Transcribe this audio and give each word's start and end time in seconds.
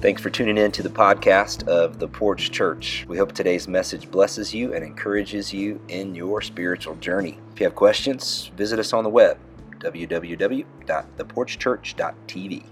Thanks 0.00 0.22
for 0.22 0.30
tuning 0.30 0.56
in 0.56 0.72
to 0.72 0.82
the 0.82 0.88
podcast 0.88 1.68
of 1.68 1.98
The 1.98 2.08
Porch 2.08 2.50
Church. 2.50 3.04
We 3.06 3.18
hope 3.18 3.32
today's 3.32 3.68
message 3.68 4.10
blesses 4.10 4.54
you 4.54 4.72
and 4.72 4.82
encourages 4.82 5.52
you 5.52 5.78
in 5.88 6.14
your 6.14 6.40
spiritual 6.40 6.94
journey. 6.94 7.38
If 7.52 7.60
you 7.60 7.64
have 7.64 7.74
questions, 7.74 8.50
visit 8.56 8.78
us 8.78 8.94
on 8.94 9.04
the 9.04 9.10
web, 9.10 9.36
www.theporchchurch.tv. 9.78 12.64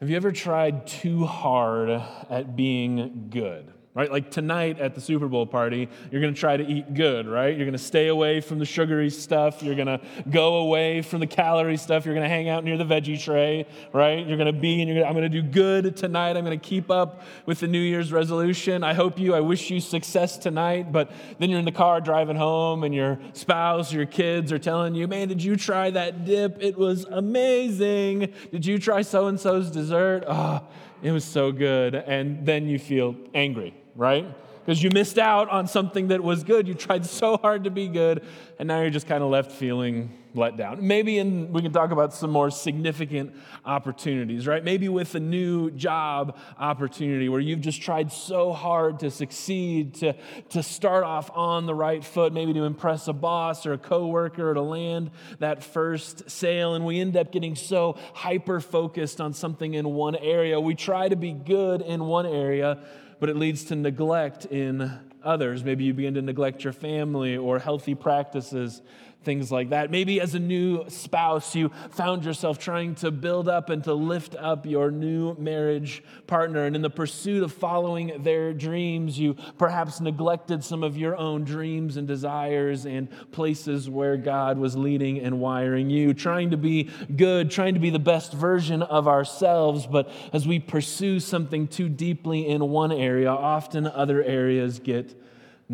Have 0.00 0.08
you 0.08 0.16
ever 0.16 0.32
tried 0.32 0.86
too 0.86 1.26
hard 1.26 1.90
at 1.90 2.56
being 2.56 3.26
good? 3.28 3.73
Right? 3.94 4.10
Like 4.10 4.28
tonight 4.28 4.80
at 4.80 4.96
the 4.96 5.00
Super 5.00 5.28
Bowl 5.28 5.46
party, 5.46 5.88
you're 6.10 6.20
going 6.20 6.34
to 6.34 6.38
try 6.38 6.56
to 6.56 6.66
eat 6.66 6.94
good, 6.94 7.28
right? 7.28 7.56
You're 7.56 7.64
going 7.64 7.72
to 7.72 7.78
stay 7.78 8.08
away 8.08 8.40
from 8.40 8.58
the 8.58 8.64
sugary 8.64 9.08
stuff. 9.08 9.62
You're 9.62 9.76
going 9.76 9.86
to 9.86 10.00
go 10.28 10.56
away 10.56 11.00
from 11.00 11.20
the 11.20 11.28
calorie 11.28 11.76
stuff. 11.76 12.04
You're 12.04 12.14
going 12.14 12.24
to 12.24 12.28
hang 12.28 12.48
out 12.48 12.64
near 12.64 12.76
the 12.76 12.84
veggie 12.84 13.22
tray, 13.22 13.66
right? 13.92 14.26
You're 14.26 14.36
going 14.36 14.52
to 14.52 14.60
be 14.60 14.80
and 14.82 14.90
you're 14.90 15.04
to, 15.04 15.06
I'm 15.06 15.14
going 15.14 15.30
to 15.30 15.40
do 15.40 15.42
good 15.42 15.96
tonight. 15.96 16.36
I'm 16.36 16.44
going 16.44 16.58
to 16.58 16.68
keep 16.68 16.90
up 16.90 17.22
with 17.46 17.60
the 17.60 17.68
New 17.68 17.78
Year's 17.78 18.10
resolution. 18.10 18.82
I 18.82 18.94
hope 18.94 19.16
you, 19.16 19.32
I 19.32 19.40
wish 19.40 19.70
you 19.70 19.78
success 19.78 20.38
tonight, 20.38 20.90
but 20.90 21.12
then 21.38 21.48
you're 21.48 21.60
in 21.60 21.64
the 21.64 21.72
car 21.72 22.00
driving 22.00 22.36
home 22.36 22.82
and 22.82 22.92
your 22.92 23.20
spouse 23.32 23.94
or 23.94 23.98
your 23.98 24.06
kids 24.06 24.50
are 24.50 24.58
telling 24.58 24.96
you, 24.96 25.06
man, 25.06 25.28
did 25.28 25.40
you 25.40 25.54
try 25.54 25.90
that 25.90 26.24
dip? 26.24 26.60
It 26.60 26.76
was 26.76 27.04
amazing. 27.04 28.32
Did 28.50 28.66
you 28.66 28.80
try 28.80 29.02
so 29.02 29.28
and 29.28 29.38
so's 29.38 29.70
dessert? 29.70 30.24
Oh, 30.26 30.66
it 31.00 31.12
was 31.12 31.24
so 31.24 31.52
good. 31.52 31.94
And 31.94 32.44
then 32.44 32.66
you 32.66 32.80
feel 32.80 33.14
angry 33.34 33.72
right? 33.96 34.26
Because 34.64 34.82
you 34.82 34.90
missed 34.90 35.18
out 35.18 35.48
on 35.50 35.66
something 35.66 36.08
that 36.08 36.22
was 36.22 36.42
good. 36.42 36.66
You 36.66 36.74
tried 36.74 37.04
so 37.06 37.36
hard 37.36 37.64
to 37.64 37.70
be 37.70 37.88
good, 37.88 38.24
and 38.58 38.66
now 38.66 38.80
you're 38.80 38.90
just 38.90 39.06
kind 39.06 39.22
of 39.22 39.30
left 39.30 39.52
feeling 39.52 40.10
let 40.34 40.56
down. 40.56 40.86
Maybe 40.86 41.18
in, 41.18 41.52
we 41.52 41.62
can 41.62 41.72
talk 41.72 41.92
about 41.92 42.12
some 42.12 42.30
more 42.30 42.50
significant 42.50 43.34
opportunities, 43.64 44.46
right? 44.46 44.62
Maybe 44.62 44.88
with 44.88 45.14
a 45.14 45.20
new 45.20 45.70
job 45.70 46.36
opportunity 46.58 47.28
where 47.28 47.40
you've 47.40 47.60
just 47.60 47.80
tried 47.80 48.12
so 48.12 48.52
hard 48.52 49.00
to 49.00 49.10
succeed, 49.10 49.94
to, 49.94 50.14
to 50.50 50.62
start 50.62 51.04
off 51.04 51.30
on 51.34 51.66
the 51.66 51.74
right 51.74 52.04
foot, 52.04 52.32
maybe 52.32 52.52
to 52.54 52.64
impress 52.64 53.06
a 53.08 53.12
boss 53.12 53.64
or 53.64 53.74
a 53.74 53.78
coworker 53.78 54.50
or 54.50 54.54
to 54.54 54.62
land 54.62 55.10
that 55.38 55.62
first 55.62 56.28
sale. 56.28 56.74
And 56.74 56.84
we 56.84 57.00
end 57.00 57.16
up 57.16 57.30
getting 57.30 57.54
so 57.54 57.96
hyper 58.12 58.60
focused 58.60 59.20
on 59.20 59.32
something 59.32 59.74
in 59.74 59.86
one 59.86 60.16
area. 60.16 60.60
We 60.60 60.74
try 60.74 61.08
to 61.08 61.16
be 61.16 61.32
good 61.32 61.80
in 61.80 62.04
one 62.04 62.26
area 62.26 62.80
but 63.20 63.30
it 63.30 63.36
leads 63.36 63.64
to 63.64 63.74
neglect 63.76 64.44
in 64.46 64.92
others. 65.22 65.64
Maybe 65.64 65.84
you 65.84 65.94
begin 65.94 66.14
to 66.14 66.20
neglect 66.20 66.64
your 66.64 66.72
family 66.72 67.36
or 67.36 67.58
healthy 67.58 67.94
practices 67.94 68.82
things 69.24 69.50
like 69.50 69.70
that. 69.70 69.90
Maybe 69.90 70.20
as 70.20 70.34
a 70.34 70.38
new 70.38 70.88
spouse, 70.88 71.54
you 71.54 71.70
found 71.90 72.24
yourself 72.24 72.58
trying 72.58 72.94
to 72.96 73.10
build 73.10 73.48
up 73.48 73.70
and 73.70 73.82
to 73.84 73.94
lift 73.94 74.36
up 74.36 74.66
your 74.66 74.90
new 74.90 75.34
marriage 75.36 76.02
partner. 76.26 76.64
And 76.64 76.76
in 76.76 76.82
the 76.82 76.90
pursuit 76.90 77.42
of 77.42 77.52
following 77.52 78.22
their 78.22 78.52
dreams, 78.52 79.18
you 79.18 79.34
perhaps 79.58 80.00
neglected 80.00 80.62
some 80.62 80.82
of 80.82 80.96
your 80.96 81.16
own 81.16 81.44
dreams 81.44 81.96
and 81.96 82.06
desires 82.06 82.84
and 82.84 83.08
places 83.32 83.88
where 83.88 84.16
God 84.16 84.58
was 84.58 84.76
leading 84.76 85.18
and 85.18 85.40
wiring 85.40 85.90
you. 85.90 86.14
Trying 86.14 86.50
to 86.50 86.56
be 86.56 86.90
good, 87.16 87.50
trying 87.50 87.74
to 87.74 87.80
be 87.80 87.90
the 87.90 87.98
best 87.98 88.32
version 88.32 88.82
of 88.82 89.08
ourselves. 89.08 89.86
But 89.86 90.10
as 90.32 90.46
we 90.46 90.58
pursue 90.58 91.20
something 91.20 91.68
too 91.68 91.88
deeply 91.88 92.46
in 92.48 92.68
one 92.68 92.92
area, 92.92 93.30
often 93.30 93.86
other 93.86 94.22
areas 94.22 94.78
get 94.78 95.14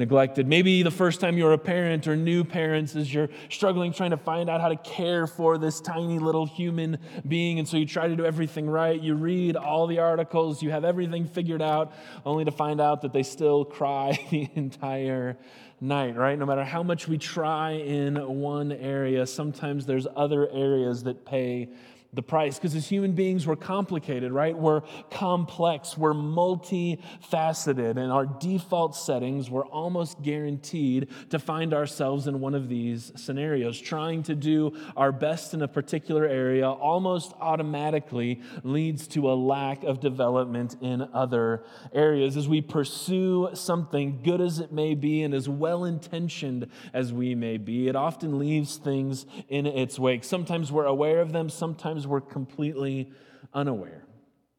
neglected. 0.01 0.49
Maybe 0.49 0.83
the 0.83 0.91
first 0.91 1.21
time 1.21 1.39
you're 1.39 1.53
a 1.53 1.59
parent 1.59 2.09
or 2.09 2.17
new 2.17 2.43
parents 2.43 2.97
as 2.97 3.15
you're 3.15 3.29
struggling 3.49 3.93
trying 3.93 4.11
to 4.11 4.17
find 4.17 4.51
out 4.51 4.61
how 4.61 4.69
to 4.69 4.77
care 4.77 5.29
for 5.29 5.59
this 5.59 5.81
tiny 5.81 6.19
little 6.19 6.47
human 6.47 6.99
being. 7.29 7.61
And 7.61 7.69
so 7.69 7.77
you 7.77 7.87
try 7.87 8.09
to 8.09 8.17
do 8.17 8.25
everything 8.25 8.69
right. 8.69 9.01
You 9.01 9.15
read 9.15 9.55
all 9.55 9.87
the 9.87 10.01
articles, 10.01 10.63
you 10.63 10.71
have 10.71 10.85
everything 10.85 11.27
figured 11.27 11.63
out, 11.63 11.93
only 12.27 12.45
to 12.45 12.51
find 12.51 12.81
out 12.81 13.03
that 13.03 13.13
they 13.13 13.23
still 13.23 13.65
cry 13.65 14.19
the 14.31 14.49
entire 14.57 15.37
night, 15.81 16.17
right? 16.17 16.39
No 16.39 16.47
matter 16.47 16.65
how 16.65 16.83
much 16.83 17.07
we 17.07 17.17
try 17.17 17.73
in 17.73 18.17
one 18.41 18.73
area, 18.73 19.27
sometimes 19.27 19.87
there's 19.87 20.07
other 20.17 20.49
areas 20.51 21.05
that 21.05 21.25
pay 21.25 21.69
the 22.13 22.23
price 22.23 22.57
because 22.57 22.75
as 22.75 22.89
human 22.89 23.13
beings 23.13 23.47
we're 23.47 23.57
complicated 23.57 24.33
right? 24.33 24.57
We're 24.57 24.83
complex 25.11 25.97
we're 25.97 26.13
multifaceted 26.13 27.97
and 27.97 28.13
our 28.13 28.27
default 28.27 28.97
settings 28.97 29.51
we're 29.51 29.67
almost 29.67 30.21
guaranteed 30.23 31.09
to 31.31 31.39
find 31.39 31.73
ourselves 31.73 32.27
in 32.27 32.41
one 32.41 32.55
of 32.55 32.69
these 32.69 33.13
scenarios 33.17 33.81
trying 33.81 34.23
to 34.25 34.35
do 34.35 34.77
our 34.97 35.13
best 35.13 35.55
in 35.55 35.63
a 35.63 35.69
particular 35.69 36.27
area 36.27 36.69
almost 36.69 37.33
automatically 37.41 38.41
leads 38.63 39.07
to 39.07 39.31
a 39.31 39.35
lack 39.35 39.85
of 39.85 40.01
development 40.01 40.77
in 40.81 41.09
other 41.13 41.65
areas 41.93 42.37
as 42.37 42.49
we 42.49 42.61
pursue 42.61 43.49
something 43.55 44.21
good 44.23 44.41
as 44.41 44.59
it 44.59 44.73
may 44.73 44.95
be 44.95 45.23
and 45.23 45.35
as 45.35 45.49
well 45.49 45.85
intentioned 45.85 46.67
as 46.93 47.13
we 47.13 47.35
may 47.35 47.57
be. 47.57 47.89
It 47.89 47.97
often 47.97 48.39
leaves 48.39 48.77
things 48.77 49.27
in 49.49 49.67
its 49.67 49.99
wake. 49.99 50.25
Sometimes 50.25 50.73
we're 50.73 50.85
aware 50.85 51.21
of 51.21 51.33
them 51.33 51.49
sometimes 51.49 52.00
we're 52.07 52.21
completely 52.21 53.13
unaware. 53.55 54.05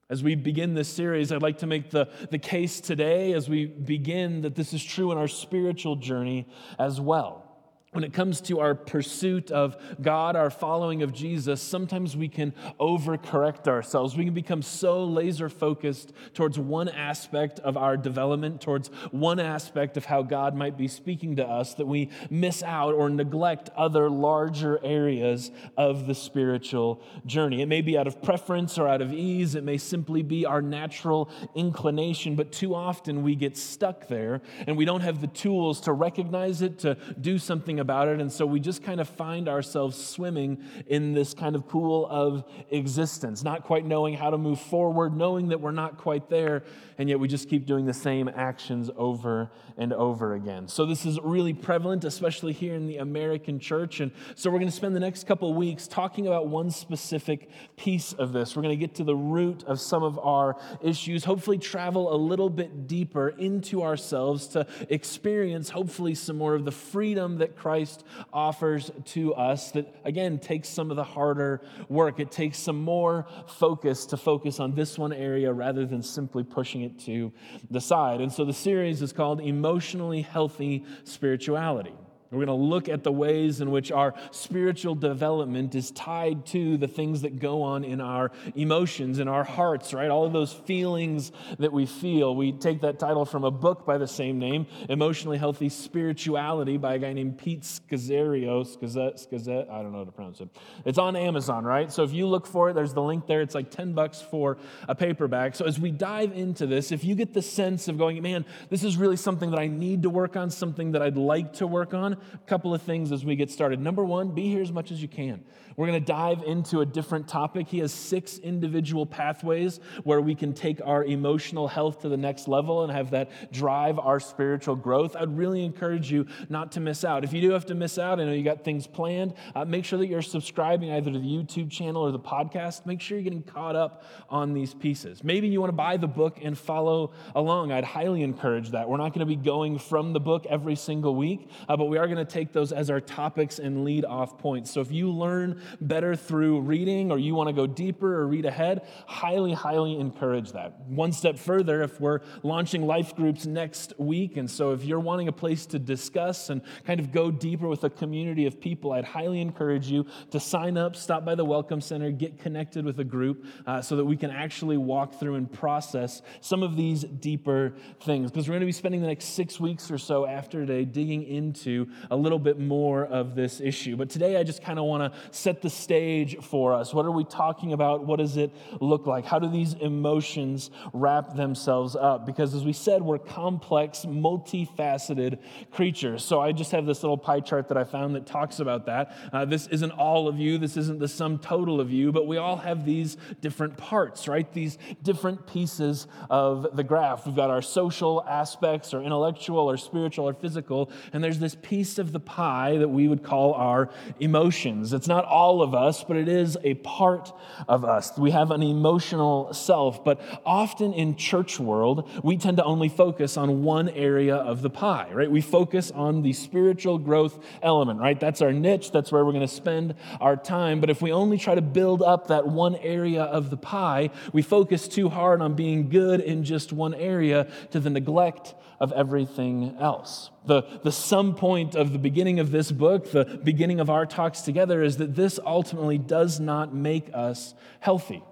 As 0.09 0.23
we 0.23 0.35
begin 0.35 0.73
this 0.73 0.89
series, 0.89 1.31
I'd 1.31 1.41
like 1.41 1.59
to 1.59 1.67
make 1.67 1.89
the, 1.89 2.09
the 2.31 2.37
case 2.37 2.81
today 2.81 3.33
as 3.33 3.47
we 3.49 3.65
begin 3.65 4.41
that 4.41 4.55
this 4.55 4.73
is 4.73 4.83
true 4.83 5.11
in 5.11 5.17
our 5.17 5.27
spiritual 5.27 5.95
journey 5.95 6.47
as 6.77 6.99
well 6.99 7.50
when 7.91 8.05
it 8.05 8.13
comes 8.13 8.39
to 8.39 8.61
our 8.61 8.73
pursuit 8.73 9.51
of 9.51 9.75
God, 10.01 10.37
our 10.37 10.49
following 10.49 11.03
of 11.03 11.11
Jesus, 11.11 11.61
sometimes 11.61 12.15
we 12.15 12.29
can 12.29 12.53
overcorrect 12.79 13.67
ourselves. 13.67 14.15
We 14.15 14.23
can 14.23 14.33
become 14.33 14.61
so 14.61 15.03
laser 15.03 15.49
focused 15.49 16.13
towards 16.33 16.57
one 16.57 16.87
aspect 16.87 17.59
of 17.59 17.75
our 17.75 17.97
development, 17.97 18.61
towards 18.61 18.87
one 19.11 19.41
aspect 19.41 19.97
of 19.97 20.05
how 20.05 20.21
God 20.21 20.55
might 20.55 20.77
be 20.77 20.87
speaking 20.87 21.35
to 21.35 21.45
us, 21.45 21.73
that 21.73 21.85
we 21.85 22.09
miss 22.29 22.63
out 22.63 22.93
or 22.93 23.09
neglect 23.09 23.69
other 23.75 24.09
larger 24.09 24.79
areas 24.85 25.51
of 25.75 26.07
the 26.07 26.15
spiritual 26.15 27.03
journey. 27.25 27.61
It 27.61 27.67
may 27.67 27.81
be 27.81 27.97
out 27.97 28.07
of 28.07 28.21
preference 28.21 28.77
or 28.77 28.87
out 28.87 29.01
of 29.01 29.11
ease, 29.11 29.53
it 29.53 29.65
may 29.65 29.77
simply 29.77 30.23
be 30.23 30.45
our 30.45 30.61
natural 30.61 31.29
inclination, 31.55 32.37
but 32.37 32.53
too 32.53 32.73
often 32.73 33.21
we 33.21 33.35
get 33.35 33.57
stuck 33.57 34.07
there 34.07 34.41
and 34.65 34.77
we 34.77 34.85
don't 34.85 35.01
have 35.01 35.19
the 35.19 35.27
tools 35.27 35.81
to 35.81 35.91
recognize 35.91 36.61
it, 36.61 36.79
to 36.79 36.95
do 37.19 37.37
something 37.37 37.80
about 37.81 38.07
it. 38.07 38.19
And 38.21 38.31
so 38.31 38.45
we 38.45 38.59
just 38.59 38.83
kind 38.83 39.01
of 39.01 39.09
find 39.09 39.49
ourselves 39.49 39.97
swimming 39.97 40.63
in 40.87 41.13
this 41.13 41.33
kind 41.33 41.55
of 41.55 41.67
pool 41.67 42.07
of 42.09 42.45
existence, 42.69 43.43
not 43.43 43.63
quite 43.63 43.85
knowing 43.85 44.13
how 44.13 44.29
to 44.29 44.37
move 44.37 44.59
forward, 44.59 45.15
knowing 45.15 45.49
that 45.49 45.59
we're 45.59 45.71
not 45.71 45.97
quite 45.97 46.29
there, 46.29 46.63
and 47.01 47.09
yet 47.09 47.19
we 47.19 47.27
just 47.27 47.49
keep 47.49 47.65
doing 47.65 47.85
the 47.85 47.93
same 47.93 48.29
actions 48.29 48.89
over 48.95 49.51
and 49.77 49.91
over 49.91 50.35
again. 50.35 50.67
So 50.67 50.85
this 50.85 51.05
is 51.05 51.19
really 51.21 51.53
prevalent, 51.53 52.05
especially 52.05 52.53
here 52.53 52.75
in 52.75 52.87
the 52.87 52.97
American 52.97 53.59
church. 53.59 53.99
And 53.99 54.11
so 54.35 54.49
we're 54.49 54.59
going 54.59 54.69
to 54.69 54.75
spend 54.75 54.95
the 54.95 55.01
next 55.01 55.27
couple 55.27 55.53
weeks 55.53 55.87
talking 55.87 56.27
about 56.27 56.47
one 56.47 56.71
specific 56.71 57.49
piece 57.75 58.13
of 58.13 58.31
this. 58.31 58.55
We're 58.55 58.61
going 58.61 58.79
to 58.79 58.85
get 58.87 58.95
to 58.95 59.03
the 59.03 59.15
root 59.15 59.63
of 59.65 59.81
some 59.81 60.03
of 60.03 60.17
our 60.19 60.57
issues, 60.81 61.25
hopefully, 61.25 61.57
travel 61.57 62.13
a 62.13 62.17
little 62.17 62.49
bit 62.49 62.87
deeper 62.87 63.29
into 63.29 63.83
ourselves 63.83 64.47
to 64.49 64.65
experience, 64.89 65.69
hopefully, 65.69 66.15
some 66.15 66.37
more 66.37 66.55
of 66.55 66.63
the 66.63 66.71
freedom 66.71 67.39
that 67.39 67.57
Christ 67.57 67.81
Christ 67.81 68.03
offers 68.31 68.91
to 69.05 69.33
us 69.33 69.71
that, 69.71 69.95
again, 70.05 70.37
takes 70.37 70.69
some 70.69 70.91
of 70.91 70.97
the 70.97 71.03
harder 71.03 71.61
work. 71.89 72.19
It 72.19 72.31
takes 72.31 72.59
some 72.59 72.79
more 72.79 73.25
focus 73.47 74.05
to 74.07 74.17
focus 74.17 74.59
on 74.59 74.75
this 74.75 74.99
one 74.99 75.11
area 75.11 75.51
rather 75.51 75.85
than 75.85 76.03
simply 76.03 76.43
pushing 76.43 76.81
it 76.81 76.90
to 76.99 77.31
the 77.69 77.81
side. 77.81 78.21
And 78.21 78.31
so 78.31 78.45
the 78.45 78.53
series 78.53 79.01
is 79.01 79.13
called 79.13 79.41
Emotionally 79.41 80.21
Healthy 80.21 80.85
Spirituality. 81.03 81.93
We're 82.31 82.45
going 82.45 82.59
to 82.59 82.65
look 82.65 82.87
at 82.87 83.03
the 83.03 83.11
ways 83.11 83.59
in 83.59 83.71
which 83.71 83.91
our 83.91 84.13
spiritual 84.31 84.95
development 84.95 85.75
is 85.75 85.91
tied 85.91 86.45
to 86.47 86.77
the 86.77 86.87
things 86.87 87.23
that 87.23 87.39
go 87.39 87.61
on 87.61 87.83
in 87.83 87.99
our 87.99 88.31
emotions, 88.55 89.19
in 89.19 89.27
our 89.27 89.43
hearts, 89.43 89.93
right? 89.93 90.09
All 90.09 90.25
of 90.25 90.31
those 90.31 90.53
feelings 90.53 91.33
that 91.59 91.73
we 91.73 91.85
feel. 91.85 92.33
We 92.33 92.53
take 92.53 92.81
that 92.81 92.99
title 92.99 93.25
from 93.25 93.43
a 93.43 93.51
book 93.51 93.85
by 93.85 93.97
the 93.97 94.07
same 94.07 94.39
name, 94.39 94.65
Emotionally 94.87 95.37
Healthy 95.37 95.67
Spirituality, 95.67 96.77
by 96.77 96.93
a 96.93 96.99
guy 96.99 97.11
named 97.11 97.37
Pete 97.37 97.63
Scazzero. 97.63 98.65
Scazzet, 98.65 99.69
I 99.69 99.81
don't 99.81 99.91
know 99.91 99.97
how 99.99 100.05
to 100.05 100.11
pronounce 100.13 100.39
it. 100.39 100.47
It's 100.85 100.97
on 100.97 101.17
Amazon, 101.17 101.65
right? 101.65 101.91
So 101.91 102.03
if 102.03 102.13
you 102.13 102.27
look 102.27 102.47
for 102.47 102.69
it, 102.69 102.75
there's 102.75 102.93
the 102.93 103.01
link 103.01 103.27
there. 103.27 103.41
It's 103.41 103.55
like 103.55 103.71
10 103.71 103.91
bucks 103.91 104.21
for 104.21 104.57
a 104.87 104.95
paperback. 104.95 105.55
So 105.55 105.65
as 105.65 105.81
we 105.81 105.91
dive 105.91 106.31
into 106.31 106.65
this, 106.65 106.93
if 106.93 107.03
you 107.03 107.13
get 107.15 107.33
the 107.33 107.41
sense 107.41 107.89
of 107.89 107.97
going, 107.97 108.21
man, 108.21 108.45
this 108.69 108.85
is 108.85 108.95
really 108.95 109.17
something 109.17 109.51
that 109.51 109.59
I 109.59 109.67
need 109.67 110.03
to 110.03 110.09
work 110.09 110.37
on, 110.37 110.49
something 110.49 110.93
that 110.93 111.01
I'd 111.01 111.17
like 111.17 111.53
to 111.53 111.67
work 111.67 111.93
on, 111.93 112.20
couple 112.45 112.73
of 112.73 112.81
things 112.81 113.11
as 113.11 113.23
we 113.25 113.35
get 113.35 113.49
started. 113.49 113.79
Number 113.79 114.03
one, 114.03 114.31
be 114.31 114.49
here 114.49 114.61
as 114.61 114.71
much 114.71 114.91
as 114.91 115.01
you 115.01 115.07
can. 115.07 115.43
We're 115.77 115.87
going 115.87 115.99
to 115.99 116.05
dive 116.05 116.43
into 116.43 116.81
a 116.81 116.85
different 116.85 117.27
topic. 117.27 117.67
He 117.67 117.79
has 117.79 117.93
six 117.93 118.37
individual 118.37 119.05
pathways 119.05 119.79
where 120.03 120.21
we 120.21 120.35
can 120.35 120.53
take 120.53 120.81
our 120.83 121.03
emotional 121.05 121.67
health 121.67 122.01
to 122.01 122.09
the 122.09 122.17
next 122.17 122.47
level 122.47 122.83
and 122.83 122.91
have 122.91 123.11
that 123.11 123.51
drive 123.51 123.97
our 123.97 124.19
spiritual 124.19 124.75
growth. 124.75 125.15
I'd 125.15 125.35
really 125.35 125.63
encourage 125.63 126.11
you 126.11 126.27
not 126.49 126.73
to 126.73 126.79
miss 126.79 127.03
out. 127.03 127.23
If 127.23 127.33
you 127.33 127.41
do 127.41 127.51
have 127.51 127.65
to 127.67 127.75
miss 127.75 127.97
out, 127.97 128.19
I 128.19 128.25
know 128.25 128.33
you 128.33 128.43
got 128.43 128.63
things 128.63 128.85
planned, 128.85 129.33
uh, 129.55 129.65
make 129.65 129.85
sure 129.85 129.97
that 129.99 130.07
you're 130.07 130.21
subscribing 130.21 130.91
either 130.91 131.11
to 131.11 131.19
the 131.19 131.25
YouTube 131.25 131.71
channel 131.71 132.01
or 132.01 132.11
the 132.11 132.19
podcast. 132.19 132.85
Make 132.85 133.01
sure 133.01 133.17
you're 133.17 133.23
getting 133.23 133.43
caught 133.43 133.75
up 133.75 134.03
on 134.29 134.53
these 134.53 134.73
pieces. 134.73 135.23
Maybe 135.23 135.47
you 135.47 135.59
want 135.59 135.69
to 135.69 135.75
buy 135.75 135.97
the 135.97 136.07
book 136.07 136.39
and 136.41 136.57
follow 136.57 137.13
along. 137.35 137.71
I'd 137.71 137.83
highly 137.83 138.23
encourage 138.23 138.71
that. 138.71 138.89
We're 138.89 138.97
not 138.97 139.13
going 139.13 139.21
to 139.21 139.25
be 139.25 139.35
going 139.35 139.79
from 139.79 140.13
the 140.13 140.19
book 140.19 140.45
every 140.49 140.75
single 140.75 141.15
week, 141.15 141.49
uh, 141.67 141.77
but 141.77 141.85
we 141.85 141.97
are 141.97 142.07
going 142.11 142.25
to 142.25 142.31
take 142.31 142.51
those 142.51 142.71
as 142.71 142.89
our 142.89 142.99
topics 142.99 143.59
and 143.59 143.83
lead 143.83 144.05
off 144.05 144.37
points. 144.37 144.69
So 144.71 144.81
if 144.81 144.91
you 144.91 145.09
learn 145.09 145.61
better 145.79 146.15
through 146.15 146.61
reading 146.61 147.11
or 147.11 147.17
you 147.17 147.33
want 147.35 147.47
to 147.47 147.53
go 147.53 147.65
deeper 147.65 148.19
or 148.19 148.27
read 148.27 148.45
ahead, 148.45 148.85
highly, 149.07 149.53
highly 149.53 149.99
encourage 149.99 150.51
that. 150.51 150.79
One 150.87 151.11
step 151.11 151.37
further, 151.37 151.81
if 151.81 151.99
we're 151.99 152.19
launching 152.43 152.85
life 152.85 153.15
groups 153.15 153.45
next 153.45 153.93
week, 153.97 154.37
and 154.37 154.49
so 154.49 154.73
if 154.73 154.83
you're 154.83 154.99
wanting 154.99 155.27
a 155.27 155.31
place 155.31 155.65
to 155.67 155.79
discuss 155.79 156.49
and 156.49 156.61
kind 156.85 156.99
of 156.99 157.11
go 157.11 157.31
deeper 157.31 157.67
with 157.67 157.83
a 157.83 157.89
community 157.89 158.45
of 158.45 158.59
people, 158.59 158.91
I'd 158.91 159.05
highly 159.05 159.41
encourage 159.41 159.87
you 159.87 160.05
to 160.31 160.39
sign 160.39 160.77
up, 160.77 160.95
stop 160.95 161.23
by 161.23 161.35
the 161.35 161.45
Welcome 161.45 161.81
Center, 161.81 162.11
get 162.11 162.39
connected 162.39 162.85
with 162.85 162.99
a 162.99 163.03
group 163.03 163.45
uh, 163.65 163.81
so 163.81 163.95
that 163.95 164.05
we 164.05 164.17
can 164.17 164.31
actually 164.31 164.77
walk 164.77 165.19
through 165.19 165.35
and 165.35 165.51
process 165.51 166.21
some 166.41 166.63
of 166.63 166.75
these 166.75 167.03
deeper 167.03 167.73
things. 168.01 168.31
Because 168.31 168.47
we're 168.47 168.53
going 168.53 168.61
to 168.61 168.65
be 168.65 168.71
spending 168.71 169.01
the 169.01 169.07
next 169.07 169.25
six 169.25 169.59
weeks 169.59 169.89
or 169.89 169.97
so 169.97 170.25
after 170.25 170.65
today 170.65 170.85
digging 170.85 171.23
into 171.23 171.87
a 172.09 172.15
little 172.15 172.39
bit 172.39 172.59
more 172.59 173.05
of 173.05 173.35
this 173.35 173.61
issue. 173.61 173.95
But 173.95 174.09
today 174.09 174.37
I 174.37 174.43
just 174.43 174.63
kind 174.63 174.79
of 174.79 174.85
want 174.85 175.11
to 175.13 175.19
set 175.31 175.61
the 175.61 175.69
stage 175.69 176.37
for 176.41 176.73
us. 176.73 176.93
What 176.93 177.05
are 177.05 177.11
we 177.11 177.23
talking 177.23 177.73
about? 177.73 178.05
What 178.05 178.19
does 178.19 178.37
it 178.37 178.51
look 178.79 179.07
like? 179.07 179.25
How 179.25 179.39
do 179.39 179.49
these 179.49 179.73
emotions 179.73 180.71
wrap 180.93 181.35
themselves 181.35 181.95
up? 181.95 182.25
Because 182.25 182.53
as 182.53 182.63
we 182.63 182.73
said, 182.73 183.01
we're 183.01 183.19
complex, 183.19 184.05
multifaceted 184.05 185.39
creatures. 185.71 186.23
So 186.23 186.39
I 186.39 186.51
just 186.51 186.71
have 186.71 186.85
this 186.85 187.03
little 187.03 187.17
pie 187.17 187.39
chart 187.39 187.67
that 187.69 187.77
I 187.77 187.83
found 187.83 188.15
that 188.15 188.25
talks 188.25 188.59
about 188.59 188.85
that. 188.85 189.15
Uh, 189.33 189.45
this 189.45 189.67
isn't 189.67 189.91
all 189.91 190.27
of 190.27 190.39
you, 190.39 190.57
this 190.57 190.77
isn't 190.77 190.99
the 190.99 191.07
sum 191.07 191.39
total 191.39 191.79
of 191.79 191.91
you, 191.91 192.11
but 192.11 192.27
we 192.27 192.37
all 192.37 192.57
have 192.57 192.85
these 192.85 193.17
different 193.41 193.77
parts, 193.77 194.27
right? 194.27 194.51
These 194.53 194.77
different 195.03 195.47
pieces 195.47 196.07
of 196.29 196.75
the 196.75 196.83
graph. 196.83 197.25
We've 197.25 197.35
got 197.35 197.49
our 197.49 197.61
social 197.61 198.23
aspects, 198.27 198.93
or 198.93 199.01
intellectual, 199.01 199.69
or 199.69 199.77
spiritual, 199.77 200.27
or 200.27 200.33
physical, 200.33 200.91
and 201.13 201.23
there's 201.23 201.39
this 201.39 201.55
piece 201.61 201.80
of 201.99 202.13
the 202.13 202.19
pie 202.19 202.77
that 202.77 202.89
we 202.89 203.07
would 203.07 203.23
call 203.23 203.53
our 203.53 203.89
emotions. 204.19 204.93
It's 204.93 205.07
not 205.07 205.25
all 205.25 205.51
all 205.51 205.61
of 205.61 205.75
us, 205.75 206.03
but 206.03 206.15
it 206.15 206.29
is 206.29 206.57
a 206.63 206.75
part 206.75 207.33
of 207.67 207.83
us. 207.83 208.17
We 208.17 208.31
have 208.31 208.51
an 208.51 208.63
emotional 208.63 209.53
self, 209.53 210.05
but 210.05 210.21
often 210.45 210.93
in 210.93 211.15
church 211.17 211.59
world, 211.59 212.07
we 212.23 212.37
tend 212.37 212.55
to 212.57 212.63
only 212.63 212.87
focus 212.87 213.35
on 213.35 213.63
one 213.63 213.89
area 213.89 214.35
of 214.35 214.61
the 214.61 214.69
pie, 214.69 215.09
right? 215.11 215.29
We 215.29 215.41
focus 215.41 215.91
on 215.91 216.21
the 216.21 216.31
spiritual 216.31 216.99
growth 216.99 217.37
element, 217.61 217.99
right? 217.99 218.19
That's 218.19 218.41
our 218.41 218.53
niche, 218.53 218.91
that's 218.91 219.11
where 219.11 219.25
we're 219.25 219.33
going 219.33 219.47
to 219.47 219.53
spend 219.53 219.95
our 220.21 220.37
time. 220.37 220.79
But 220.79 220.89
if 220.89 221.01
we 221.01 221.11
only 221.11 221.37
try 221.37 221.55
to 221.55 221.61
build 221.61 222.01
up 222.01 222.27
that 222.27 222.47
one 222.47 222.75
area 222.77 223.23
of 223.23 223.49
the 223.49 223.57
pie, 223.57 224.11
we 224.31 224.41
focus 224.43 224.87
too 224.87 225.09
hard 225.09 225.41
on 225.41 225.55
being 225.55 225.89
good 225.89 226.21
in 226.21 226.43
just 226.43 226.71
one 226.71 226.93
area 226.93 227.47
to 227.71 227.79
the 227.79 227.89
neglect 227.89 228.53
of 228.81 228.91
everything 228.93 229.75
else. 229.79 230.31
The, 230.45 230.63
the 230.83 230.91
sum 230.91 231.35
point 231.35 231.70
of 231.75 231.93
the 231.93 231.99
beginning 231.99 232.39
of 232.39 232.51
this 232.51 232.71
book, 232.71 233.11
the 233.11 233.25
beginning 233.43 233.79
of 233.79 233.89
our 233.89 234.05
talks 234.05 234.41
together, 234.41 234.81
is 234.81 234.97
that 234.97 235.15
this 235.15 235.39
ultimately 235.45 235.97
does 235.97 236.39
not 236.39 236.73
make 236.73 237.09
us 237.13 237.53
healthy. 237.79 238.23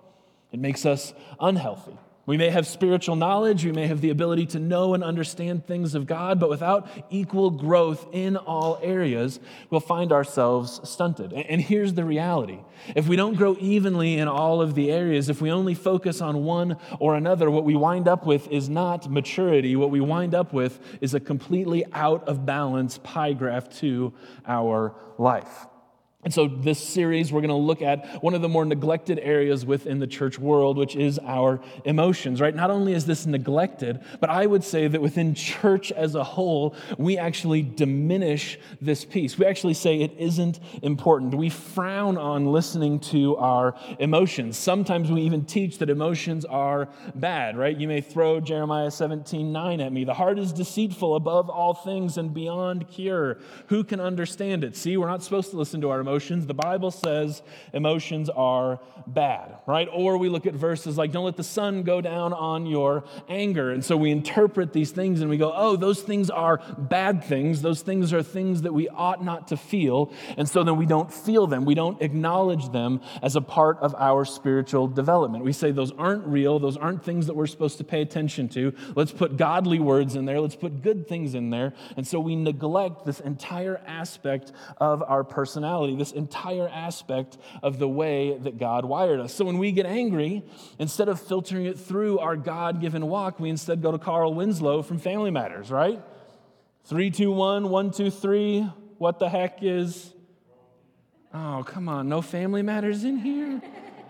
It 0.51 0.59
makes 0.59 0.85
us 0.85 1.13
unhealthy. 1.39 1.97
We 2.29 2.37
may 2.37 2.51
have 2.51 2.67
spiritual 2.67 3.15
knowledge, 3.15 3.65
we 3.65 3.71
may 3.71 3.87
have 3.87 4.01
the 4.01 4.11
ability 4.11 4.45
to 4.47 4.59
know 4.59 4.93
and 4.93 5.03
understand 5.03 5.65
things 5.65 5.95
of 5.95 6.05
God, 6.05 6.39
but 6.39 6.47
without 6.47 6.87
equal 7.09 7.49
growth 7.49 8.05
in 8.11 8.37
all 8.37 8.77
areas, 8.83 9.39
we'll 9.71 9.81
find 9.81 10.11
ourselves 10.11 10.79
stunted. 10.87 11.33
And 11.33 11.59
here's 11.59 11.95
the 11.95 12.05
reality 12.05 12.59
if 12.95 13.07
we 13.07 13.15
don't 13.15 13.33
grow 13.33 13.57
evenly 13.59 14.19
in 14.19 14.27
all 14.27 14.61
of 14.61 14.75
the 14.75 14.91
areas, 14.91 15.27
if 15.27 15.41
we 15.41 15.49
only 15.51 15.73
focus 15.73 16.21
on 16.21 16.43
one 16.43 16.77
or 16.99 17.15
another, 17.15 17.49
what 17.49 17.63
we 17.63 17.75
wind 17.75 18.07
up 18.07 18.27
with 18.27 18.47
is 18.49 18.69
not 18.69 19.09
maturity. 19.09 19.75
What 19.75 19.89
we 19.89 19.99
wind 19.99 20.35
up 20.35 20.53
with 20.53 20.79
is 21.01 21.15
a 21.15 21.19
completely 21.19 21.83
out 21.93 22.27
of 22.27 22.45
balance 22.45 22.99
pie 22.99 23.33
graph 23.33 23.75
to 23.79 24.13
our 24.45 24.93
life. 25.17 25.65
And 26.21 26.33
so, 26.33 26.49
this 26.49 26.79
series, 26.79 27.31
we're 27.31 27.39
going 27.39 27.47
to 27.47 27.55
look 27.55 27.81
at 27.81 28.21
one 28.21 28.33
of 28.33 28.41
the 28.41 28.49
more 28.49 28.65
neglected 28.65 29.19
areas 29.19 29.65
within 29.65 29.99
the 29.99 30.07
church 30.07 30.37
world, 30.37 30.75
which 30.75 30.97
is 30.97 31.17
our 31.19 31.61
emotions, 31.85 32.41
right? 32.41 32.53
Not 32.53 32.69
only 32.69 32.91
is 32.91 33.05
this 33.05 33.25
neglected, 33.25 34.01
but 34.19 34.29
I 34.29 34.45
would 34.45 34.65
say 34.65 34.89
that 34.89 35.01
within 35.01 35.33
church 35.33 35.93
as 35.93 36.15
a 36.15 36.23
whole, 36.25 36.75
we 36.97 37.17
actually 37.17 37.61
diminish 37.61 38.59
this 38.81 39.05
piece. 39.05 39.37
We 39.37 39.45
actually 39.45 39.75
say 39.75 40.01
it 40.01 40.13
isn't 40.17 40.59
important. 40.81 41.35
We 41.35 41.49
frown 41.49 42.17
on 42.17 42.47
listening 42.47 42.99
to 43.11 43.37
our 43.37 43.75
emotions. 43.97 44.57
Sometimes 44.57 45.09
we 45.09 45.21
even 45.21 45.45
teach 45.45 45.77
that 45.77 45.89
emotions 45.89 46.43
are 46.43 46.89
bad, 47.15 47.55
right? 47.55 47.77
You 47.77 47.87
may 47.87 48.01
throw 48.01 48.41
Jeremiah 48.41 48.91
17 48.91 49.53
9 49.53 49.79
at 49.79 49.93
me. 49.93 50.03
The 50.03 50.15
heart 50.15 50.37
is 50.37 50.51
deceitful 50.51 51.15
above 51.15 51.49
all 51.49 51.73
things 51.73 52.17
and 52.17 52.33
beyond 52.33 52.89
cure. 52.89 53.37
Who 53.67 53.85
can 53.85 54.01
understand 54.01 54.65
it? 54.65 54.75
See, 54.75 54.97
we're 54.97 55.07
not 55.07 55.23
supposed 55.23 55.51
to 55.51 55.57
listen 55.57 55.79
to 55.79 55.89
our 55.89 56.01
emotions 56.01 56.08
emotions. 56.09 56.47
The 56.47 56.55
Bible 56.55 56.89
says 56.89 57.43
emotions 57.71 58.29
are 58.29 58.79
bad, 59.05 59.57
right? 59.67 59.87
Or 59.93 60.17
we 60.17 60.27
look 60.27 60.47
at 60.47 60.55
verses 60.55 60.97
like, 60.97 61.11
don't 61.11 61.25
let 61.25 61.37
the 61.37 61.43
sun 61.43 61.83
go 61.83 62.01
down 62.01 62.33
on 62.33 62.65
your 62.65 63.03
anger. 63.27 63.69
And 63.71 63.85
so 63.85 63.95
we 63.95 64.09
interpret 64.09 64.73
these 64.73 64.89
things 64.89 65.21
and 65.21 65.29
we 65.29 65.37
go, 65.37 65.53
oh, 65.55 65.75
those 65.75 66.01
things 66.01 66.31
are 66.31 66.57
bad 66.77 67.23
things. 67.23 67.61
Those 67.61 67.81
things 67.81 68.11
are 68.11 68.23
things 68.23 68.63
that 68.63 68.73
we 68.73 68.89
ought 68.89 69.23
not 69.23 69.49
to 69.49 69.57
feel. 69.57 70.11
And 70.35 70.49
so 70.49 70.63
then 70.63 70.77
we 70.77 70.87
don't 70.87 71.13
feel 71.13 71.45
them. 71.45 71.63
We 71.63 71.75
don't 71.75 72.01
acknowledge 72.01 72.71
them 72.71 73.01
as 73.21 73.35
a 73.35 73.41
part 73.41 73.77
of 73.79 73.93
our 73.95 74.25
spiritual 74.25 74.87
development. 74.87 75.43
We 75.43 75.53
say 75.53 75.69
those 75.71 75.91
aren't 75.91 76.25
real. 76.25 76.57
Those 76.57 76.77
aren't 76.77 77.03
things 77.03 77.27
that 77.27 77.35
we're 77.35 77.47
supposed 77.47 77.77
to 77.77 77.83
pay 77.83 78.01
attention 78.01 78.49
to. 78.49 78.73
Let's 78.95 79.11
put 79.11 79.37
godly 79.37 79.79
words 79.79 80.15
in 80.15 80.25
there. 80.25 80.41
Let's 80.41 80.55
put 80.55 80.81
good 80.81 81.07
things 81.07 81.35
in 81.35 81.51
there. 81.51 81.73
And 81.97 82.07
so 82.07 82.19
we 82.19 82.35
neglect 82.35 83.05
this 83.05 83.19
entire 83.19 83.79
aspect 83.85 84.53
of 84.77 85.03
our 85.03 85.23
personality 85.23 85.95
this 85.99 86.11
entire 86.11 86.67
aspect 86.67 87.37
of 87.61 87.77
the 87.77 87.87
way 87.87 88.35
that 88.39 88.57
God 88.57 88.85
wired 88.85 89.19
us. 89.19 89.33
So 89.33 89.45
when 89.45 89.59
we 89.59 89.71
get 89.71 89.85
angry, 89.85 90.43
instead 90.79 91.09
of 91.09 91.21
filtering 91.21 91.65
it 91.67 91.77
through 91.77 92.17
our 92.17 92.35
God 92.35 92.81
given 92.81 93.07
walk, 93.07 93.39
we 93.39 93.49
instead 93.49 93.83
go 93.83 93.91
to 93.91 93.99
Carl 93.99 94.33
Winslow 94.33 94.81
from 94.81 94.97
Family 94.97 95.29
Matters, 95.29 95.69
right? 95.69 96.01
Three, 96.85 97.11
two, 97.11 97.31
one, 97.31 97.69
one, 97.69 97.91
two, 97.91 98.09
three. 98.09 98.61
What 98.97 99.19
the 99.19 99.29
heck 99.29 99.59
is. 99.61 100.11
Oh, 101.33 101.63
come 101.67 101.87
on, 101.87 102.09
no 102.09 102.23
Family 102.23 102.63
Matters 102.63 103.03
in 103.03 103.17
here? 103.17 103.61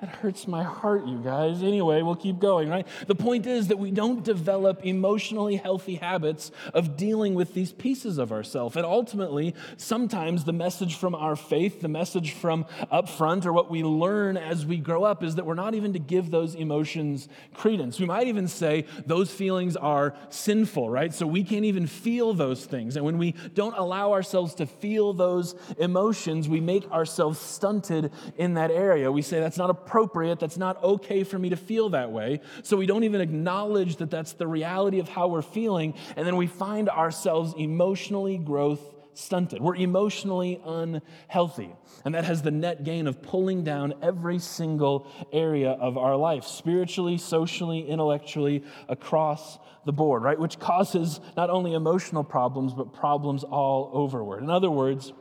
That 0.02 0.10
hurts 0.12 0.48
my 0.48 0.64
heart, 0.64 1.06
you 1.06 1.18
guys. 1.18 1.62
Anyway, 1.62 2.02
we'll 2.02 2.16
keep 2.16 2.40
going, 2.40 2.70
right? 2.70 2.88
The 3.08 3.16
point 3.16 3.46
is 3.46 3.68
that 3.68 3.78
we 3.78 3.92
don't 3.92 4.24
develop 4.24 4.86
emotionally 4.86 5.58
healthy 5.58 5.96
habits 5.96 6.52
of 6.74 6.96
dealing 6.96 7.34
with 7.34 7.54
these 7.54 7.74
pieces 7.74 8.18
of 8.18 8.32
ourselves. 8.32 8.78
And 8.78 8.86
ultimately, 8.86 9.56
sometimes 9.76 10.46
the 10.46 10.54
message 10.54 10.96
from 10.96 11.16
our 11.16 11.36
faith, 11.36 11.82
the 11.82 11.90
message 11.90 12.32
from 12.32 12.66
up 12.90 13.10
front, 13.10 13.46
or 13.46 13.52
what 13.52 13.70
we 13.70 13.84
learn 13.84 14.38
as 14.38 14.66
we 14.66 14.78
grow 14.78 15.04
up 15.04 15.22
is 15.22 15.36
that 15.36 15.46
we're 15.46 15.54
not 15.54 15.76
even 15.76 15.92
to 15.92 16.00
give 16.00 16.32
those 16.32 16.56
emotions 16.56 17.28
credence. 17.54 18.00
We 18.00 18.06
might 18.06 18.28
even 18.28 18.48
say 18.48 18.86
those 19.06 19.34
feelings 19.34 19.76
are 19.76 20.16
sinful, 20.30 20.90
right? 20.90 21.14
So 21.14 21.28
we 21.28 21.44
can't 21.44 21.66
even 21.66 21.88
feel 21.88 22.34
those 22.34 22.64
things. 22.64 22.96
And 22.96 23.04
when 23.04 23.18
we 23.18 23.34
don't 23.54 23.78
allow 23.78 24.14
ourselves 24.14 24.56
to 24.56 24.66
feel 24.66 25.12
those 25.12 25.56
emotions, 25.78 26.48
we 26.48 26.62
make 26.62 26.90
ourselves 26.90 27.38
stunted 27.38 28.14
in 28.38 28.54
that 28.54 28.72
area. 28.72 29.12
We 29.12 29.24
say 29.24 29.42
that's 29.42 29.58
not 29.58 29.70
a 29.70 29.89
appropriate. 29.90 30.40
That's 30.40 30.58
not 30.58 30.82
okay 30.84 31.24
for 31.24 31.40
me 31.40 31.50
to 31.50 31.56
feel 31.56 31.90
that 31.90 32.12
way. 32.12 32.42
So 32.62 32.78
we 32.78 32.86
don't 32.86 33.04
even 33.04 33.22
acknowledge 33.22 33.96
that 33.98 34.12
that's 34.12 34.34
the 34.34 34.46
reality 34.46 35.00
of 35.00 35.10
how 35.10 35.28
we're 35.28 35.42
feeling. 35.42 35.96
And 36.16 36.28
then 36.28 36.38
we 36.38 36.46
find 36.46 36.90
ourselves 36.90 37.56
emotionally 37.58 38.38
growth 38.38 38.82
stunted. 39.16 39.62
We're 39.62 39.76
emotionally 39.76 40.62
unhealthy. 40.64 41.74
And 42.06 42.14
that 42.14 42.24
has 42.24 42.44
the 42.44 42.52
net 42.52 42.84
gain 42.84 43.08
of 43.08 43.22
pulling 43.24 43.64
down 43.64 43.96
every 44.02 44.38
single 44.38 45.08
area 45.34 45.72
of 45.72 45.98
our 45.98 46.16
life, 46.16 46.46
spiritually, 46.46 47.18
socially, 47.18 47.90
intellectually, 47.90 48.64
across 48.88 49.58
the 49.86 49.92
board, 49.92 50.22
right? 50.22 50.40
Which 50.40 50.60
causes 50.60 51.20
not 51.36 51.50
only 51.50 51.74
emotional 51.74 52.24
problems, 52.24 52.74
but 52.74 52.94
problems 52.94 53.44
all 53.44 53.90
overward. 53.94 54.44
In 54.44 54.52
other 54.52 54.70
words, 54.70 55.14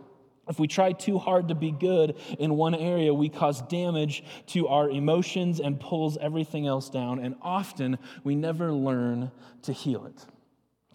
if 0.48 0.58
we 0.58 0.66
try 0.66 0.92
too 0.92 1.18
hard 1.18 1.48
to 1.48 1.54
be 1.54 1.70
good 1.70 2.16
in 2.38 2.56
one 2.56 2.74
area, 2.74 3.12
we 3.12 3.28
cause 3.28 3.62
damage 3.62 4.24
to 4.48 4.68
our 4.68 4.90
emotions 4.90 5.60
and 5.60 5.78
pulls 5.78 6.16
everything 6.18 6.66
else 6.66 6.88
down, 6.90 7.18
and 7.18 7.36
often 7.42 7.98
we 8.24 8.34
never 8.34 8.72
learn 8.72 9.30
to 9.62 9.72
heal 9.72 10.06
it. 10.06 10.26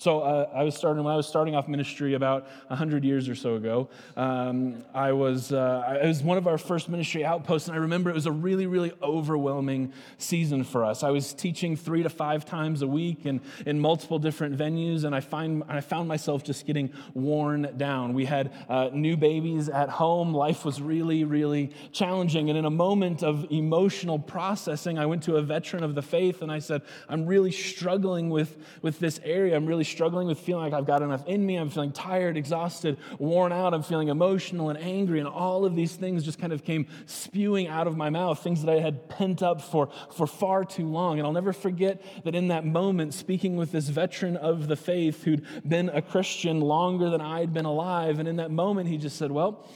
So 0.04 0.20
uh, 0.20 0.50
I 0.54 0.64
was 0.64 0.76
starting 0.76 1.02
when 1.02 1.14
I 1.14 1.16
was 1.16 1.28
starting 1.28 1.56
off 1.56 1.70
ministry 1.70 2.14
about 2.14 2.46
hundred 2.70 3.06
years 3.06 3.30
or 3.30 3.36
so 3.36 3.56
ago. 3.56 3.88
Um, 4.18 4.84
I 4.94 5.14
was 5.14 5.54
uh, 5.54 5.98
it 6.04 6.06
was 6.06 6.22
one 6.22 6.38
of 6.38 6.46
our 6.46 6.58
first 6.58 6.90
ministry 6.90 7.24
outposts, 7.24 7.70
and 7.70 7.78
I 7.78 7.80
remember 7.80 8.10
it 8.10 8.14
was 8.14 8.26
a 8.26 8.32
really 8.34 8.68
really 8.68 8.92
overwhelming 9.02 9.94
season 10.18 10.66
for 10.66 10.84
us. 10.84 11.04
I 11.04 11.12
was 11.12 11.34
teaching 11.34 11.78
three 11.78 12.04
to 12.04 12.10
five 12.10 12.44
times 12.44 12.82
a 12.82 12.88
week 12.88 13.24
and 13.24 13.40
in 13.66 13.80
multiple 13.80 14.20
different 14.20 14.58
venues, 14.58 15.06
and 15.06 15.16
I 15.16 15.22
find 15.22 15.64
I 15.70 15.80
found 15.80 16.10
myself 16.10 16.44
just 16.44 16.66
getting 16.66 16.92
worn 17.14 17.72
down. 17.78 18.14
We 18.14 18.26
had 18.26 18.52
uh, 18.68 18.90
new 18.92 19.16
babies 19.16 19.70
at 19.70 19.88
home. 19.88 20.34
Life 20.34 20.66
was 20.66 20.82
really 20.82 21.24
really 21.24 21.72
challenging, 21.94 22.50
and 22.50 22.60
in 22.60 22.66
a 22.66 22.70
moment 22.70 23.24
of 23.24 23.50
emotional 23.52 24.20
processing, 24.20 25.00
I 25.00 25.06
went 25.06 25.24
to 25.24 25.38
a 25.38 25.42
veteran 25.42 25.82
of 25.82 25.96
the 25.96 26.02
faith, 26.02 26.42
and 26.42 26.52
I 26.52 26.60
said, 26.60 26.82
"I'm 27.08 27.26
really 27.26 27.54
struggling 27.54 28.30
with 28.30 28.58
with 28.82 29.00
this 29.00 29.22
area. 29.24 29.56
I'm 29.56 29.66
really 29.66 29.86
struggling 29.94 30.28
with 30.28 30.40
feeling 30.40 30.64
like 30.64 30.74
I've 30.74 30.86
got 30.86 31.02
enough 31.02 31.26
in 31.28 31.46
me. 31.46 31.56
I'm 31.56 31.70
feeling 31.70 31.92
tired, 31.92 32.36
exhausted, 32.36 32.98
worn 33.20 33.52
out. 33.52 33.74
I'm 33.74 33.84
feeling 33.84 34.10
emotional 34.10 34.70
and 34.70 34.78
angry. 34.78 35.20
And 35.20 35.28
all 35.28 35.64
of 35.64 35.76
these 35.76 35.96
things 35.96 36.24
just 36.24 36.40
kind 36.40 36.52
of 36.52 36.64
came 36.66 36.88
spewing 37.06 37.68
out 37.68 37.88
of 37.88 37.96
my 37.96 38.10
mouth, 38.10 38.44
things 38.44 38.64
that 38.64 38.72
I 38.72 38.80
had 38.80 39.08
pent 39.08 39.42
up 39.42 39.62
for, 39.62 39.90
for 40.12 40.28
far 40.28 40.66
too 40.66 40.88
long. 40.88 41.20
And 41.20 41.26
I'll 41.26 41.34
never 41.34 41.54
forget 41.54 42.02
that 42.26 42.36
in 42.36 42.50
that 42.50 42.66
moment, 42.66 43.14
speaking 43.14 43.56
with 43.56 43.72
this 43.72 43.88
veteran 43.88 44.36
of 44.36 44.68
the 44.68 44.76
faith 44.76 45.24
who'd 45.24 45.46
been 45.68 45.90
a 45.90 46.02
Christian 46.02 46.60
longer 46.60 47.10
than 47.10 47.22
I'd 47.22 47.54
been 47.54 47.66
alive, 47.66 48.20
and 48.20 48.28
in 48.28 48.38
that 48.38 48.52
moment, 48.52 48.90
he 48.90 48.98
just 48.98 49.18
said, 49.18 49.32
Well, 49.32 49.68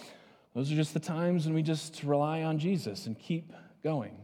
those 0.53 0.71
are 0.71 0.75
just 0.75 0.93
the 0.93 0.99
times 0.99 1.45
when 1.45 1.53
we 1.53 1.61
just 1.61 2.03
rely 2.03 2.43
on 2.43 2.57
Jesus 2.59 3.05
and 3.05 3.17
keep 3.17 3.53
going. 3.83 4.17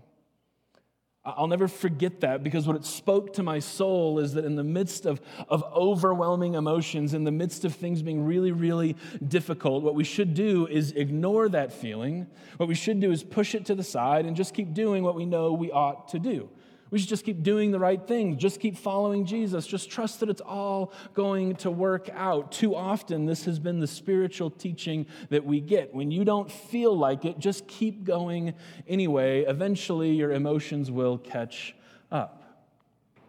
I'll 1.26 1.48
never 1.48 1.70
forget 1.70 2.20
that 2.20 2.44
because 2.44 2.68
what 2.68 2.76
it 2.76 2.84
spoke 2.84 3.34
to 3.36 3.44
my 3.44 3.60
soul 3.60 4.20
is 4.20 4.34
that 4.34 4.44
in 4.44 4.58
the 4.58 4.64
midst 4.64 5.06
of, 5.06 5.22
of 5.48 5.64
overwhelming 5.74 6.56
emotions, 6.56 7.14
in 7.14 7.24
the 7.24 7.32
midst 7.32 7.64
of 7.64 7.74
things 7.74 8.02
being 8.02 8.26
really, 8.26 8.52
really 8.52 8.98
difficult, 9.26 9.84
what 9.84 9.96
we 9.96 10.04
should 10.04 10.34
do 10.34 10.68
is 10.68 10.92
ignore 10.92 11.48
that 11.48 11.72
feeling. 11.72 12.28
What 12.58 12.68
we 12.68 12.76
should 12.76 13.00
do 13.00 13.10
is 13.10 13.24
push 13.24 13.56
it 13.56 13.66
to 13.68 13.76
the 13.76 13.84
side 13.84 14.26
and 14.26 14.36
just 14.36 14.54
keep 14.54 14.74
doing 14.74 15.02
what 15.02 15.16
we 15.16 15.26
know 15.26 15.54
we 15.54 15.72
ought 15.72 16.10
to 16.10 16.20
do. 16.20 16.50
We 16.94 17.00
should 17.00 17.10
just 17.10 17.26
keep 17.26 17.42
doing 17.42 17.72
the 17.72 17.80
right 17.80 18.00
thing, 18.08 18.38
just 18.38 18.60
keep 18.60 18.78
following 18.78 19.26
Jesus, 19.26 19.66
just 19.66 19.90
trust 19.90 20.20
that 20.20 20.30
it's 20.30 20.42
all 20.42 20.94
going 21.16 21.56
to 21.56 21.72
work 21.72 22.08
out. 22.14 22.52
Too 22.52 22.76
often, 22.76 23.26
this 23.26 23.46
has 23.46 23.58
been 23.58 23.80
the 23.80 23.88
spiritual 23.88 24.52
teaching 24.52 25.08
that 25.32 25.44
we 25.44 25.60
get. 25.60 25.92
When 25.96 26.12
you 26.12 26.24
don't 26.24 26.52
feel 26.52 26.96
like 26.96 27.26
it, 27.26 27.40
just 27.40 27.68
keep 27.68 28.04
going 28.04 28.54
anyway. 28.88 29.42
Eventually, 29.42 30.12
your 30.12 30.34
emotions 30.34 30.92
will 30.92 31.18
catch 31.18 31.76
up. 32.12 32.44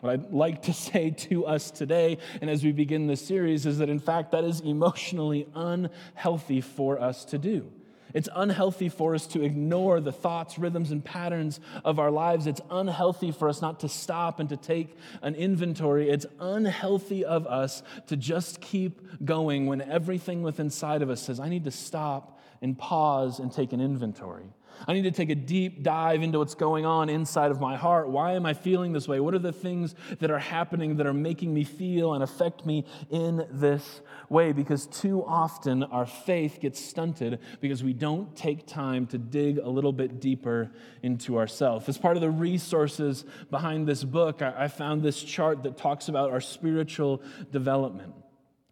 What 0.00 0.12
I'd 0.12 0.30
like 0.30 0.64
to 0.64 0.72
say 0.74 1.08
to 1.08 1.46
us 1.46 1.70
today, 1.70 2.18
and 2.42 2.50
as 2.50 2.62
we 2.62 2.70
begin 2.70 3.06
this 3.06 3.26
series, 3.26 3.64
is 3.64 3.78
that 3.78 3.88
in 3.88 3.98
fact, 3.98 4.32
that 4.32 4.44
is 4.44 4.60
emotionally 4.60 5.48
unhealthy 5.54 6.60
for 6.60 7.00
us 7.00 7.24
to 7.24 7.38
do. 7.38 7.72
It's 8.14 8.28
unhealthy 8.34 8.88
for 8.88 9.14
us 9.14 9.26
to 9.28 9.42
ignore 9.42 10.00
the 10.00 10.12
thoughts, 10.12 10.58
rhythms, 10.58 10.90
and 10.90 11.04
patterns 11.04 11.60
of 11.84 11.98
our 11.98 12.10
lives. 12.10 12.46
It's 12.46 12.60
unhealthy 12.70 13.30
for 13.30 13.48
us 13.48 13.60
not 13.60 13.80
to 13.80 13.88
stop 13.88 14.40
and 14.40 14.48
to 14.48 14.56
take 14.56 14.96
an 15.22 15.34
inventory. 15.34 16.08
It's 16.08 16.26
unhealthy 16.40 17.24
of 17.24 17.46
us 17.46 17.82
to 18.06 18.16
just 18.16 18.60
keep 18.60 19.24
going 19.24 19.66
when 19.66 19.82
everything 19.82 20.42
within 20.42 20.64
inside 20.64 21.02
of 21.02 21.10
us 21.10 21.22
says, 21.22 21.38
I 21.38 21.48
need 21.48 21.64
to 21.64 21.70
stop 21.70 22.40
and 22.60 22.76
pause 22.76 23.38
and 23.38 23.52
take 23.52 23.72
an 23.72 23.80
inventory. 23.80 24.46
I 24.86 24.92
need 24.92 25.02
to 25.02 25.10
take 25.10 25.30
a 25.30 25.34
deep 25.34 25.82
dive 25.82 26.22
into 26.22 26.38
what's 26.38 26.54
going 26.54 26.84
on 26.84 27.08
inside 27.08 27.50
of 27.50 27.60
my 27.60 27.76
heart. 27.76 28.08
Why 28.08 28.32
am 28.32 28.46
I 28.46 28.54
feeling 28.54 28.92
this 28.92 29.08
way? 29.08 29.20
What 29.20 29.34
are 29.34 29.38
the 29.38 29.52
things 29.52 29.94
that 30.20 30.30
are 30.30 30.38
happening 30.38 30.96
that 30.96 31.06
are 31.06 31.12
making 31.12 31.52
me 31.52 31.64
feel 31.64 32.14
and 32.14 32.22
affect 32.22 32.66
me 32.66 32.84
in 33.10 33.46
this 33.50 34.00
way? 34.28 34.52
Because 34.52 34.86
too 34.86 35.24
often 35.24 35.82
our 35.84 36.06
faith 36.06 36.58
gets 36.60 36.84
stunted 36.84 37.38
because 37.60 37.84
we 37.84 37.92
don't 37.92 38.34
take 38.36 38.66
time 38.66 39.06
to 39.08 39.18
dig 39.18 39.58
a 39.58 39.68
little 39.68 39.92
bit 39.92 40.20
deeper 40.20 40.70
into 41.02 41.38
ourselves. 41.38 41.88
As 41.88 41.98
part 41.98 42.16
of 42.16 42.20
the 42.20 42.30
resources 42.30 43.24
behind 43.50 43.86
this 43.86 44.04
book, 44.04 44.42
I 44.42 44.68
found 44.68 45.02
this 45.02 45.22
chart 45.22 45.62
that 45.62 45.76
talks 45.76 46.08
about 46.08 46.30
our 46.30 46.40
spiritual 46.40 47.22
development. 47.50 48.14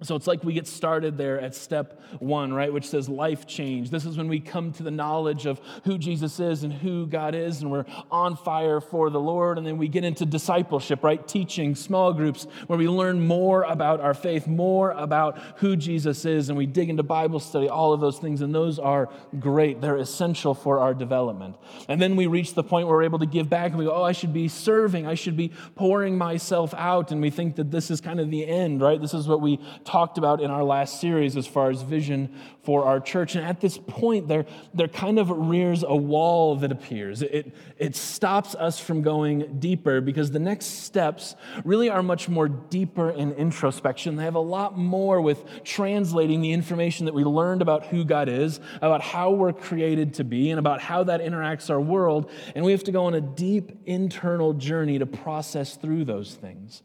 So 0.03 0.17
it's 0.17 0.27
like 0.27 0.43
we 0.43 0.53
get 0.53 0.67
started 0.67 1.17
there 1.17 1.41
at 1.41 1.55
step 1.55 2.01
one, 2.19 2.53
right, 2.53 2.73
which 2.73 2.89
says 2.89 3.09
life 3.09 3.47
change. 3.47 3.91
This 3.91 4.05
is 4.05 4.17
when 4.17 4.29
we 4.29 4.41
come 4.41 4.73
to 4.73 4.83
the 4.83 4.91
knowledge 4.91 5.47
of 5.47 5.61
who 5.85 5.97
Jesus 5.97 6.41
is 6.41 6.65
and 6.65 6.73
who 6.73 7.07
God 7.07 7.35
is, 7.35 7.63
and 7.63 7.71
we're 7.71 7.87
on 8.11 8.37
fire 8.37 8.81
for 8.81 9.11
the 9.11 9.21
Lord. 9.21 9.59
And 9.59 9.67
then 9.67 9.79
we 9.79 9.89
get 9.89 10.05
into 10.05 10.27
discipleship, 10.27 11.05
right, 11.05 11.27
teaching, 11.27 11.75
small 11.75 12.13
groups, 12.13 12.47
where 12.67 12.79
we 12.79 12.89
learn 12.89 13.27
more 13.27 13.63
about 13.63 14.01
our 14.01 14.15
faith, 14.15 14.47
more 14.47 14.91
about 14.91 15.39
who 15.57 15.77
Jesus 15.77 16.25
is, 16.25 16.49
and 16.49 16.59
we 16.59 16.67
dig 16.67 16.91
into 16.91 17.03
Bible 17.03 17.41
study, 17.41 17.69
all 17.69 17.93
of 17.93 18.01
those 18.01 18.19
things. 18.19 18.41
And 18.41 18.55
those 18.55 18.79
are 18.79 19.09
great, 19.39 19.81
they're 19.81 19.97
essential 19.97 20.55
for 20.55 20.81
our 20.81 20.95
development. 20.95 21.57
And 21.89 22.03
then 22.03 22.17
we 22.17 22.27
reach 22.27 22.55
the 22.55 22.65
point 22.65 22.89
where 22.89 22.97
we're 22.97 23.05
able 23.05 23.21
to 23.21 23.27
give 23.27 23.49
back, 23.49 23.71
and 23.71 23.79
we 23.79 23.85
go, 23.85 23.93
oh, 23.93 24.03
I 24.03 24.13
should 24.13 24.33
be 24.33 24.49
serving, 24.49 25.07
I 25.07 25.15
should 25.15 25.37
be 25.37 25.53
pouring 25.77 26.19
myself 26.19 26.75
out. 26.75 27.13
And 27.13 27.23
we 27.23 27.31
think 27.31 27.57
that 27.57 27.71
this 27.71 27.91
is 27.91 28.01
kind 28.01 28.21
of 28.21 28.31
the 28.31 28.47
end, 28.47 28.81
right? 28.81 29.01
This 29.01 29.15
is 29.15 29.29
what 29.29 29.41
we 29.41 29.61
talked 29.93 30.17
about 30.17 30.41
in 30.41 30.51
our 30.51 30.65
last 30.65 31.03
series 31.03 31.37
as 31.37 31.47
far 31.47 31.69
as 31.69 31.83
vision 31.83 32.35
for 32.63 32.87
our 32.87 32.99
church. 32.99 33.35
And 33.35 33.45
at 33.45 33.61
this 33.61 33.77
point, 33.77 34.27
there, 34.27 34.47
there 34.73 34.89
kind 34.89 35.19
of 35.19 35.29
rears 35.29 35.85
a 35.87 35.95
wall 35.95 36.57
that 36.57 36.73
appears. 36.73 37.21
It, 37.21 37.55
it 37.77 37.95
stops 37.95 38.55
us 38.55 38.81
from 38.81 39.03
going 39.03 39.59
deeper 39.59 40.01
because 40.01 40.31
the 40.31 40.39
next 40.39 40.85
steps 40.85 41.37
really 41.63 41.91
are 41.91 42.03
much 42.03 42.27
more 42.27 42.49
deeper 42.49 43.11
in 43.11 43.33
introspection. 43.33 44.17
They 44.17 44.25
have 44.25 44.35
a 44.35 44.41
lot 44.41 44.79
more 44.79 45.21
with 45.21 45.45
translating 45.63 46.41
the 46.41 46.53
information 46.53 47.05
that 47.05 47.15
we 47.15 47.25
learned 47.25 47.61
about 47.61 47.85
who 47.85 48.03
God 48.03 48.31
is, 48.31 48.61
about 48.81 49.03
how 49.03 49.33
we're 49.33 49.53
created 49.53 50.15
to 50.15 50.25
be, 50.25 50.49
and 50.49 50.59
about 50.59 50.81
how 50.81 51.05
that 51.05 51.21
interacts 51.21 51.69
our 51.69 51.81
world. 51.81 52.31
And 52.55 52.65
we 52.65 52.73
have 52.73 52.85
to 52.85 52.93
go 52.93 53.05
on 53.05 53.15
a 53.15 53.21
deep 53.21 53.73
internal 53.85 54.55
journey 54.55 54.99
to 55.01 55.05
process 55.05 55.77
through 55.77 56.07
those 56.07 56.35
things. 56.35 56.83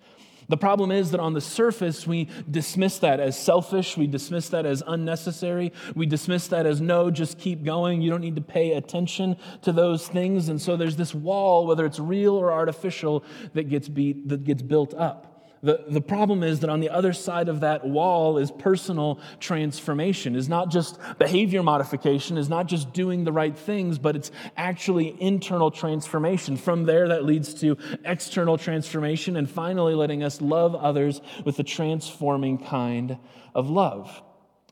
The 0.49 0.57
problem 0.57 0.91
is 0.91 1.11
that 1.11 1.19
on 1.19 1.33
the 1.33 1.41
surface, 1.41 2.07
we 2.07 2.29
dismiss 2.49 2.99
that 2.99 3.19
as 3.19 3.37
selfish. 3.37 3.97
We 3.97 4.07
dismiss 4.07 4.49
that 4.49 4.65
as 4.65 4.81
unnecessary. 4.87 5.73
We 5.93 6.05
dismiss 6.05 6.47
that 6.47 6.65
as 6.65 6.79
no, 6.79 7.11
just 7.11 7.37
keep 7.37 7.63
going. 7.63 8.01
You 8.01 8.09
don't 8.09 8.21
need 8.21 8.35
to 8.35 8.41
pay 8.41 8.73
attention 8.73 9.35
to 9.63 9.71
those 9.71 10.07
things. 10.07 10.47
And 10.49 10.61
so 10.61 10.77
there's 10.77 10.95
this 10.95 11.13
wall, 11.13 11.67
whether 11.67 11.85
it's 11.85 11.99
real 11.99 12.35
or 12.35 12.51
artificial, 12.51 13.23
that 13.53 13.69
gets, 13.69 13.89
beat, 13.89 14.29
that 14.29 14.45
gets 14.45 14.61
built 14.61 14.93
up. 14.93 15.36
The, 15.63 15.83
the 15.87 16.01
problem 16.01 16.43
is 16.43 16.59
that 16.59 16.69
on 16.69 16.79
the 16.79 16.89
other 16.89 17.13
side 17.13 17.49
of 17.49 17.61
that 17.61 17.85
wall 17.85 18.37
is 18.37 18.51
personal 18.51 19.19
transformation, 19.39 20.35
is 20.35 20.47
not 20.47 20.69
just 20.69 20.99
behavior 21.17 21.63
modification, 21.63 22.37
is 22.37 22.49
not 22.49 22.67
just 22.67 22.93
doing 22.93 23.23
the 23.23 23.31
right 23.31 23.57
things, 23.57 23.97
but 23.97 24.15
it's 24.15 24.31
actually 24.55 25.19
internal 25.19 25.71
transformation. 25.71 26.57
From 26.57 26.85
there, 26.85 27.07
that 27.07 27.25
leads 27.25 27.53
to 27.55 27.77
external 28.05 28.57
transformation, 28.57 29.35
and 29.35 29.49
finally, 29.49 29.95
letting 29.95 30.23
us 30.23 30.41
love 30.41 30.75
others 30.75 31.21
with 31.43 31.57
a 31.59 31.63
transforming 31.63 32.57
kind 32.59 33.17
of 33.55 33.69
love. 33.69 34.21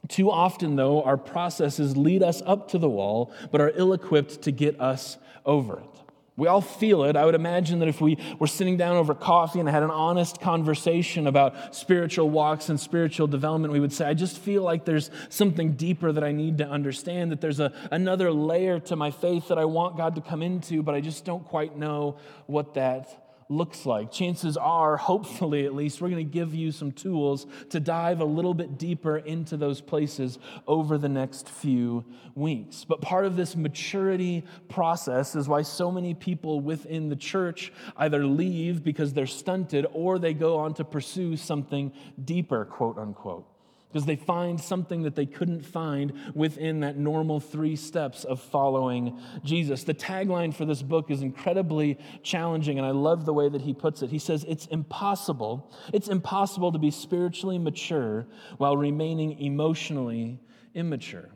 Too 0.08 0.30
often, 0.30 0.76
though, 0.76 1.02
our 1.02 1.18
processes 1.18 1.98
lead 1.98 2.22
us 2.22 2.44
up 2.46 2.70
to 2.70 2.78
the 2.78 2.90
wall, 2.90 3.34
but 3.52 3.60
are 3.60 3.72
ill 3.76 3.94
equipped 3.94 4.44
to 4.44 4.52
get 4.52 4.80
us 4.80 5.18
over 5.46 5.80
it. 5.80 5.95
We 6.38 6.48
all 6.48 6.60
feel 6.60 7.06
it. 7.06 7.16
I 7.16 7.24
would 7.24 7.36
imagine 7.36 7.80
that 7.80 7.88
if 7.88 8.02
we 8.02 8.18
were 8.40 8.48
sitting 8.48 8.76
down 8.76 8.98
over 8.98 9.16
coffee 9.16 9.62
and 9.62 9.70
had 9.70 9.84
an 9.84 9.92
honest 9.92 10.42
conversation 10.42 11.28
about 11.28 11.74
spiritual 11.74 12.30
walks 12.30 12.68
and 12.68 12.78
spiritual 12.78 13.28
development, 13.28 13.72
we 13.72 13.80
would 13.80 13.94
say, 13.94 14.06
I 14.06 14.14
just 14.14 14.38
feel 14.38 14.62
like 14.62 14.84
there's 14.84 15.12
something 15.30 15.74
deeper 15.74 16.12
that 16.12 16.24
I 16.26 16.34
need 16.34 16.58
to 16.58 16.68
understand, 16.68 17.32
that 17.32 17.40
there's 17.40 17.62
a, 17.62 17.72
another 17.90 18.32
layer 18.32 18.82
to 18.82 18.98
my 18.98 19.12
faith 19.12 19.48
that 19.48 19.58
I 19.58 19.66
want 19.66 19.96
God 19.96 20.16
to 20.16 20.22
come 20.22 20.42
into, 20.42 20.84
but 20.84 20.94
I 20.94 21.00
just 21.00 21.24
don't 21.24 21.46
quite 21.46 21.78
know 21.78 22.18
what 22.48 22.74
that 22.74 23.25
looks 23.50 23.86
like. 23.86 24.12
Chances 24.12 24.58
are, 24.58 24.98
hopefully 25.12 25.66
at 25.66 25.74
least, 25.74 26.02
we're 26.02 26.10
going 26.10 26.26
to 26.26 26.32
give 26.32 26.54
you 26.54 26.72
some 26.72 26.92
tools 26.92 27.46
to 27.70 27.80
dive 27.80 28.20
a 28.22 28.26
little 28.26 28.54
bit 28.54 28.78
deeper 28.78 29.18
into 29.18 29.58
those 29.58 29.82
places 29.82 30.40
over 30.68 30.98
the 30.98 31.10
next 31.10 31.50
few 31.50 32.06
weeks. 32.36 32.86
But 32.86 33.02
part 33.02 33.26
of 33.26 33.36
this 33.36 33.56
maturity 33.56 34.44
process 34.70 35.36
is 35.36 35.48
why 35.48 35.62
so 35.62 35.92
many 35.92 36.14
people 36.14 36.60
within 36.60 37.10
the 37.10 37.16
church 37.16 37.72
either 37.98 38.26
leave 38.26 38.84
because 38.84 39.14
they're 39.14 39.28
stunted 39.28 39.86
or 39.94 40.20
they 40.20 40.34
go 40.34 40.58
on 40.58 40.74
to 40.76 40.84
pursue 40.84 41.38
something 41.38 41.92
deeper, 42.24 42.66
quote 42.66 42.98
unquote 42.98 43.48
because 43.96 44.06
they 44.06 44.18
find 44.18 44.60
something 44.60 45.04
that 45.04 45.16
they 45.16 45.26
couldn't 45.26 45.66
find 45.66 46.12
within 46.34 46.82
that 46.82 46.98
normal 46.98 47.40
three 47.40 47.78
steps 47.78 48.26
of 48.26 48.42
following 48.42 49.18
Jesus. 49.46 49.86
The 49.86 49.94
tagline 49.94 50.54
for 50.54 50.66
this 50.66 50.82
book 50.82 51.10
is 51.10 51.22
incredibly 51.22 51.98
challenging, 52.22 52.78
and 52.78 52.86
I 52.86 52.92
love 52.92 53.24
the 53.24 53.32
way 53.32 53.48
that 53.48 53.62
he 53.62 53.74
puts 53.74 54.02
it. 54.02 54.10
He 54.10 54.20
says, 54.20 54.44
It's 54.50 54.66
impossible, 54.66 55.72
it's 55.94 56.10
impossible 56.10 56.74
to 56.74 56.78
be 56.78 56.92
spiritually 56.92 57.58
mature 57.58 58.28
while 58.58 58.76
remaining 58.76 59.40
emotionally 59.40 60.42
immature. 60.74 61.30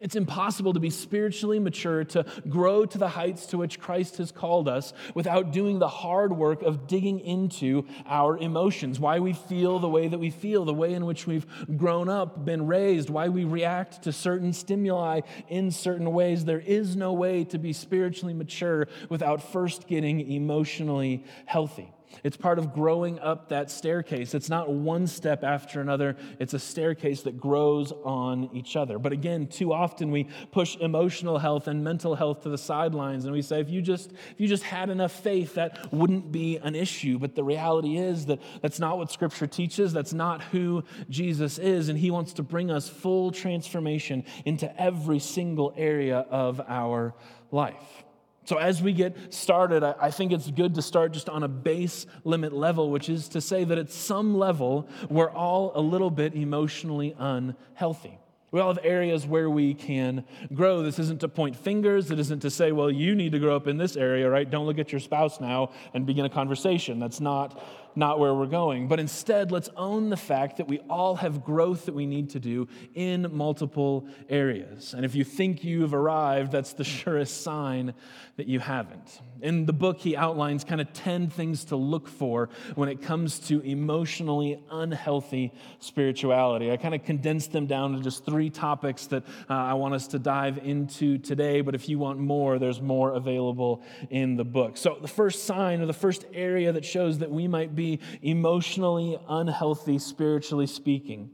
It's 0.00 0.14
impossible 0.14 0.74
to 0.74 0.80
be 0.80 0.90
spiritually 0.90 1.58
mature, 1.58 2.04
to 2.04 2.24
grow 2.48 2.86
to 2.86 2.98
the 2.98 3.08
heights 3.08 3.46
to 3.46 3.58
which 3.58 3.80
Christ 3.80 4.18
has 4.18 4.30
called 4.30 4.68
us 4.68 4.92
without 5.14 5.50
doing 5.50 5.78
the 5.78 5.88
hard 5.88 6.32
work 6.32 6.62
of 6.62 6.86
digging 6.86 7.18
into 7.20 7.84
our 8.06 8.38
emotions, 8.38 9.00
why 9.00 9.18
we 9.18 9.32
feel 9.32 9.80
the 9.80 9.88
way 9.88 10.06
that 10.06 10.18
we 10.18 10.30
feel, 10.30 10.64
the 10.64 10.74
way 10.74 10.94
in 10.94 11.04
which 11.04 11.26
we've 11.26 11.46
grown 11.76 12.08
up, 12.08 12.44
been 12.44 12.66
raised, 12.66 13.10
why 13.10 13.28
we 13.28 13.44
react 13.44 14.02
to 14.02 14.12
certain 14.12 14.52
stimuli 14.52 15.22
in 15.48 15.70
certain 15.70 16.12
ways. 16.12 16.44
There 16.44 16.60
is 16.60 16.94
no 16.94 17.12
way 17.12 17.44
to 17.44 17.58
be 17.58 17.72
spiritually 17.72 18.34
mature 18.34 18.86
without 19.08 19.42
first 19.52 19.88
getting 19.88 20.30
emotionally 20.30 21.24
healthy. 21.46 21.92
It's 22.24 22.36
part 22.36 22.58
of 22.58 22.72
growing 22.72 23.18
up 23.20 23.48
that 23.48 23.70
staircase. 23.70 24.34
It's 24.34 24.48
not 24.48 24.70
one 24.70 25.06
step 25.06 25.44
after 25.44 25.80
another, 25.80 26.16
it's 26.38 26.54
a 26.54 26.58
staircase 26.58 27.22
that 27.22 27.38
grows 27.38 27.92
on 28.04 28.50
each 28.52 28.76
other. 28.76 28.98
But 28.98 29.12
again, 29.12 29.46
too 29.46 29.72
often 29.72 30.10
we 30.10 30.28
push 30.52 30.76
emotional 30.76 31.38
health 31.38 31.68
and 31.68 31.84
mental 31.84 32.14
health 32.14 32.42
to 32.42 32.48
the 32.48 32.58
sidelines 32.58 33.24
and 33.24 33.32
we 33.32 33.42
say 33.42 33.60
if 33.60 33.70
you 33.70 33.82
just 33.82 34.12
if 34.12 34.34
you 34.38 34.48
just 34.48 34.62
had 34.62 34.90
enough 34.90 35.12
faith 35.12 35.54
that 35.54 35.92
wouldn't 35.92 36.32
be 36.32 36.56
an 36.58 36.74
issue. 36.74 37.18
But 37.18 37.34
the 37.34 37.44
reality 37.44 37.96
is 37.96 38.26
that 38.26 38.40
that's 38.62 38.78
not 38.78 38.98
what 38.98 39.10
scripture 39.10 39.46
teaches. 39.46 39.92
That's 39.92 40.12
not 40.12 40.42
who 40.42 40.84
Jesus 41.08 41.58
is 41.58 41.88
and 41.88 41.98
he 41.98 42.10
wants 42.10 42.34
to 42.34 42.42
bring 42.42 42.70
us 42.70 42.88
full 42.88 43.30
transformation 43.30 44.24
into 44.44 44.80
every 44.80 45.18
single 45.18 45.72
area 45.76 46.18
of 46.30 46.60
our 46.68 47.14
life. 47.50 48.04
So, 48.48 48.56
as 48.56 48.80
we 48.80 48.94
get 48.94 49.34
started, 49.34 49.84
I 49.84 50.10
think 50.10 50.32
it's 50.32 50.50
good 50.50 50.76
to 50.76 50.80
start 50.80 51.12
just 51.12 51.28
on 51.28 51.42
a 51.42 51.48
base 51.48 52.06
limit 52.24 52.54
level, 52.54 52.90
which 52.90 53.10
is 53.10 53.28
to 53.28 53.42
say 53.42 53.62
that 53.64 53.76
at 53.76 53.90
some 53.90 54.38
level, 54.38 54.88
we're 55.10 55.30
all 55.30 55.72
a 55.74 55.82
little 55.82 56.10
bit 56.10 56.34
emotionally 56.34 57.14
unhealthy. 57.18 58.18
We 58.50 58.60
all 58.60 58.72
have 58.72 58.82
areas 58.82 59.26
where 59.26 59.50
we 59.50 59.74
can 59.74 60.24
grow. 60.54 60.82
This 60.82 60.98
isn't 60.98 61.20
to 61.20 61.28
point 61.28 61.56
fingers. 61.56 62.10
It 62.10 62.18
isn't 62.18 62.40
to 62.40 62.48
say, 62.48 62.72
well, 62.72 62.90
you 62.90 63.14
need 63.14 63.32
to 63.32 63.38
grow 63.38 63.54
up 63.54 63.66
in 63.66 63.76
this 63.76 63.98
area, 63.98 64.30
right? 64.30 64.48
Don't 64.48 64.64
look 64.64 64.78
at 64.78 64.92
your 64.92 65.00
spouse 65.00 65.42
now 65.42 65.72
and 65.92 66.06
begin 66.06 66.24
a 66.24 66.30
conversation. 66.30 66.98
That's 66.98 67.20
not 67.20 67.62
not 67.98 68.20
where 68.20 68.32
we're 68.32 68.46
going. 68.46 68.86
But 68.86 69.00
instead, 69.00 69.50
let's 69.50 69.68
own 69.76 70.08
the 70.08 70.16
fact 70.16 70.58
that 70.58 70.68
we 70.68 70.78
all 70.88 71.16
have 71.16 71.44
growth 71.44 71.86
that 71.86 71.94
we 71.94 72.06
need 72.06 72.30
to 72.30 72.40
do 72.40 72.68
in 72.94 73.26
multiple 73.32 74.06
areas. 74.28 74.94
And 74.94 75.04
if 75.04 75.14
you 75.16 75.24
think 75.24 75.64
you've 75.64 75.92
arrived, 75.92 76.52
that's 76.52 76.72
the 76.72 76.84
surest 76.84 77.42
sign 77.42 77.94
that 78.36 78.46
you 78.46 78.60
haven't. 78.60 79.20
In 79.40 79.66
the 79.66 79.72
book, 79.72 79.98
he 79.98 80.16
outlines 80.16 80.64
kind 80.64 80.80
of 80.80 80.92
10 80.92 81.28
things 81.30 81.64
to 81.66 81.76
look 81.76 82.08
for 82.08 82.48
when 82.74 82.88
it 82.88 83.02
comes 83.02 83.38
to 83.40 83.60
emotionally 83.60 84.60
unhealthy 84.70 85.52
spirituality. 85.80 86.72
I 86.72 86.76
kind 86.76 86.94
of 86.94 87.04
condensed 87.04 87.52
them 87.52 87.66
down 87.66 87.96
to 87.96 88.02
just 88.02 88.24
three 88.24 88.50
topics 88.50 89.06
that 89.06 89.24
uh, 89.48 89.54
I 89.54 89.74
want 89.74 89.94
us 89.94 90.08
to 90.08 90.18
dive 90.18 90.58
into 90.58 91.18
today. 91.18 91.60
But 91.60 91.74
if 91.74 91.88
you 91.88 91.98
want 91.98 92.18
more, 92.18 92.58
there's 92.58 92.80
more 92.80 93.12
available 93.12 93.82
in 94.10 94.36
the 94.36 94.44
book. 94.44 94.76
So, 94.76 94.98
the 95.00 95.08
first 95.08 95.44
sign 95.44 95.80
or 95.80 95.86
the 95.86 95.92
first 95.92 96.24
area 96.32 96.72
that 96.72 96.84
shows 96.84 97.18
that 97.18 97.30
we 97.30 97.46
might 97.48 97.74
be 97.74 97.87
emotionally 98.22 99.18
unhealthy, 99.28 99.98
spiritually 99.98 100.66
speaking, 100.66 101.30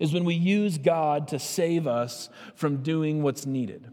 is 0.00 0.12
when 0.12 0.24
we 0.24 0.34
use 0.34 0.78
God 0.78 1.28
to 1.28 1.38
save 1.38 1.86
us 1.86 2.28
from 2.54 2.82
doing 2.82 3.22
what's 3.22 3.46
needed. 3.46 3.90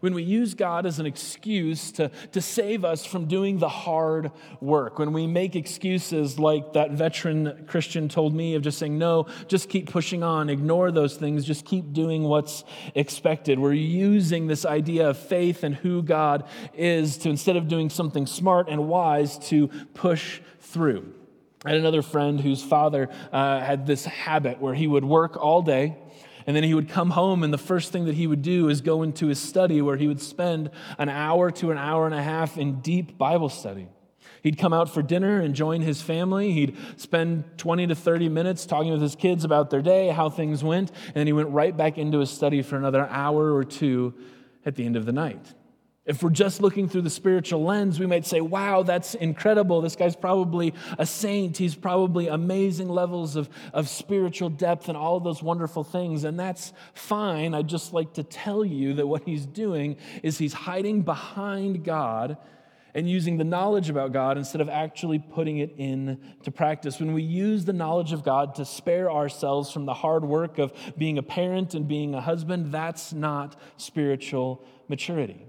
When 0.00 0.14
we 0.14 0.22
use 0.22 0.54
God 0.54 0.86
as 0.86 0.98
an 0.98 1.06
excuse 1.06 1.90
to, 1.92 2.10
to 2.32 2.40
save 2.40 2.84
us 2.84 3.04
from 3.04 3.26
doing 3.26 3.58
the 3.58 3.68
hard 3.68 4.30
work, 4.60 4.98
when 4.98 5.12
we 5.12 5.26
make 5.26 5.56
excuses 5.56 6.38
like 6.38 6.74
that 6.74 6.92
veteran 6.92 7.64
Christian 7.66 8.08
told 8.08 8.34
me 8.34 8.54
of 8.54 8.62
just 8.62 8.78
saying, 8.78 8.98
no, 8.98 9.26
just 9.48 9.68
keep 9.68 9.90
pushing 9.90 10.22
on, 10.22 10.48
ignore 10.48 10.90
those 10.90 11.16
things, 11.16 11.44
just 11.44 11.64
keep 11.64 11.92
doing 11.92 12.22
what's 12.22 12.64
expected. 12.94 13.58
We're 13.58 13.72
using 13.72 14.46
this 14.46 14.64
idea 14.64 15.10
of 15.10 15.18
faith 15.18 15.64
and 15.64 15.74
who 15.74 16.02
God 16.02 16.48
is 16.74 17.16
to, 17.18 17.30
instead 17.30 17.56
of 17.56 17.68
doing 17.68 17.90
something 17.90 18.26
smart 18.26 18.68
and 18.68 18.88
wise, 18.88 19.38
to 19.48 19.68
push 19.94 20.40
through. 20.60 21.12
I 21.64 21.70
had 21.70 21.78
another 21.78 22.02
friend 22.02 22.40
whose 22.40 22.62
father 22.62 23.10
uh, 23.32 23.60
had 23.60 23.86
this 23.86 24.06
habit 24.06 24.60
where 24.60 24.74
he 24.74 24.86
would 24.86 25.04
work 25.04 25.36
all 25.36 25.60
day 25.60 25.96
and 26.46 26.56
then 26.56 26.64
he 26.64 26.74
would 26.74 26.88
come 26.88 27.10
home, 27.10 27.42
and 27.42 27.52
the 27.52 27.58
first 27.58 27.92
thing 27.92 28.04
that 28.06 28.14
he 28.14 28.26
would 28.26 28.42
do 28.42 28.68
is 28.68 28.80
go 28.80 29.02
into 29.02 29.26
his 29.26 29.38
study 29.38 29.82
where 29.82 29.96
he 29.96 30.06
would 30.06 30.20
spend 30.20 30.70
an 30.98 31.08
hour 31.08 31.50
to 31.52 31.70
an 31.70 31.78
hour 31.78 32.06
and 32.06 32.14
a 32.14 32.22
half 32.22 32.58
in 32.58 32.80
deep 32.80 33.18
Bible 33.18 33.48
study. 33.48 33.88
He'd 34.42 34.58
come 34.58 34.72
out 34.72 34.92
for 34.92 35.02
dinner 35.02 35.40
and 35.40 35.54
join 35.54 35.82
his 35.82 36.00
family. 36.00 36.52
He'd 36.52 36.76
spend 36.96 37.44
20 37.58 37.88
to 37.88 37.94
30 37.94 38.28
minutes 38.28 38.64
talking 38.64 38.90
with 38.90 39.02
his 39.02 39.14
kids 39.14 39.44
about 39.44 39.70
their 39.70 39.82
day, 39.82 40.08
how 40.08 40.30
things 40.30 40.64
went, 40.64 40.90
and 41.06 41.14
then 41.14 41.26
he 41.26 41.32
went 41.32 41.50
right 41.50 41.76
back 41.76 41.98
into 41.98 42.20
his 42.20 42.30
study 42.30 42.62
for 42.62 42.76
another 42.76 43.06
hour 43.08 43.54
or 43.54 43.64
two 43.64 44.14
at 44.64 44.76
the 44.76 44.86
end 44.86 44.96
of 44.96 45.06
the 45.06 45.12
night. 45.12 45.54
If 46.10 46.24
we're 46.24 46.30
just 46.30 46.60
looking 46.60 46.88
through 46.88 47.02
the 47.02 47.08
spiritual 47.08 47.62
lens, 47.62 48.00
we 48.00 48.06
might 48.06 48.26
say, 48.26 48.40
wow, 48.40 48.82
that's 48.82 49.14
incredible. 49.14 49.80
This 49.80 49.94
guy's 49.94 50.16
probably 50.16 50.74
a 50.98 51.06
saint. 51.06 51.56
He's 51.56 51.76
probably 51.76 52.26
amazing 52.26 52.88
levels 52.88 53.36
of, 53.36 53.48
of 53.72 53.88
spiritual 53.88 54.50
depth 54.50 54.88
and 54.88 54.98
all 54.98 55.20
those 55.20 55.40
wonderful 55.40 55.84
things. 55.84 56.24
And 56.24 56.36
that's 56.36 56.72
fine. 56.94 57.54
I'd 57.54 57.68
just 57.68 57.92
like 57.92 58.14
to 58.14 58.24
tell 58.24 58.64
you 58.64 58.94
that 58.94 59.06
what 59.06 59.22
he's 59.22 59.46
doing 59.46 59.98
is 60.24 60.36
he's 60.36 60.52
hiding 60.52 61.02
behind 61.02 61.84
God 61.84 62.38
and 62.92 63.08
using 63.08 63.38
the 63.38 63.44
knowledge 63.44 63.88
about 63.88 64.12
God 64.12 64.36
instead 64.36 64.60
of 64.60 64.68
actually 64.68 65.20
putting 65.20 65.58
it 65.58 65.76
into 65.76 66.50
practice. 66.50 66.98
When 66.98 67.12
we 67.12 67.22
use 67.22 67.66
the 67.66 67.72
knowledge 67.72 68.12
of 68.12 68.24
God 68.24 68.56
to 68.56 68.64
spare 68.64 69.12
ourselves 69.12 69.70
from 69.70 69.86
the 69.86 69.94
hard 69.94 70.24
work 70.24 70.58
of 70.58 70.72
being 70.98 71.18
a 71.18 71.22
parent 71.22 71.74
and 71.74 71.86
being 71.86 72.16
a 72.16 72.20
husband, 72.20 72.72
that's 72.72 73.12
not 73.12 73.54
spiritual 73.76 74.64
maturity. 74.88 75.46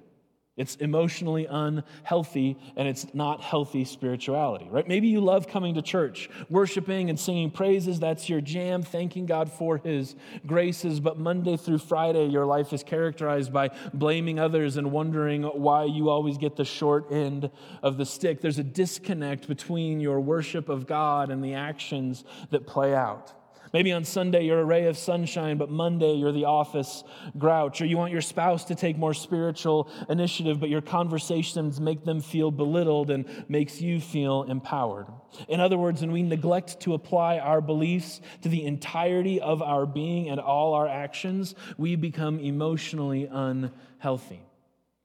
It's 0.61 0.75
emotionally 0.75 1.47
unhealthy 1.47 2.57
and 2.75 2.87
it's 2.87 3.13
not 3.13 3.41
healthy 3.41 3.83
spirituality, 3.83 4.67
right? 4.69 4.87
Maybe 4.87 5.07
you 5.07 5.19
love 5.19 5.47
coming 5.47 5.73
to 5.73 5.81
church, 5.81 6.29
worshiping 6.49 7.09
and 7.09 7.19
singing 7.19 7.49
praises. 7.49 7.99
That's 7.99 8.29
your 8.29 8.41
jam, 8.41 8.83
thanking 8.83 9.25
God 9.25 9.51
for 9.51 9.77
his 9.79 10.15
graces. 10.45 10.99
But 10.99 11.17
Monday 11.17 11.57
through 11.57 11.79
Friday, 11.79 12.27
your 12.27 12.45
life 12.45 12.73
is 12.73 12.83
characterized 12.83 13.51
by 13.51 13.71
blaming 13.93 14.39
others 14.39 14.77
and 14.77 14.91
wondering 14.91 15.43
why 15.43 15.85
you 15.85 16.09
always 16.09 16.37
get 16.37 16.55
the 16.55 16.65
short 16.65 17.11
end 17.11 17.49
of 17.81 17.97
the 17.97 18.05
stick. 18.05 18.39
There's 18.39 18.59
a 18.59 18.63
disconnect 18.63 19.47
between 19.47 19.99
your 19.99 20.19
worship 20.19 20.69
of 20.69 20.85
God 20.85 21.31
and 21.31 21.43
the 21.43 21.55
actions 21.55 22.23
that 22.51 22.67
play 22.67 22.93
out. 22.93 23.33
Maybe 23.73 23.91
on 23.91 24.03
Sunday 24.03 24.45
you're 24.45 24.59
a 24.59 24.65
ray 24.65 24.87
of 24.87 24.97
sunshine, 24.97 25.57
but 25.57 25.69
Monday 25.69 26.13
you're 26.13 26.31
the 26.31 26.45
office 26.45 27.03
grouch. 27.37 27.81
Or 27.81 27.85
you 27.85 27.97
want 27.97 28.11
your 28.11 28.21
spouse 28.21 28.65
to 28.65 28.75
take 28.75 28.97
more 28.97 29.13
spiritual 29.13 29.89
initiative, 30.09 30.59
but 30.59 30.69
your 30.69 30.81
conversations 30.81 31.79
make 31.79 32.03
them 32.03 32.21
feel 32.21 32.51
belittled 32.51 33.09
and 33.09 33.25
makes 33.47 33.81
you 33.81 34.01
feel 34.01 34.43
empowered. 34.43 35.07
In 35.47 35.59
other 35.59 35.77
words, 35.77 36.01
when 36.01 36.11
we 36.11 36.23
neglect 36.23 36.81
to 36.81 36.93
apply 36.93 37.39
our 37.39 37.61
beliefs 37.61 38.19
to 38.41 38.49
the 38.49 38.65
entirety 38.65 39.39
of 39.39 39.61
our 39.61 39.85
being 39.85 40.29
and 40.29 40.39
all 40.39 40.73
our 40.73 40.87
actions, 40.87 41.55
we 41.77 41.95
become 41.95 42.39
emotionally 42.39 43.27
unhealthy. 43.31 44.41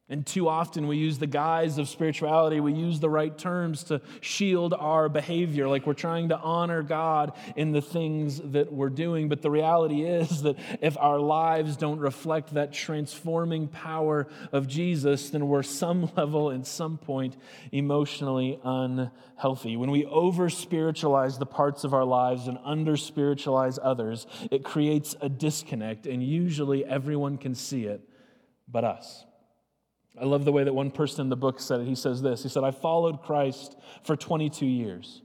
And 0.09 0.25
too 0.25 0.49
often 0.49 0.87
we 0.87 0.99
use 0.99 1.19
the 1.19 1.27
guise 1.27 1.79
of 1.79 1.89
spirituality, 1.89 2.61
we 2.61 2.73
use 2.73 3.01
the 3.01 3.11
right 3.11 3.37
terms 3.37 3.83
to 3.85 4.01
shield 4.21 4.73
our 4.73 5.09
behavior, 5.09 5.67
like 5.67 5.85
we're 5.85 5.95
trying 5.95 6.29
to 6.29 6.39
honor 6.39 6.85
God 6.85 7.33
in 7.57 7.73
the 7.73 7.83
things 7.83 8.41
that 8.53 8.73
we're 8.73 8.89
doing. 8.89 9.29
But 9.29 9.43
the 9.43 9.51
reality 9.51 10.03
is 10.03 10.43
that 10.43 10.59
if 10.81 10.97
our 10.97 11.19
lives 11.19 11.77
don't 11.77 11.99
reflect 11.99 12.55
that 12.55 12.73
transforming 12.73 13.67
power 13.67 14.29
of 14.53 14.69
Jesus, 14.69 15.31
then 15.31 15.49
we're 15.49 15.65
some 15.65 16.09
level, 16.17 16.53
at 16.53 16.69
some 16.69 16.99
point, 16.99 17.37
emotionally 17.73 18.61
unhealthy. 18.63 19.77
When 19.77 19.91
we 19.91 20.05
over 20.05 20.49
spiritualize 20.49 21.37
the 21.37 21.47
parts 21.47 21.83
of 21.83 21.93
our 21.93 22.05
lives 22.05 22.47
and 22.47 22.59
under 22.65 22.97
spiritualize 22.97 23.77
others, 23.83 24.29
it 24.53 24.63
creates 24.63 25.17
a 25.21 25.29
disconnect, 25.29 26.07
and 26.07 26.23
usually 26.23 26.85
everyone 26.85 27.39
can 27.39 27.57
see 27.57 27.87
it 27.87 28.09
but 28.69 28.85
us. 28.85 29.25
I 30.21 30.25
love 30.25 30.45
the 30.45 30.53
way 30.53 30.65
that 30.65 30.75
one 30.75 30.91
person 30.91 31.23
in 31.23 31.29
the 31.29 31.37
book 31.37 31.61
said 31.61 31.81
it. 31.81 31.87
He 31.87 31.95
says 31.95 32.23
this 32.23 32.43
He 32.43 32.49
said, 32.49 32.65
I 32.65 32.71
followed 32.71 33.23
Christ 33.23 33.77
for 34.03 34.17
22 34.17 34.67
years. 34.67 35.23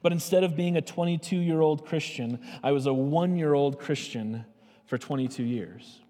But 0.00 0.12
instead 0.12 0.44
of 0.44 0.56
being 0.56 0.76
a 0.76 0.82
22 0.82 1.36
year 1.36 1.60
old 1.60 1.86
Christian, 1.86 2.38
I 2.62 2.72
was 2.72 2.86
a 2.86 2.92
one 2.92 3.36
year 3.36 3.54
old 3.54 3.78
Christian 3.78 4.44
for 4.86 4.98
22 4.98 5.42
years. 5.42 6.01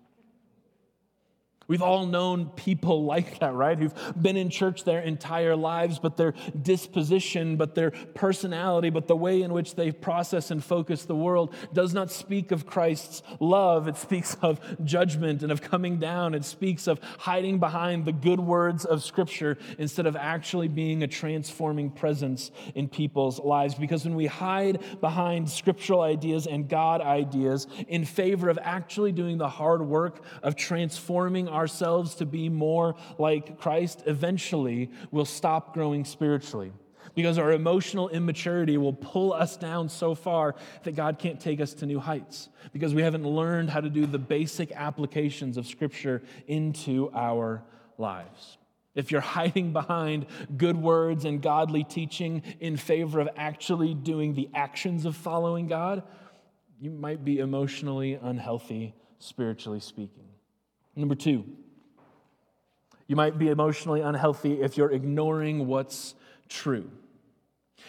We've 1.68 1.82
all 1.82 2.06
known 2.06 2.46
people 2.50 3.04
like 3.12 3.40
that, 3.40 3.54
right? 3.54 3.78
Who've 3.78 3.94
been 4.20 4.36
in 4.36 4.50
church 4.50 4.84
their 4.84 5.00
entire 5.00 5.56
lives, 5.56 5.98
but 5.98 6.16
their 6.16 6.34
disposition, 6.60 7.56
but 7.56 7.74
their 7.74 7.90
personality, 7.90 8.90
but 8.90 9.06
the 9.06 9.16
way 9.16 9.42
in 9.42 9.52
which 9.52 9.74
they 9.74 9.92
process 9.92 10.50
and 10.50 10.62
focus 10.62 11.04
the 11.04 11.16
world 11.16 11.54
does 11.72 11.94
not 11.94 12.10
speak 12.10 12.52
of 12.52 12.66
Christ's 12.66 13.22
love. 13.40 13.88
It 13.88 13.96
speaks 13.96 14.36
of 14.42 14.60
judgment 14.84 15.42
and 15.42 15.52
of 15.52 15.60
coming 15.60 15.98
down. 15.98 16.34
It 16.34 16.44
speaks 16.44 16.86
of 16.86 17.00
hiding 17.18 17.58
behind 17.58 18.04
the 18.04 18.12
good 18.12 18.40
words 18.40 18.84
of 18.84 19.02
Scripture 19.02 19.58
instead 19.78 20.06
of 20.06 20.16
actually 20.16 20.68
being 20.68 21.02
a 21.02 21.06
transforming 21.06 21.90
presence 21.90 22.50
in 22.74 22.88
people's 22.88 23.38
lives. 23.38 23.74
Because 23.74 24.04
when 24.04 24.14
we 24.14 24.26
hide 24.26 24.80
behind 25.00 25.48
scriptural 25.50 26.00
ideas 26.00 26.46
and 26.46 26.68
God 26.68 27.00
ideas 27.00 27.66
in 27.88 28.04
favor 28.04 28.48
of 28.48 28.58
actually 28.62 29.12
doing 29.12 29.38
the 29.38 29.48
hard 29.48 29.82
work 29.82 30.22
of 30.42 30.56
transforming 30.56 31.48
ourselves 31.52 32.16
to 32.16 32.26
be 32.26 32.48
more 32.48 32.96
like 33.18 33.58
Christ, 33.58 34.02
eventually 34.06 34.90
we'll 35.10 35.24
stop 35.24 35.74
growing 35.74 36.04
spiritually 36.04 36.72
because 37.14 37.38
our 37.38 37.52
emotional 37.52 38.08
immaturity 38.08 38.78
will 38.78 38.92
pull 38.92 39.32
us 39.32 39.56
down 39.56 39.88
so 39.88 40.14
far 40.14 40.54
that 40.84 40.96
God 40.96 41.18
can't 41.18 41.40
take 41.40 41.60
us 41.60 41.74
to 41.74 41.86
new 41.86 42.00
heights 42.00 42.48
because 42.72 42.94
we 42.94 43.02
haven't 43.02 43.24
learned 43.24 43.70
how 43.70 43.80
to 43.80 43.90
do 43.90 44.06
the 44.06 44.18
basic 44.18 44.72
applications 44.72 45.56
of 45.56 45.66
Scripture 45.66 46.22
into 46.46 47.10
our 47.14 47.62
lives. 47.98 48.58
If 48.94 49.10
you're 49.10 49.20
hiding 49.20 49.72
behind 49.72 50.26
good 50.56 50.76
words 50.76 51.24
and 51.24 51.40
godly 51.40 51.84
teaching 51.84 52.42
in 52.60 52.76
favor 52.76 53.20
of 53.20 53.28
actually 53.36 53.94
doing 53.94 54.34
the 54.34 54.50
actions 54.54 55.04
of 55.04 55.16
following 55.16 55.66
God, 55.66 56.02
you 56.78 56.90
might 56.90 57.24
be 57.24 57.38
emotionally 57.38 58.18
unhealthy, 58.20 58.94
spiritually 59.18 59.80
speaking. 59.80 60.21
Number 60.94 61.14
two, 61.14 61.44
you 63.06 63.16
might 63.16 63.38
be 63.38 63.48
emotionally 63.48 64.00
unhealthy 64.00 64.60
if 64.60 64.76
you're 64.76 64.90
ignoring 64.90 65.66
what's 65.66 66.14
true. 66.48 66.90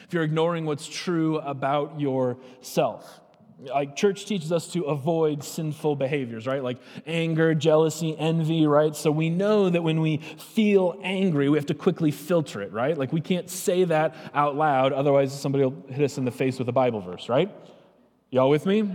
If 0.06 0.14
you're 0.14 0.24
ignoring 0.24 0.66
what's 0.66 0.88
true 0.88 1.38
about 1.40 2.00
yourself. 2.00 3.20
Like 3.60 3.96
church 3.96 4.26
teaches 4.26 4.52
us 4.52 4.68
to 4.74 4.84
avoid 4.84 5.44
sinful 5.44 5.96
behaviors, 5.96 6.48
right? 6.48 6.62
Like 6.64 6.80
anger, 7.06 7.54
jealousy, 7.54 8.18
envy, 8.18 8.66
right? 8.68 8.96
So 8.96 9.12
we 9.12 9.30
know 9.30 9.70
that 9.70 9.82
when 9.82 10.02
we 10.02 10.18
feel 10.18 11.00
angry, 11.04 11.48
we 11.48 11.58
have 11.58 11.68
to 11.68 11.74
quickly 11.74 12.12
filter 12.12 12.62
it, 12.62 12.74
right? 12.74 12.98
Like 12.98 13.14
we 13.14 13.22
can't 13.22 13.50
say 13.50 13.86
that 13.86 14.16
out 14.34 14.56
loud, 14.56 14.92
otherwise 14.92 15.40
somebody 15.40 15.64
will 15.64 15.86
hit 15.88 16.04
us 16.04 16.18
in 16.18 16.26
the 16.26 16.32
face 16.32 16.60
with 16.60 16.68
a 16.68 16.74
Bible 16.74 17.00
verse, 17.00 17.30
right? 17.30 17.50
Y'all 18.32 18.50
with 18.50 18.66
me? 18.66 18.90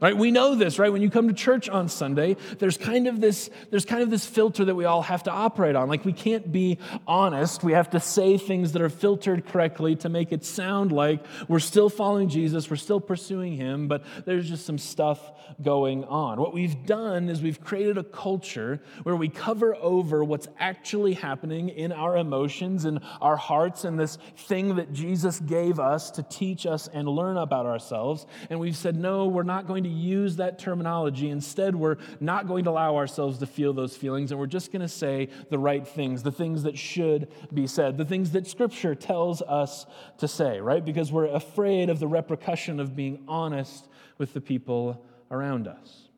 Right? 0.00 0.16
We 0.16 0.30
know 0.30 0.54
this 0.54 0.78
right? 0.78 0.92
When 0.92 1.02
you 1.02 1.10
come 1.10 1.28
to 1.28 1.34
church 1.34 1.68
on 1.68 1.88
sunday 1.88 2.36
there's 2.58 2.76
kind 2.76 3.06
of 3.06 3.20
this 3.20 3.50
there's 3.70 3.84
kind 3.84 4.02
of 4.02 4.10
this 4.10 4.26
filter 4.26 4.64
that 4.64 4.74
we 4.74 4.84
all 4.84 5.02
have 5.02 5.22
to 5.24 5.30
operate 5.30 5.76
on. 5.76 5.88
Like 5.88 6.04
we 6.04 6.12
can't 6.12 6.50
be 6.50 6.78
honest. 7.06 7.62
We 7.62 7.72
have 7.72 7.90
to 7.90 8.00
say 8.00 8.38
things 8.38 8.72
that 8.72 8.82
are 8.82 8.88
filtered 8.88 9.46
correctly 9.46 9.96
to 9.96 10.08
make 10.08 10.32
it 10.32 10.44
sound 10.44 10.92
like 10.92 11.24
we're 11.48 11.58
still 11.58 11.88
following 11.88 12.28
jesus 12.28 12.70
we're 12.70 12.76
still 12.76 13.00
pursuing 13.00 13.54
him 13.56 13.88
but 13.88 14.02
there's 14.24 14.48
just 14.48 14.66
some 14.66 14.78
stuff 14.78 15.32
going 15.62 16.04
on. 16.04 16.40
What 16.40 16.52
we've 16.52 16.86
done 16.86 17.28
is 17.28 17.42
we've 17.42 17.62
created 17.62 17.98
a 17.98 18.04
culture 18.04 18.80
where 19.02 19.16
we 19.16 19.28
cover 19.28 19.74
over 19.76 20.24
what's 20.24 20.48
actually 20.58 21.14
happening 21.14 21.68
in 21.68 21.92
our 21.92 22.16
emotions 22.16 22.84
and 22.84 23.00
our 23.20 23.36
hearts 23.36 23.84
and 23.84 23.98
this 23.98 24.18
thing 24.36 24.76
that 24.76 24.92
jesus 24.92 25.40
gave 25.40 25.78
us 25.78 26.10
to 26.12 26.22
teach 26.22 26.66
us 26.66 26.88
and 26.88 27.08
learn 27.08 27.36
about 27.36 27.66
ourselves. 27.66 28.26
And 28.50 28.60
we've 28.60 28.76
said 28.76 28.96
no 28.96 29.26
we're 29.26 29.42
not 29.42 29.66
going 29.66 29.84
to 29.86 29.94
use 29.94 30.36
that 30.36 30.58
terminology. 30.58 31.30
Instead, 31.30 31.76
we're 31.76 31.96
not 32.20 32.46
going 32.46 32.64
to 32.64 32.70
allow 32.70 32.96
ourselves 32.96 33.38
to 33.38 33.46
feel 33.46 33.72
those 33.72 33.96
feelings, 33.96 34.30
and 34.30 34.40
we're 34.40 34.46
just 34.46 34.72
going 34.72 34.82
to 34.82 34.88
say 34.88 35.28
the 35.50 35.58
right 35.58 35.86
things, 35.86 36.22
the 36.22 36.32
things 36.32 36.62
that 36.64 36.76
should 36.76 37.28
be 37.52 37.66
said, 37.66 37.96
the 37.96 38.04
things 38.04 38.32
that 38.32 38.46
Scripture 38.46 38.94
tells 38.94 39.42
us 39.42 39.86
to 40.18 40.28
say, 40.28 40.60
right? 40.60 40.84
Because 40.84 41.12
we're 41.12 41.26
afraid 41.26 41.90
of 41.90 41.98
the 41.98 42.08
repercussion 42.08 42.80
of 42.80 42.96
being 42.96 43.22
honest 43.28 43.88
with 44.18 44.32
the 44.32 44.40
people 44.40 45.04
around 45.30 45.68
us. 45.68 46.08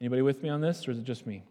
Anybody 0.00 0.22
with 0.22 0.42
me 0.42 0.48
on 0.48 0.60
this, 0.60 0.86
or 0.86 0.90
is 0.90 0.98
it 0.98 1.04
just 1.04 1.26
me? 1.26 1.44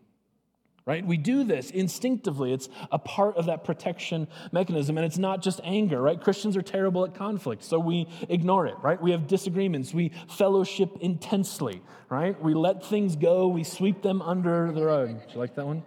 Right? 0.86 1.06
We 1.06 1.18
do 1.18 1.44
this 1.44 1.72
instinctively. 1.72 2.54
It's 2.54 2.70
a 2.92 3.00
part 3.00 3.38
of 3.38 3.46
that 3.46 3.64
protection 3.64 4.28
mechanism, 4.52 4.98
and 4.98 5.06
it's 5.06 5.18
not 5.18 5.42
just 5.42 5.62
anger, 5.64 6.02
right? 6.02 6.20
Christians 6.20 6.58
are 6.58 6.62
terrible 6.62 7.06
at 7.06 7.16
conflict, 7.16 7.64
so 7.64 7.80
we 7.80 8.08
ignore 8.30 8.68
it, 8.68 8.76
right? 8.82 9.02
We 9.02 9.12
have 9.12 9.28
disagreements. 9.28 9.94
We 9.94 10.12
fellowship 10.28 10.98
intensely, 11.00 11.82
right? 12.10 12.40
We 12.42 12.54
let 12.54 12.86
things 12.86 13.16
go, 13.16 13.48
we 13.48 13.64
sweep 13.64 14.02
them 14.02 14.22
under 14.22 14.72
the 14.72 14.84
rug. 14.84 15.08
Do 15.10 15.34
you 15.34 15.40
like 15.40 15.56
that 15.56 15.66
one? 15.66 15.84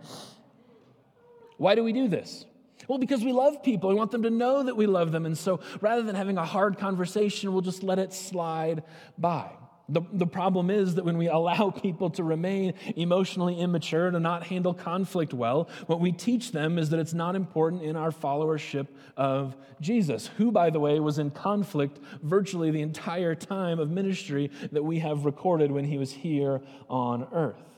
Why 1.58 1.74
do 1.74 1.84
we 1.84 1.92
do 1.92 2.08
this? 2.08 2.46
Well, 2.88 2.98
because 2.98 3.24
we 3.24 3.32
love 3.32 3.62
people. 3.62 3.88
We 3.88 3.96
want 3.96 4.10
them 4.10 4.22
to 4.22 4.30
know 4.30 4.62
that 4.62 4.76
we 4.76 4.86
love 4.86 5.10
them. 5.10 5.26
And 5.26 5.36
so 5.36 5.60
rather 5.80 6.02
than 6.02 6.14
having 6.14 6.38
a 6.38 6.44
hard 6.44 6.78
conversation, 6.78 7.52
we'll 7.52 7.62
just 7.62 7.82
let 7.82 7.98
it 7.98 8.12
slide 8.12 8.82
by. 9.18 9.50
The, 9.88 10.02
the 10.12 10.26
problem 10.26 10.70
is 10.70 10.96
that 10.96 11.04
when 11.04 11.16
we 11.16 11.28
allow 11.40 11.70
people 11.70 12.10
to 12.10 12.24
remain 12.24 12.74
emotionally 12.96 13.58
immature, 13.58 14.10
to 14.10 14.20
not 14.20 14.46
handle 14.46 14.74
conflict 14.74 15.32
well, 15.32 15.68
what 15.86 16.00
we 16.00 16.12
teach 16.12 16.52
them 16.52 16.78
is 16.78 16.90
that 16.90 17.00
it's 17.00 17.14
not 17.14 17.36
important 17.36 17.82
in 17.82 17.96
our 17.96 18.10
followership 18.10 18.88
of 19.16 19.56
Jesus, 19.80 20.28
who, 20.38 20.50
by 20.50 20.70
the 20.70 20.80
way, 20.80 20.98
was 21.00 21.18
in 21.18 21.30
conflict 21.30 21.98
virtually 22.22 22.70
the 22.70 22.82
entire 22.82 23.34
time 23.34 23.78
of 23.78 23.90
ministry 23.90 24.50
that 24.72 24.82
we 24.82 24.98
have 25.00 25.24
recorded 25.24 25.70
when 25.70 25.84
he 25.84 25.98
was 25.98 26.12
here 26.12 26.60
on 26.88 27.26
earth. 27.32 27.75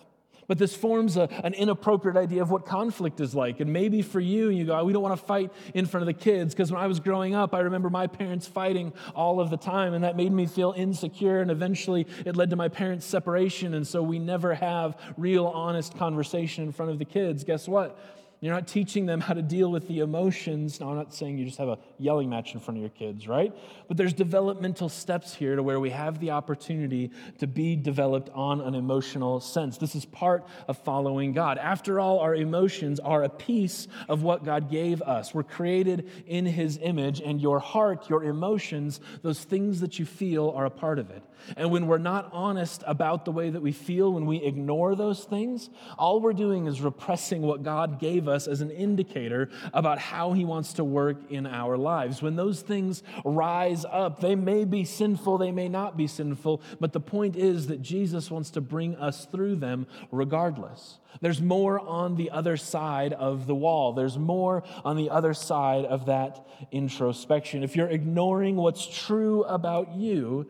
But 0.48 0.56
this 0.56 0.74
forms 0.74 1.18
a, 1.18 1.28
an 1.44 1.52
inappropriate 1.52 2.16
idea 2.16 2.40
of 2.40 2.50
what 2.50 2.64
conflict 2.64 3.20
is 3.20 3.34
like. 3.34 3.61
And 3.61 3.70
maybe 3.70 4.00
for 4.00 4.18
you, 4.18 4.48
you 4.48 4.64
go, 4.64 4.82
we 4.82 4.94
don't 4.94 5.02
want 5.02 5.18
to 5.18 5.24
fight 5.24 5.52
in 5.74 5.84
front 5.84 6.02
of 6.02 6.06
the 6.06 6.20
kids. 6.20 6.54
Because 6.54 6.72
when 6.72 6.80
I 6.80 6.87
was 6.87 6.98
growing 7.00 7.34
up, 7.34 7.54
I 7.54 7.61
remember 7.61 7.90
my 7.90 8.06
parents 8.06 8.46
fighting 8.46 8.94
all 9.14 9.40
of 9.40 9.50
the 9.50 9.58
time. 9.58 9.92
And 9.92 10.02
that 10.04 10.16
made 10.16 10.32
me 10.32 10.46
feel 10.46 10.72
insecure. 10.74 11.40
And 11.40 11.50
eventually 11.50 12.06
it 12.24 12.34
led 12.34 12.48
to 12.50 12.56
my 12.56 12.68
parents' 12.68 13.04
separation. 13.04 13.74
And 13.74 13.87
so 13.87 14.02
we 14.02 14.18
never 14.18 14.54
have 14.54 14.98
real, 15.18 15.46
honest 15.46 15.96
conversation 15.98 16.64
in 16.64 16.72
front 16.72 16.90
of 16.90 16.98
the 16.98 17.04
kids. 17.04 17.44
Guess 17.44 17.68
what? 17.68 17.98
You're 18.40 18.55
not 18.55 18.68
teaching 18.68 19.07
them 19.07 19.20
how 19.20 19.35
to 19.35 19.42
deal 19.42 19.68
with 19.70 19.88
the 19.88 19.98
emotions. 19.98 20.79
Now, 20.79 20.90
I'm 20.90 20.96
not 20.96 21.12
saying 21.12 21.38
you 21.38 21.44
just 21.44 21.59
have 21.59 21.68
a 21.68 21.79
yelling 21.98 22.31
match 22.31 22.55
in 22.55 22.61
front 22.61 22.79
of 22.79 22.83
your 22.83 22.90
kids, 22.90 23.27
right? 23.27 23.53
But 23.88 23.96
there's 23.96 24.12
developmental 24.12 24.88
steps 24.88 25.35
here 25.35 25.57
to 25.57 25.62
where 25.62 25.81
we 25.81 25.90
have 25.90 26.20
the 26.20 26.31
opportunity 26.31 27.11
to 27.38 27.48
be 27.48 27.74
developed 27.74 28.31
on 28.35 28.61
an 28.61 28.77
emotional 28.77 29.40
sense. 29.40 29.77
This 29.77 29.96
is 29.96 30.05
part 30.05 30.46
of 30.68 30.79
following 30.79 31.33
God. 31.33 31.59
After 31.59 31.98
all, 31.98 32.20
our 32.20 32.35
emotions 32.35 33.01
are 33.01 33.24
a 33.24 33.29
piece 33.29 33.88
of 34.09 34.22
what 34.22 34.44
God 34.44 34.70
gave 34.70 35.03
us. 35.03 35.35
We're 35.35 35.42
created 35.42 36.09
in 36.29 36.46
His 36.46 36.79
image, 36.81 37.20
and 37.20 37.40
your 37.40 37.59
heart, 37.59 38.09
your 38.09 38.22
emotions, 38.22 39.01
those 39.22 39.42
things 39.42 39.81
that 39.81 39.98
you 39.98 40.07
feel 40.07 40.51
are 40.51 40.66
a 40.66 40.70
part 40.70 41.01
of 41.01 41.11
it. 41.11 41.24
And 41.57 41.70
when 41.70 41.87
we're 41.87 41.98
not 41.98 42.29
honest 42.33 42.85
about 42.87 43.24
the 43.24 43.33
way 43.33 43.51
that 43.51 43.62
we 43.62 43.72
feel, 43.72 44.12
when 44.12 44.27
we 44.27 44.37
ignore 44.37 44.94
those 44.94 45.24
things, 45.24 45.70
all 45.96 46.20
we're 46.20 46.33
doing 46.33 46.66
is 46.66 46.81
repressing 46.81 47.42
what 47.42 47.62
God 47.62 47.98
gave 47.98 48.27
us 48.28 48.46
as 48.46 48.60
an 48.60 48.70
indicator 48.70 49.48
about 49.72 49.98
how 49.98 50.32
He 50.32 50.44
wants 50.44 50.74
to 50.74 50.84
work 50.84 51.16
in 51.30 51.46
our 51.46 51.76
lives. 51.76 52.22
When 52.22 52.36
those 52.36 52.62
things 52.62 53.02
rise 53.24 53.84
up, 53.90 54.20
they 54.20 54.34
may 54.34 54.64
be 54.64 54.84
sinful, 54.84 55.38
they 55.38 55.52
may 55.52 55.68
not 55.68 55.96
be 55.96 56.06
sinful, 56.06 56.62
but 56.80 56.92
the 56.92 57.00
point 57.00 57.36
is 57.36 57.66
that 57.68 57.82
Jesus 57.82 58.30
wants 58.30 58.50
to 58.50 58.60
bring 58.60 58.96
us 58.96 59.26
through 59.26 59.56
them 59.56 59.86
regardless. 60.10 60.98
There's 61.20 61.40
more 61.40 61.80
on 61.80 62.16
the 62.16 62.30
other 62.30 62.56
side 62.56 63.12
of 63.12 63.46
the 63.46 63.54
wall. 63.54 63.92
There's 63.92 64.18
more 64.18 64.62
on 64.84 64.96
the 64.96 65.10
other 65.10 65.34
side 65.34 65.84
of 65.84 66.06
that 66.06 66.46
introspection. 66.70 67.62
If 67.62 67.74
you're 67.76 67.88
ignoring 67.88 68.56
what's 68.56 68.86
true 68.86 69.42
about 69.44 69.94
you, 69.94 70.48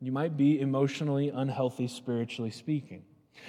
you 0.00 0.12
might 0.12 0.36
be 0.36 0.60
emotionally 0.60 1.30
unhealthy, 1.30 1.88
spiritually 1.88 2.50
speaking. 2.50 3.04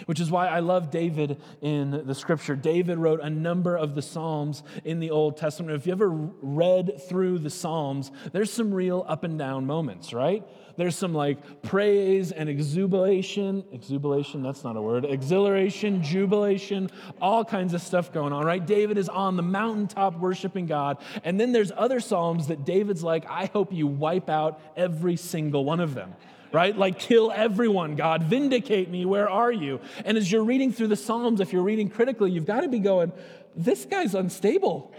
Which 0.05 0.19
is 0.19 0.29
why 0.29 0.47
I 0.47 0.59
love 0.59 0.91
David 0.91 1.41
in 1.61 2.05
the 2.05 2.15
scripture. 2.15 2.55
David 2.55 2.97
wrote 2.97 3.21
a 3.21 3.29
number 3.29 3.77
of 3.77 3.95
the 3.95 4.01
Psalms 4.01 4.63
in 4.83 4.99
the 4.99 5.11
Old 5.11 5.37
Testament. 5.37 5.75
If 5.75 5.87
you 5.87 5.93
ever 5.93 6.09
read 6.09 7.01
through 7.07 7.39
the 7.39 7.49
Psalms, 7.49 8.11
there's 8.33 8.51
some 8.51 8.73
real 8.73 9.05
up 9.07 9.23
and 9.23 9.39
down 9.39 9.65
moments, 9.65 10.13
right? 10.13 10.43
There's 10.77 10.97
some 10.97 11.13
like 11.13 11.61
praise 11.61 12.31
and 12.31 12.49
exuberation. 12.49 13.63
Exuberation, 13.73 14.43
that's 14.43 14.63
not 14.63 14.75
a 14.75 14.81
word. 14.81 15.05
Exhilaration, 15.05 16.03
jubilation, 16.03 16.91
all 17.21 17.45
kinds 17.45 17.73
of 17.73 17.81
stuff 17.81 18.11
going 18.11 18.33
on, 18.33 18.45
right? 18.45 18.65
David 18.65 18.97
is 18.97 19.07
on 19.07 19.37
the 19.37 19.43
mountaintop 19.43 20.19
worshiping 20.19 20.65
God. 20.65 20.97
And 21.23 21.39
then 21.39 21.53
there's 21.53 21.71
other 21.75 21.99
Psalms 21.99 22.47
that 22.47 22.65
David's 22.65 23.03
like, 23.03 23.25
I 23.29 23.45
hope 23.45 23.71
you 23.71 23.87
wipe 23.87 24.29
out 24.29 24.59
every 24.75 25.15
single 25.15 25.63
one 25.63 25.79
of 25.79 25.93
them 25.93 26.13
right? 26.55 26.75
Like, 26.75 26.97
kill 26.97 27.33
everyone, 27.33 27.97
God. 27.97 28.23
Vindicate 28.23 28.89
me. 28.89 29.03
Where 29.03 29.29
are 29.29 29.51
you? 29.51 29.81
And 30.05 30.17
as 30.17 30.31
you're 30.31 30.45
reading 30.45 30.71
through 30.71 30.87
the 30.87 30.95
Psalms, 30.95 31.41
if 31.41 31.51
you're 31.51 31.61
reading 31.63 31.89
critically, 31.89 32.31
you've 32.31 32.45
got 32.45 32.61
to 32.61 32.69
be 32.69 32.79
going, 32.79 33.11
this 33.57 33.83
guy's 33.83 34.15
unstable. 34.15 34.93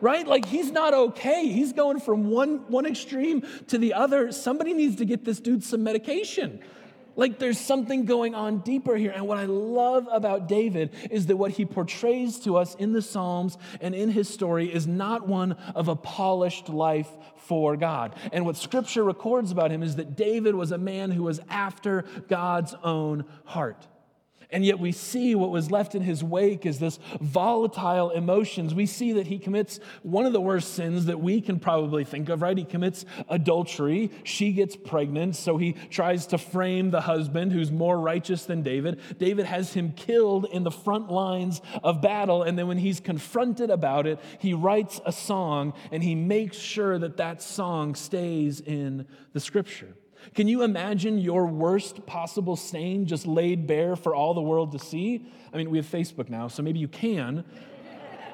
Right? 0.00 0.26
Like 0.26 0.46
he's 0.46 0.70
not 0.70 0.94
okay. 0.94 1.48
He's 1.48 1.72
going 1.72 2.00
from 2.00 2.30
one, 2.30 2.68
one 2.68 2.86
extreme 2.86 3.44
to 3.68 3.78
the 3.78 3.94
other. 3.94 4.32
Somebody 4.32 4.72
needs 4.72 4.96
to 4.96 5.04
get 5.04 5.24
this 5.24 5.40
dude 5.40 5.62
some 5.62 5.82
medication 5.82 6.60
Like 7.14 7.38
there's 7.38 7.58
something 7.58 8.04
going 8.04 8.34
on 8.34 8.60
deeper 8.60 8.96
here. 8.96 9.12
And 9.14 9.26
what 9.26 9.38
I 9.38 9.44
love 9.44 10.08
about 10.10 10.48
David 10.48 10.90
is 11.10 11.26
that 11.26 11.36
what 11.36 11.52
he 11.52 11.64
portrays 11.64 12.38
to 12.40 12.56
us 12.56 12.74
in 12.76 12.92
the 12.92 13.02
Psalms 13.02 13.58
and 13.80 13.94
in 13.94 14.10
his 14.10 14.28
story 14.28 14.72
is 14.72 14.86
not 14.86 15.28
one 15.28 15.52
of 15.74 15.88
a 15.88 15.96
polished 15.96 16.68
life 16.68 17.10
for 17.42 17.76
God. 17.76 18.14
And 18.32 18.46
what 18.46 18.56
scripture 18.56 19.04
records 19.04 19.50
about 19.50 19.70
him 19.70 19.82
is 19.82 19.96
that 19.96 20.16
David 20.16 20.54
was 20.54 20.72
a 20.72 20.78
man 20.78 21.10
who 21.10 21.24
was 21.24 21.40
after 21.48 22.04
God's 22.28 22.74
own 22.82 23.24
heart. 23.44 23.86
And 24.52 24.64
yet 24.64 24.78
we 24.78 24.92
see 24.92 25.34
what 25.34 25.50
was 25.50 25.70
left 25.70 25.94
in 25.94 26.02
his 26.02 26.22
wake 26.22 26.66
is 26.66 26.78
this 26.78 26.98
volatile 27.20 28.10
emotions. 28.10 28.74
We 28.74 28.86
see 28.86 29.12
that 29.14 29.26
he 29.26 29.38
commits 29.38 29.80
one 30.02 30.26
of 30.26 30.34
the 30.34 30.40
worst 30.40 30.74
sins 30.74 31.06
that 31.06 31.20
we 31.20 31.40
can 31.40 31.58
probably 31.58 32.04
think 32.04 32.28
of, 32.28 32.42
right? 32.42 32.56
He 32.56 32.64
commits 32.64 33.06
adultery. 33.28 34.10
She 34.24 34.52
gets 34.52 34.76
pregnant, 34.76 35.36
so 35.36 35.56
he 35.56 35.72
tries 35.72 36.26
to 36.28 36.38
frame 36.38 36.90
the 36.90 37.00
husband 37.00 37.52
who's 37.52 37.72
more 37.72 37.98
righteous 37.98 38.44
than 38.44 38.62
David. 38.62 39.00
David 39.18 39.46
has 39.46 39.72
him 39.72 39.92
killed 39.92 40.46
in 40.52 40.64
the 40.64 40.70
front 40.70 41.10
lines 41.10 41.62
of 41.82 42.02
battle, 42.02 42.42
and 42.42 42.58
then 42.58 42.68
when 42.68 42.78
he's 42.78 43.00
confronted 43.00 43.70
about 43.70 44.06
it, 44.06 44.18
he 44.38 44.52
writes 44.52 45.00
a 45.06 45.12
song 45.12 45.72
and 45.90 46.02
he 46.02 46.14
makes 46.14 46.58
sure 46.58 46.98
that 46.98 47.16
that 47.16 47.40
song 47.40 47.94
stays 47.94 48.60
in 48.60 49.06
the 49.32 49.40
scripture. 49.40 49.94
Can 50.34 50.48
you 50.48 50.62
imagine 50.62 51.18
your 51.18 51.46
worst 51.46 52.06
possible 52.06 52.56
stain 52.56 53.06
just 53.06 53.26
laid 53.26 53.66
bare 53.66 53.96
for 53.96 54.14
all 54.14 54.34
the 54.34 54.42
world 54.42 54.72
to 54.72 54.78
see? 54.78 55.26
I 55.52 55.56
mean, 55.56 55.70
we 55.70 55.78
have 55.78 55.86
Facebook 55.86 56.28
now, 56.28 56.48
so 56.48 56.62
maybe 56.62 56.78
you 56.78 56.88
can. 56.88 57.44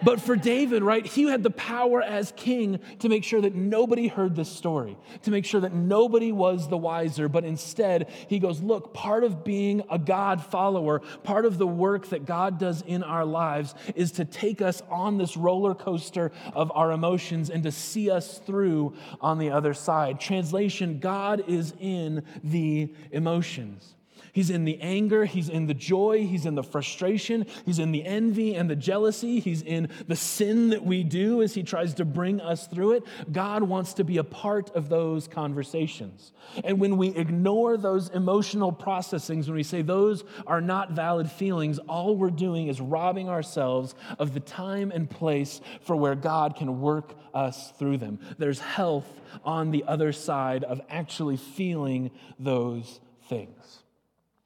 But 0.02 0.20
for 0.20 0.36
David, 0.36 0.82
right, 0.82 1.04
he 1.04 1.24
had 1.24 1.42
the 1.42 1.50
power 1.50 2.02
as 2.02 2.32
king 2.36 2.80
to 3.00 3.08
make 3.08 3.24
sure 3.24 3.40
that 3.40 3.54
nobody 3.54 4.06
heard 4.08 4.36
this 4.36 4.50
story, 4.50 4.96
to 5.22 5.30
make 5.30 5.44
sure 5.44 5.60
that 5.60 5.74
nobody 5.74 6.32
was 6.32 6.68
the 6.68 6.76
wiser. 6.76 7.28
But 7.28 7.44
instead, 7.44 8.08
he 8.28 8.38
goes, 8.38 8.60
Look, 8.60 8.94
part 8.94 9.24
of 9.24 9.44
being 9.44 9.82
a 9.90 9.98
God 9.98 10.44
follower, 10.44 11.00
part 11.22 11.44
of 11.44 11.58
the 11.58 11.66
work 11.66 12.08
that 12.08 12.26
God 12.26 12.58
does 12.58 12.82
in 12.82 13.02
our 13.02 13.24
lives 13.24 13.74
is 13.94 14.12
to 14.12 14.24
take 14.24 14.62
us 14.62 14.82
on 14.90 15.18
this 15.18 15.36
roller 15.36 15.74
coaster 15.74 16.32
of 16.52 16.70
our 16.74 16.92
emotions 16.92 17.50
and 17.50 17.62
to 17.64 17.72
see 17.72 18.10
us 18.10 18.38
through 18.38 18.94
on 19.20 19.38
the 19.38 19.50
other 19.50 19.74
side. 19.74 20.20
Translation 20.20 20.98
God 21.00 21.44
is 21.48 21.74
in 21.80 22.22
the 22.44 22.94
emotions. 23.10 23.94
He's 24.32 24.50
in 24.50 24.64
the 24.64 24.80
anger, 24.80 25.24
he's 25.24 25.48
in 25.48 25.66
the 25.66 25.74
joy, 25.74 26.26
he's 26.26 26.46
in 26.46 26.54
the 26.54 26.62
frustration, 26.62 27.46
he's 27.64 27.78
in 27.78 27.92
the 27.92 28.04
envy 28.04 28.54
and 28.54 28.68
the 28.68 28.76
jealousy, 28.76 29.40
he's 29.40 29.62
in 29.62 29.88
the 30.06 30.16
sin 30.16 30.70
that 30.70 30.84
we 30.84 31.04
do 31.04 31.42
as 31.42 31.54
he 31.54 31.62
tries 31.62 31.94
to 31.94 32.04
bring 32.04 32.40
us 32.40 32.66
through 32.66 32.92
it. 32.92 33.04
God 33.32 33.62
wants 33.62 33.94
to 33.94 34.04
be 34.04 34.18
a 34.18 34.24
part 34.24 34.70
of 34.70 34.88
those 34.88 35.28
conversations. 35.28 36.32
And 36.64 36.80
when 36.80 36.96
we 36.96 37.08
ignore 37.08 37.76
those 37.76 38.08
emotional 38.10 38.72
processings, 38.72 39.46
when 39.46 39.56
we 39.56 39.62
say 39.62 39.82
those 39.82 40.24
are 40.46 40.60
not 40.60 40.92
valid 40.92 41.30
feelings, 41.30 41.78
all 41.80 42.16
we're 42.16 42.30
doing 42.30 42.68
is 42.68 42.80
robbing 42.80 43.28
ourselves 43.28 43.94
of 44.18 44.34
the 44.34 44.40
time 44.40 44.90
and 44.90 45.08
place 45.08 45.60
for 45.82 45.96
where 45.96 46.14
God 46.14 46.56
can 46.56 46.80
work 46.80 47.14
us 47.34 47.72
through 47.78 47.98
them. 47.98 48.18
There's 48.38 48.60
health 48.60 49.06
on 49.44 49.70
the 49.70 49.84
other 49.86 50.12
side 50.12 50.64
of 50.64 50.80
actually 50.88 51.36
feeling 51.36 52.10
those 52.38 53.00
things. 53.28 53.82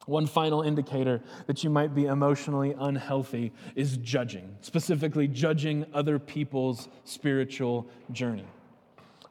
One 0.06 0.26
final 0.26 0.62
indicator 0.62 1.22
that 1.46 1.62
you 1.62 1.70
might 1.70 1.94
be 1.94 2.06
emotionally 2.06 2.74
unhealthy 2.78 3.52
is 3.74 3.96
judging, 3.98 4.56
specifically 4.60 5.28
judging 5.28 5.86
other 5.94 6.18
people's 6.18 6.88
spiritual 7.04 7.86
journey 8.10 8.46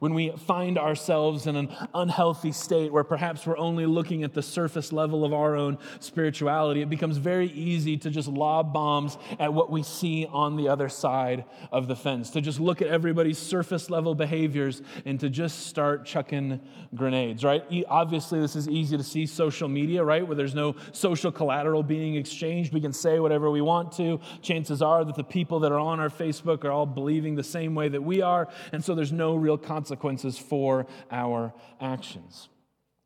when 0.02 0.14
we 0.14 0.30
find 0.30 0.78
ourselves 0.78 1.46
in 1.46 1.54
an 1.54 1.72
unhealthy 1.94 2.50
state 2.50 2.92
where 2.92 3.04
perhaps 3.04 3.46
we're 3.46 3.56
only 3.56 3.86
looking 3.86 4.24
at 4.24 4.34
the 4.34 4.42
surface 4.42 4.92
level 4.92 5.24
of 5.24 5.32
our 5.32 5.54
own 5.54 5.78
spirituality, 6.00 6.82
it 6.82 6.90
becomes 6.90 7.18
very 7.18 7.46
easy 7.52 7.96
to 7.96 8.10
just 8.10 8.26
lob 8.26 8.72
bombs 8.72 9.16
at 9.38 9.54
what 9.54 9.70
we 9.70 9.80
see 9.80 10.26
on 10.32 10.56
the 10.56 10.66
other 10.66 10.88
side 10.88 11.44
of 11.70 11.86
the 11.86 11.94
fence, 11.94 12.30
to 12.30 12.40
just 12.40 12.58
look 12.58 12.82
at 12.82 12.88
everybody's 12.88 13.38
surface 13.38 13.90
level 13.90 14.12
behaviors 14.12 14.82
and 15.04 15.20
to 15.20 15.30
just 15.30 15.68
start 15.68 16.04
chucking 16.04 16.58
grenades, 16.96 17.44
right? 17.44 17.62
Obviously, 17.86 18.40
this 18.40 18.56
is 18.56 18.68
easy 18.68 18.96
to 18.96 19.04
see 19.04 19.24
social 19.24 19.68
media, 19.68 20.02
right? 20.02 20.26
Where 20.26 20.34
there's 20.34 20.52
no 20.52 20.74
social 20.90 21.30
collateral 21.30 21.84
being 21.84 22.16
exchanged. 22.16 22.74
We 22.74 22.80
can 22.80 22.92
say 22.92 23.20
whatever 23.20 23.52
we 23.52 23.60
want 23.60 23.92
to. 23.98 24.18
Chances 24.40 24.82
are 24.82 25.04
that 25.04 25.14
the 25.14 25.22
people 25.22 25.60
that 25.60 25.70
are 25.70 25.78
on 25.78 26.00
our 26.00 26.10
Facebook 26.10 26.64
are 26.64 26.72
all 26.72 26.86
believing 26.86 27.36
the 27.36 27.44
same 27.44 27.76
way 27.76 27.88
that 27.88 28.02
we 28.02 28.20
are, 28.20 28.48
and 28.72 28.84
so 28.84 28.96
there's 28.96 29.12
no 29.12 29.36
real 29.36 29.56
consequence 29.56 29.91
consequences 29.96 30.38
for 30.38 30.86
our 31.10 31.52
actions. 31.80 32.48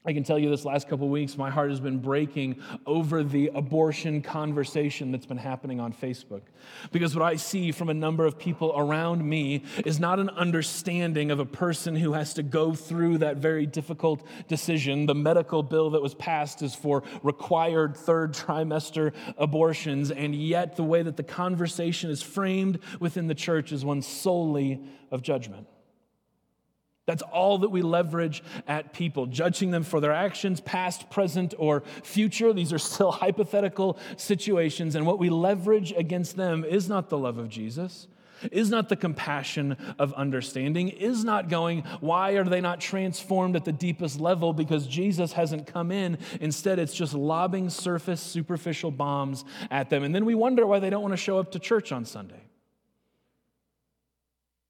I 0.08 0.12
can 0.12 0.22
tell 0.22 0.38
you 0.38 0.48
this 0.50 0.64
last 0.64 0.88
couple 0.88 1.08
weeks, 1.08 1.36
my 1.36 1.50
heart 1.50 1.68
has 1.70 1.80
been 1.80 1.98
breaking 1.98 2.62
over 2.86 3.24
the 3.24 3.50
abortion 3.56 4.22
conversation 4.22 5.10
that's 5.10 5.26
been 5.26 5.36
happening 5.36 5.80
on 5.80 5.92
Facebook. 5.92 6.42
Because 6.92 7.16
what 7.16 7.24
I 7.24 7.34
see 7.34 7.72
from 7.72 7.88
a 7.88 7.94
number 7.94 8.24
of 8.24 8.38
people 8.38 8.72
around 8.76 9.28
me 9.28 9.64
is 9.84 9.98
not 9.98 10.20
an 10.20 10.30
understanding 10.30 11.32
of 11.32 11.40
a 11.40 11.44
person 11.44 11.96
who 11.96 12.12
has 12.12 12.34
to 12.34 12.44
go 12.44 12.72
through 12.72 13.18
that 13.18 13.38
very 13.38 13.66
difficult 13.66 14.24
decision. 14.46 15.06
The 15.06 15.14
medical 15.16 15.64
bill 15.64 15.90
that 15.90 16.02
was 16.02 16.14
passed 16.14 16.62
is 16.62 16.72
for 16.72 17.02
required 17.24 17.96
third 17.96 18.32
trimester 18.32 19.12
abortions, 19.36 20.12
and 20.12 20.36
yet 20.36 20.76
the 20.76 20.84
way 20.84 21.02
that 21.02 21.16
the 21.16 21.24
conversation 21.24 22.10
is 22.10 22.22
framed 22.22 22.78
within 23.00 23.26
the 23.26 23.34
church 23.34 23.72
is 23.72 23.84
one 23.84 24.02
solely 24.02 24.80
of 25.10 25.22
judgment. 25.22 25.66
That's 27.06 27.22
all 27.22 27.58
that 27.58 27.68
we 27.68 27.82
leverage 27.82 28.42
at 28.66 28.92
people, 28.92 29.26
judging 29.26 29.70
them 29.70 29.84
for 29.84 30.00
their 30.00 30.12
actions, 30.12 30.60
past, 30.60 31.08
present, 31.08 31.54
or 31.56 31.84
future. 32.02 32.52
These 32.52 32.72
are 32.72 32.78
still 32.78 33.12
hypothetical 33.12 33.98
situations. 34.16 34.96
And 34.96 35.06
what 35.06 35.20
we 35.20 35.30
leverage 35.30 35.92
against 35.92 36.36
them 36.36 36.64
is 36.64 36.88
not 36.88 37.08
the 37.08 37.16
love 37.16 37.38
of 37.38 37.48
Jesus, 37.48 38.08
is 38.50 38.70
not 38.70 38.88
the 38.88 38.96
compassion 38.96 39.76
of 40.00 40.12
understanding, 40.14 40.88
is 40.88 41.24
not 41.24 41.48
going, 41.48 41.82
why 42.00 42.32
are 42.32 42.44
they 42.44 42.60
not 42.60 42.80
transformed 42.80 43.54
at 43.54 43.64
the 43.64 43.72
deepest 43.72 44.20
level? 44.20 44.52
Because 44.52 44.86
Jesus 44.88 45.32
hasn't 45.32 45.68
come 45.68 45.92
in. 45.92 46.18
Instead, 46.40 46.80
it's 46.80 46.92
just 46.92 47.14
lobbing 47.14 47.70
surface, 47.70 48.20
superficial 48.20 48.90
bombs 48.90 49.44
at 49.70 49.90
them. 49.90 50.02
And 50.02 50.12
then 50.12 50.24
we 50.24 50.34
wonder 50.34 50.66
why 50.66 50.80
they 50.80 50.90
don't 50.90 51.02
want 51.02 51.12
to 51.12 51.16
show 51.16 51.38
up 51.38 51.52
to 51.52 51.60
church 51.60 51.92
on 51.92 52.04
Sunday 52.04 52.45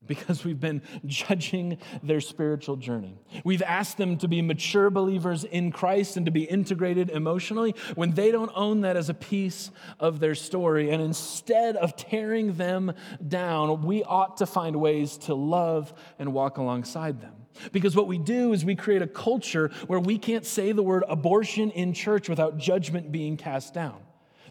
because 0.06 0.44
we've 0.44 0.60
been 0.60 0.82
judging 1.06 1.78
their 2.02 2.20
spiritual 2.20 2.76
journey. 2.76 3.18
We've 3.44 3.62
asked 3.62 3.96
them 3.96 4.18
to 4.18 4.28
be 4.28 4.42
mature 4.42 4.90
believers 4.90 5.44
in 5.44 5.72
Christ 5.72 6.16
and 6.16 6.26
to 6.26 6.32
be 6.32 6.44
integrated 6.44 7.10
emotionally 7.10 7.74
when 7.94 8.12
they 8.12 8.30
don't 8.30 8.52
own 8.54 8.82
that 8.82 8.96
as 8.96 9.08
a 9.08 9.14
piece 9.14 9.70
of 10.00 10.20
their 10.20 10.34
story. 10.34 10.90
And 10.90 11.02
instead 11.02 11.76
of 11.76 11.96
tearing 11.96 12.54
them 12.54 12.92
down, 13.26 13.82
we 13.82 14.02
ought 14.04 14.38
to 14.38 14.46
find 14.46 14.76
ways 14.76 15.16
to 15.18 15.34
love 15.34 15.92
and 16.18 16.32
walk 16.32 16.58
alongside 16.58 17.20
them. 17.20 17.32
Because 17.72 17.96
what 17.96 18.06
we 18.06 18.18
do 18.18 18.52
is 18.52 18.64
we 18.64 18.76
create 18.76 19.02
a 19.02 19.06
culture 19.06 19.70
where 19.86 20.00
we 20.00 20.18
can't 20.18 20.44
say 20.44 20.72
the 20.72 20.82
word 20.82 21.04
abortion 21.08 21.70
in 21.70 21.92
church 21.92 22.28
without 22.28 22.58
judgment 22.58 23.10
being 23.10 23.36
cast 23.36 23.74
down. 23.74 24.05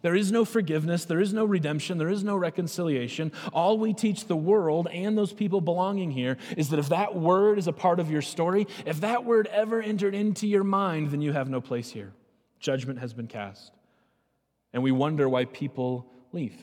There 0.06 0.15
is 0.15 0.32
no 0.32 0.46
forgiveness, 0.46 1.06
there 1.06 1.20
is 1.20 1.34
no 1.34 1.46
redemption, 1.46 1.98
there 1.98 2.12
is 2.12 2.24
no 2.24 2.36
reconciliation. 2.36 3.32
All 3.52 3.80
we 3.80 3.91
teach 3.91 4.26
the 4.26 4.36
world 4.36 4.88
and 4.91 5.18
those 5.18 5.34
people 5.34 5.62
belonging 5.62 6.12
here 6.12 6.38
is 6.56 6.70
that 6.70 6.78
if 6.78 6.89
that 6.89 7.15
word 7.15 7.58
is 7.58 7.68
a 7.68 7.74
part 7.74 8.00
of 8.00 8.12
your 8.12 8.22
story, 8.22 8.68
if 8.86 9.02
that 9.02 9.26
word 9.26 9.48
ever 9.48 9.82
entered 9.82 10.13
into 10.13 10.46
your 10.46 10.63
mind, 10.63 11.10
then 11.10 11.22
you 11.22 11.32
have 11.34 11.50
no 11.50 11.60
place 11.60 11.89
here. 11.89 12.13
Judgment 12.60 13.00
has 13.00 13.15
been 13.15 13.26
cast. 13.26 13.72
And 14.74 14.84
we 14.84 14.91
wonder 14.91 15.28
why 15.28 15.46
people 15.46 16.06
leave. 16.32 16.54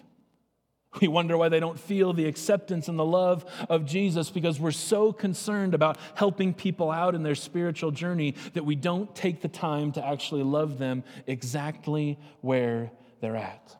We 1.00 1.08
wonder 1.08 1.36
why 1.36 1.48
they 1.48 1.58
don't 1.58 1.80
feel 1.80 2.12
the 2.12 2.26
acceptance 2.26 2.86
and 2.86 2.96
the 2.96 3.04
love 3.04 3.44
of 3.68 3.86
Jesus 3.86 4.30
because 4.30 4.60
we're 4.60 4.70
so 4.70 5.12
concerned 5.12 5.74
about 5.74 5.98
helping 6.14 6.54
people 6.54 6.92
out 6.92 7.16
in 7.16 7.24
their 7.24 7.34
spiritual 7.34 7.90
journey 7.90 8.36
that 8.52 8.64
we 8.64 8.76
don't 8.76 9.12
take 9.16 9.40
the 9.40 9.48
time 9.48 9.90
to 9.92 10.06
actually 10.06 10.44
love 10.44 10.78
them 10.78 11.02
exactly 11.26 12.20
where 12.40 12.92
they're 13.22 13.36
at. 13.36 13.76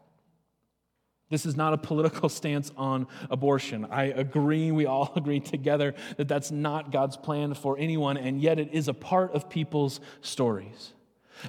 This 1.29 1.45
is 1.45 1.57
not 1.57 1.75
a 1.75 1.79
political 1.79 2.29
stance 2.31 2.73
on 2.77 3.07
abortion. 3.29 3.87
I 3.91 4.05
agree, 4.05 4.71
we 4.71 4.87
all 4.87 5.13
agree 5.17 5.41
together 5.41 5.95
that 6.17 6.29
that's 6.29 6.51
not 6.51 6.93
God's 6.93 7.19
plan 7.19 7.53
for 7.53 7.77
anyone, 7.79 8.17
and 8.17 8.41
yet 8.41 8.59
it 8.59 8.71
is 8.73 8.89
a 8.89 8.95
part 8.95 9.35
of 9.35 9.51
people's 9.51 10.01
stories. 10.23 10.93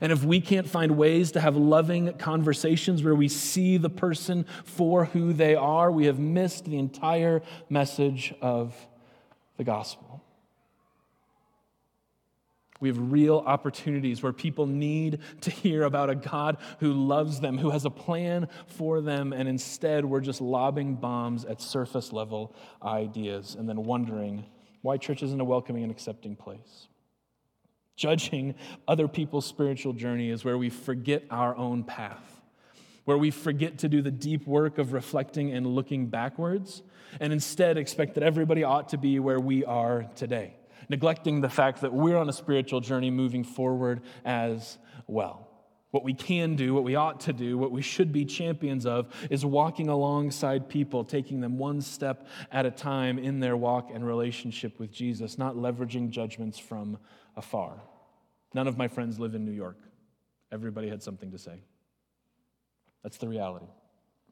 And 0.02 0.12
if 0.12 0.24
we 0.24 0.42
can't 0.42 0.68
find 0.68 0.98
ways 0.98 1.34
to 1.34 1.40
have 1.40 1.56
loving 1.56 2.14
conversations 2.14 3.04
where 3.04 3.14
we 3.14 3.28
see 3.28 3.78
the 3.78 3.90
person 3.90 4.46
for 4.64 5.06
who 5.06 5.34
they 5.34 5.54
are, 5.54 5.92
we 5.92 6.06
have 6.06 6.18
missed 6.18 6.66
the 6.66 6.78
entire 6.78 7.44
message 7.70 8.34
of 8.42 8.76
the 9.58 9.64
gospel. 9.64 10.24
We 12.84 12.90
have 12.90 13.14
real 13.14 13.42
opportunities 13.46 14.22
where 14.22 14.34
people 14.34 14.68
need 14.68 15.20
to 15.40 15.50
hear 15.50 15.84
about 15.84 16.10
a 16.10 16.16
God 16.16 16.58
who 16.82 16.92
loves 16.92 17.40
them, 17.40 17.58
who 17.58 17.70
has 17.70 17.86
a 17.86 17.90
plan 17.90 18.50
for 18.68 19.00
them, 19.00 19.32
and 19.32 19.48
instead 19.48 20.04
we're 20.04 20.20
just 20.20 20.42
lobbing 20.42 20.96
bombs 20.96 21.46
at 21.46 21.62
surface 21.62 22.12
level 22.12 22.54
ideas 22.84 23.56
and 23.58 23.70
then 23.70 23.86
wondering 23.86 24.44
why 24.82 24.98
church 24.98 25.24
isn't 25.24 25.40
a 25.40 25.46
welcoming 25.46 25.84
and 25.84 25.94
accepting 25.94 26.36
place. 26.36 26.90
Judging 27.96 28.54
other 28.86 29.08
people's 29.08 29.46
spiritual 29.46 29.94
journey 29.94 30.30
is 30.30 30.44
where 30.44 30.58
we 30.58 30.70
forget 30.70 31.24
our 31.32 31.56
own 31.56 31.86
path, 31.86 32.42
where 33.06 33.18
we 33.18 33.32
forget 33.32 33.78
to 33.78 33.88
do 33.88 34.02
the 34.02 34.12
deep 34.12 34.46
work 34.46 34.78
of 34.78 34.92
reflecting 34.92 35.54
and 35.54 35.66
looking 35.68 36.08
backwards, 36.08 36.84
and 37.22 37.32
instead 37.32 37.78
expect 37.78 38.16
that 38.16 38.24
everybody 38.24 38.66
ought 38.66 38.90
to 38.90 38.98
be 38.98 39.20
where 39.20 39.40
we 39.40 39.64
are 39.64 40.10
today, 40.16 40.58
neglecting 40.90 41.42
the 41.42 41.50
fact 41.50 41.82
that 41.82 41.94
we're 41.94 42.18
on 42.18 42.30
a 42.30 42.34
spiritual 42.34 42.82
journey 42.82 43.12
moving 43.12 43.44
forward 43.44 44.02
as 44.26 44.78
well. 45.08 45.48
What 45.92 46.04
we 46.04 46.16
can 46.16 46.56
do, 46.56 46.74
what 46.74 46.84
we 46.84 46.96
ought 46.96 47.20
to 47.22 47.34
do, 47.34 47.56
what 47.58 47.72
we 47.72 47.84
should 47.84 48.12
be 48.12 48.26
champions 48.26 48.86
of 48.88 49.14
is 49.30 49.46
walking 49.46 49.90
alongside 49.90 50.68
people, 50.68 51.04
taking 51.04 51.40
them 51.40 51.60
one 51.60 51.82
step 51.82 52.28
at 52.52 52.66
a 52.66 52.72
time 52.72 53.20
in 53.20 53.40
their 53.40 53.56
walk 53.56 53.92
and 53.94 54.06
relationship 54.06 54.80
with 54.80 54.92
Jesus, 54.92 55.38
not 55.38 55.56
leveraging 55.56 56.10
judgments 56.10 56.58
from 56.58 56.98
afar. 57.38 57.80
None 58.56 58.68
of 58.68 58.76
my 58.76 58.88
friends 58.88 59.20
live 59.20 59.36
in 59.36 59.46
New 59.46 59.52
York. 59.52 59.78
Everybody 60.52 60.90
had 60.90 61.04
something 61.04 61.32
to 61.32 61.38
say. 61.38 61.60
That's 63.04 63.18
the 63.18 63.28
reality. 63.28 63.68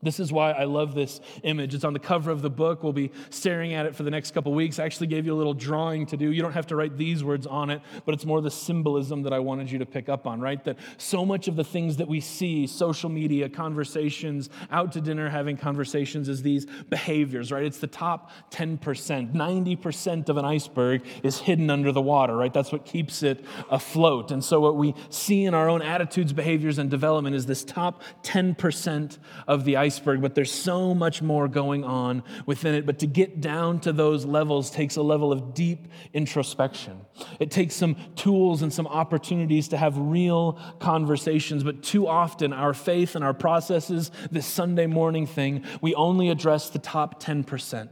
This 0.04 0.20
is 0.20 0.32
why 0.32 0.52
I 0.52 0.64
love 0.64 0.96
this 0.96 1.22
image. 1.44 1.76
It's 1.76 1.84
on 1.84 1.94
the 1.94 2.00
cover 2.00 2.32
of 2.32 2.42
the 2.42 2.50
book. 2.50 2.82
We'll 2.82 2.92
be 2.92 3.12
staring 3.30 3.74
at 3.74 3.86
it 3.86 3.96
for 3.96 4.02
the 4.04 4.10
next 4.10 4.32
couple 4.32 4.52
weeks. 4.54 4.80
I 4.80 4.86
actually 4.86 5.08
gave 5.08 5.28
you 5.28 5.34
a 5.34 5.36
little 5.38 5.54
drawing 5.54 6.08
to 6.08 6.18
do. 6.18 6.32
You 6.32 6.42
don't 6.42 6.54
have 6.54 6.68
to 6.68 6.76
write 6.76 6.98
these 6.98 7.24
words 7.24 7.46
on 7.46 7.70
it, 7.70 7.82
but 8.06 8.16
it's 8.16 8.26
more 8.26 8.42
the 8.42 8.50
symbolism 8.50 9.22
that 9.24 9.34
I 9.34 9.40
wanted 9.40 9.72
you 9.72 9.78
to 9.80 9.86
pick 9.86 10.10
up 10.10 10.26
on, 10.26 10.42
right? 10.42 10.64
That 10.64 10.78
so 10.98 11.24
much 11.24 11.48
of 11.48 11.56
the 11.56 11.64
things 11.64 11.98
that 11.98 12.08
we 12.08 12.20
see, 12.20 12.66
social 12.66 13.10
media, 13.10 13.48
conversations, 13.48 14.50
out 14.72 14.92
to 14.94 15.02
dinner, 15.02 15.30
having 15.30 15.56
conversations, 15.56 16.30
is 16.30 16.42
these 16.42 16.66
behaviors, 16.90 17.52
right? 17.52 17.64
It's 17.64 17.78
the 17.78 17.88
top 17.88 18.32
10%. 18.50 19.34
90% 19.34 20.30
of 20.30 20.38
an 20.38 20.46
iceberg 20.46 21.04
is 21.22 21.40
hidden 21.40 21.70
under 21.70 21.92
the 21.92 22.02
water, 22.02 22.36
right? 22.36 22.54
That's 22.54 22.72
what 22.72 22.86
keeps 22.86 23.22
it 23.22 23.46
afloat. 23.70 24.32
And 24.32 24.44
so 24.44 24.60
what 24.60 24.76
we 24.76 24.96
see 25.10 25.46
in 25.46 25.54
our 25.54 25.70
own 25.70 25.84
attitudes, 25.84 26.34
behaviors, 26.34 26.80
and 26.80 26.90
development 26.90 27.36
is 27.36 27.46
this 27.46 27.64
top 27.64 28.02
10% 28.24 29.20
of 29.48 29.64
the 29.64 29.78
iceberg 29.78 29.91
iceberg, 29.92 30.22
but 30.22 30.36
there's 30.36 30.52
so 30.52 30.94
much 30.94 31.22
more 31.22 31.48
going 31.48 31.84
on 31.84 32.24
within 32.46 32.76
it. 32.76 32.86
But 32.86 33.00
to 33.00 33.08
get 33.08 33.42
down 33.42 33.80
to 33.82 33.92
those 33.92 34.26
levels 34.26 34.72
takes 34.72 34.96
a 34.96 35.02
level 35.02 35.32
of 35.32 35.54
deep 35.54 35.88
introspection. 36.14 37.02
It 37.40 37.52
takes 37.52 37.76
some 37.76 37.96
tools 38.16 38.62
and 38.62 38.72
some 38.72 38.88
opportunities 38.88 39.68
to 39.70 39.78
have 39.78 39.98
real 39.98 40.60
conversations. 40.80 41.64
But 41.64 41.84
too 41.84 42.08
often, 42.08 42.54
our 42.54 42.74
faith 42.74 43.16
and 43.16 43.24
our 43.24 43.34
processes, 43.34 44.12
this 44.32 44.46
Sunday 44.46 44.88
morning 44.88 45.28
thing, 45.28 45.66
we 45.82 45.94
only 45.96 46.30
address 46.30 46.70
the 46.70 46.80
top 46.80 47.22
10%. 47.22 47.90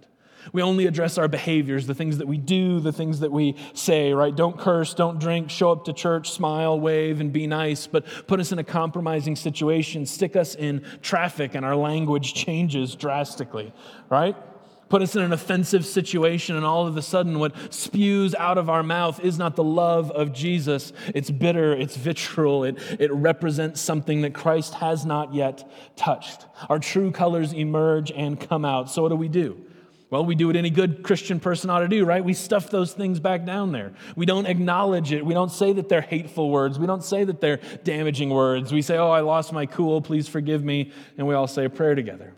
We 0.53 0.61
only 0.61 0.87
address 0.87 1.17
our 1.17 1.27
behaviors, 1.27 1.87
the 1.87 1.95
things 1.95 2.17
that 2.17 2.27
we 2.27 2.37
do, 2.37 2.79
the 2.79 2.91
things 2.91 3.19
that 3.19 3.31
we 3.31 3.55
say, 3.73 4.13
right? 4.13 4.35
Don't 4.35 4.57
curse, 4.57 4.93
don't 4.93 5.19
drink, 5.19 5.49
show 5.49 5.71
up 5.71 5.85
to 5.85 5.93
church, 5.93 6.31
smile, 6.31 6.79
wave, 6.79 7.21
and 7.21 7.31
be 7.31 7.47
nice, 7.47 7.87
but 7.87 8.05
put 8.27 8.39
us 8.39 8.51
in 8.51 8.59
a 8.59 8.63
compromising 8.63 9.35
situation, 9.35 10.05
stick 10.05 10.35
us 10.35 10.55
in 10.55 10.85
traffic, 11.01 11.55
and 11.55 11.65
our 11.65 11.75
language 11.75 12.33
changes 12.45 12.95
drastically, 12.95 13.73
right? 14.09 14.35
Put 14.89 15.03
us 15.03 15.15
in 15.15 15.21
an 15.21 15.31
offensive 15.33 15.85
situation, 15.85 16.55
and 16.55 16.65
all 16.65 16.87
of 16.87 16.97
a 16.97 17.03
sudden, 17.03 17.37
what 17.37 17.71
spews 17.71 18.33
out 18.33 18.57
of 18.57 18.71
our 18.71 18.81
mouth 18.81 19.23
is 19.23 19.37
not 19.37 19.55
the 19.55 19.63
love 19.63 20.09
of 20.09 20.33
Jesus. 20.33 20.93
It's 21.13 21.29
bitter, 21.29 21.73
it's 21.73 21.95
vitriol, 21.95 22.63
it, 22.63 22.79
it 22.99 23.13
represents 23.13 23.79
something 23.81 24.21
that 24.21 24.33
Christ 24.33 24.73
has 24.75 25.05
not 25.05 25.35
yet 25.35 25.69
touched. 25.95 26.47
Our 26.69 26.79
true 26.79 27.11
colors 27.11 27.53
emerge 27.53 28.11
and 28.11 28.39
come 28.39 28.65
out. 28.65 28.89
So, 28.89 29.03
what 29.03 29.09
do 29.09 29.15
we 29.15 29.27
do? 29.27 29.63
Well, 30.11 30.25
we 30.25 30.33
do 30.33 30.47
what 30.47 30.55
any 30.55 30.71
good 30.71 31.03
Christian 31.03 31.39
person 31.39 31.69
ought 31.69 31.81
to 31.81 31.87
do, 31.87 32.03
right? 32.03 32.23
We 32.23 32.33
stuff 32.33 32.71
those 32.71 32.93
things 32.93 33.19
back 33.19 33.45
down 33.45 33.71
there. 33.71 33.93
We 34.15 34.25
don't 34.25 34.47
acknowledge 34.47 35.11
it. 35.11 35.23
We 35.23 35.35
don't 35.35 35.51
say 35.51 35.71
that 35.73 35.87
they're 35.87 36.01
hateful 36.01 36.49
words. 36.49 36.79
We 36.79 36.87
don't 36.87 37.03
say 37.03 37.23
that 37.25 37.41
they're 37.41 37.59
damaging 37.83 38.31
words. 38.31 38.73
We 38.73 38.81
say, 38.81 38.97
oh, 38.97 39.11
I 39.11 39.19
lost 39.21 39.53
my 39.53 39.67
cool, 39.67 40.01
please 40.01 40.27
forgive 40.27 40.63
me. 40.63 40.91
And 41.17 41.27
we 41.27 41.35
all 41.35 41.47
say 41.47 41.65
a 41.65 41.69
prayer 41.69 41.93
together. 41.93 42.33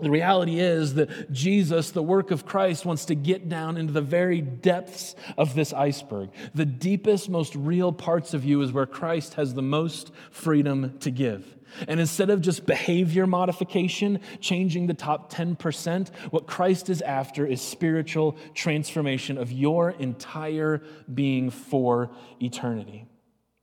The 0.00 0.10
reality 0.10 0.58
is 0.58 0.94
that 0.94 1.30
Jesus, 1.30 1.90
the 1.90 2.02
work 2.02 2.30
of 2.30 2.46
Christ, 2.46 2.84
wants 2.84 3.04
to 3.04 3.14
get 3.14 3.48
down 3.48 3.76
into 3.76 3.92
the 3.92 4.00
very 4.00 4.40
depths 4.40 5.14
of 5.36 5.54
this 5.54 5.72
iceberg. 5.72 6.30
The 6.54 6.64
deepest, 6.64 7.28
most 7.28 7.54
real 7.54 7.92
parts 7.92 8.34
of 8.34 8.44
you 8.44 8.62
is 8.62 8.72
where 8.72 8.86
Christ 8.86 9.34
has 9.34 9.54
the 9.54 9.62
most 9.62 10.10
freedom 10.30 10.98
to 11.00 11.10
give. 11.10 11.56
And 11.88 12.00
instead 12.00 12.30
of 12.30 12.40
just 12.40 12.66
behavior 12.66 13.26
modification, 13.26 14.20
changing 14.40 14.86
the 14.86 14.94
top 14.94 15.32
10%, 15.32 16.08
what 16.30 16.46
Christ 16.46 16.90
is 16.90 17.02
after 17.02 17.46
is 17.46 17.60
spiritual 17.60 18.36
transformation 18.54 19.38
of 19.38 19.52
your 19.52 19.90
entire 19.90 20.82
being 21.12 21.50
for 21.50 22.10
eternity. 22.40 23.06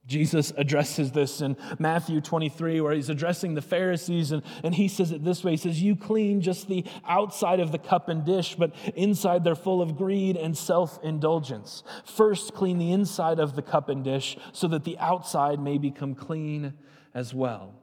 Jesus 0.09 0.51
addresses 0.57 1.11
this 1.11 1.39
in 1.39 1.55
Matthew 1.77 2.19
23, 2.19 2.81
where 2.81 2.93
he's 2.93 3.09
addressing 3.09 3.53
the 3.53 3.61
Pharisees, 3.61 4.31
and, 4.31 4.41
and 4.63 4.73
he 4.73 4.87
says 4.87 5.11
it 5.11 5.23
this 5.23 5.43
way 5.43 5.51
He 5.51 5.57
says, 5.57 5.79
You 5.79 5.95
clean 5.95 6.41
just 6.41 6.67
the 6.67 6.83
outside 7.07 7.59
of 7.59 7.71
the 7.71 7.77
cup 7.77 8.09
and 8.09 8.25
dish, 8.25 8.55
but 8.55 8.73
inside 8.95 9.43
they're 9.43 9.53
full 9.53 9.83
of 9.83 9.95
greed 9.95 10.35
and 10.35 10.57
self 10.57 10.99
indulgence. 11.03 11.83
First, 12.03 12.55
clean 12.55 12.79
the 12.79 12.91
inside 12.91 13.39
of 13.39 13.55
the 13.55 13.61
cup 13.61 13.87
and 13.87 14.03
dish, 14.03 14.35
so 14.51 14.67
that 14.69 14.83
the 14.83 14.97
outside 14.97 15.59
may 15.59 15.77
become 15.77 16.15
clean 16.15 16.73
as 17.13 17.33
well. 17.33 17.75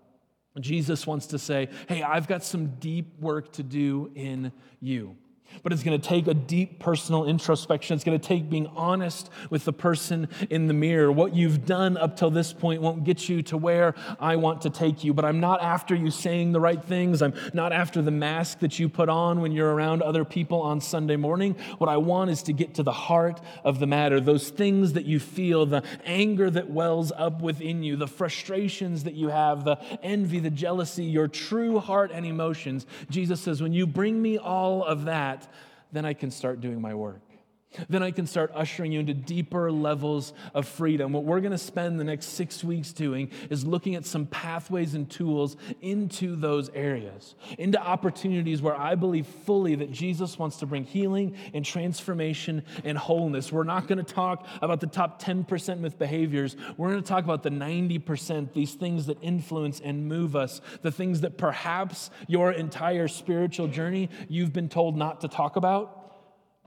Jesus 0.60 1.06
wants 1.06 1.26
to 1.28 1.38
say, 1.38 1.68
Hey, 1.88 2.02
I've 2.02 2.26
got 2.26 2.44
some 2.44 2.76
deep 2.78 3.20
work 3.20 3.52
to 3.52 3.62
do 3.62 4.10
in 4.14 4.52
you. 4.80 5.16
But 5.62 5.72
it's 5.72 5.82
going 5.82 6.00
to 6.00 6.08
take 6.08 6.26
a 6.26 6.34
deep 6.34 6.78
personal 6.78 7.24
introspection. 7.24 7.94
It's 7.94 8.04
going 8.04 8.18
to 8.18 8.26
take 8.26 8.48
being 8.48 8.66
honest 8.68 9.30
with 9.50 9.64
the 9.64 9.72
person 9.72 10.28
in 10.50 10.66
the 10.66 10.74
mirror. 10.74 11.10
What 11.10 11.34
you've 11.34 11.66
done 11.66 11.96
up 11.96 12.16
till 12.16 12.30
this 12.30 12.52
point 12.52 12.82
won't 12.82 13.04
get 13.04 13.28
you 13.28 13.42
to 13.44 13.56
where 13.56 13.94
I 14.20 14.36
want 14.36 14.62
to 14.62 14.70
take 14.70 15.04
you. 15.04 15.14
But 15.14 15.24
I'm 15.24 15.40
not 15.40 15.62
after 15.62 15.94
you 15.94 16.10
saying 16.10 16.52
the 16.52 16.60
right 16.60 16.82
things. 16.82 17.22
I'm 17.22 17.34
not 17.52 17.72
after 17.72 18.02
the 18.02 18.10
mask 18.10 18.60
that 18.60 18.78
you 18.78 18.88
put 18.88 19.08
on 19.08 19.40
when 19.40 19.52
you're 19.52 19.72
around 19.72 20.02
other 20.02 20.24
people 20.24 20.60
on 20.60 20.80
Sunday 20.80 21.16
morning. 21.16 21.56
What 21.78 21.90
I 21.90 21.96
want 21.96 22.30
is 22.30 22.42
to 22.44 22.52
get 22.52 22.74
to 22.74 22.82
the 22.82 22.92
heart 22.92 23.40
of 23.64 23.78
the 23.78 23.86
matter. 23.86 24.20
Those 24.20 24.50
things 24.50 24.92
that 24.94 25.04
you 25.04 25.20
feel, 25.20 25.66
the 25.66 25.82
anger 26.04 26.50
that 26.50 26.70
wells 26.70 27.12
up 27.16 27.40
within 27.40 27.82
you, 27.82 27.96
the 27.96 28.06
frustrations 28.06 29.04
that 29.04 29.14
you 29.14 29.28
have, 29.28 29.64
the 29.64 29.78
envy, 30.02 30.38
the 30.38 30.50
jealousy, 30.50 31.04
your 31.04 31.28
true 31.28 31.78
heart 31.78 32.10
and 32.12 32.26
emotions. 32.26 32.86
Jesus 33.10 33.40
says, 33.40 33.62
when 33.62 33.72
you 33.72 33.86
bring 33.86 34.20
me 34.20 34.38
all 34.38 34.84
of 34.84 35.04
that, 35.04 35.45
then 35.96 36.04
I 36.04 36.12
can 36.12 36.30
start 36.30 36.60
doing 36.60 36.80
my 36.80 36.94
work. 36.94 37.25
Then 37.88 38.02
I 38.02 38.10
can 38.10 38.26
start 38.26 38.50
ushering 38.54 38.92
you 38.92 39.00
into 39.00 39.14
deeper 39.14 39.70
levels 39.70 40.32
of 40.54 40.66
freedom. 40.66 41.12
What 41.12 41.24
we're 41.24 41.40
going 41.40 41.52
to 41.52 41.58
spend 41.58 41.98
the 42.00 42.04
next 42.04 42.26
six 42.26 42.64
weeks 42.64 42.92
doing 42.92 43.30
is 43.50 43.64
looking 43.64 43.94
at 43.94 44.04
some 44.04 44.26
pathways 44.26 44.94
and 44.94 45.10
tools 45.10 45.56
into 45.80 46.36
those 46.36 46.70
areas, 46.70 47.34
into 47.58 47.80
opportunities 47.80 48.62
where 48.62 48.76
I 48.76 48.94
believe 48.94 49.26
fully 49.26 49.74
that 49.76 49.90
Jesus 49.90 50.38
wants 50.38 50.58
to 50.58 50.66
bring 50.66 50.84
healing 50.84 51.36
and 51.54 51.64
transformation 51.64 52.62
and 52.84 52.96
wholeness. 52.96 53.52
We're 53.52 53.64
not 53.64 53.88
going 53.88 54.04
to 54.04 54.14
talk 54.14 54.46
about 54.62 54.80
the 54.80 54.86
top 54.86 55.22
10% 55.22 55.80
with 55.80 55.98
behaviors. 55.98 56.56
We're 56.76 56.90
going 56.90 57.02
to 57.02 57.08
talk 57.08 57.24
about 57.24 57.42
the 57.42 57.50
90%, 57.50 58.52
these 58.52 58.74
things 58.74 59.06
that 59.06 59.18
influence 59.22 59.80
and 59.80 60.06
move 60.08 60.36
us, 60.36 60.60
the 60.82 60.92
things 60.92 61.20
that 61.22 61.38
perhaps 61.38 62.10
your 62.26 62.52
entire 62.52 63.08
spiritual 63.08 63.68
journey 63.68 64.08
you've 64.28 64.52
been 64.52 64.68
told 64.68 64.96
not 64.96 65.20
to 65.20 65.28
talk 65.28 65.56
about 65.56 66.05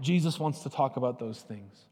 Jesus 0.01 0.39
wants 0.39 0.63
to 0.63 0.69
talk 0.69 0.97
about 0.97 1.19
those 1.19 1.39
things. 1.41 1.85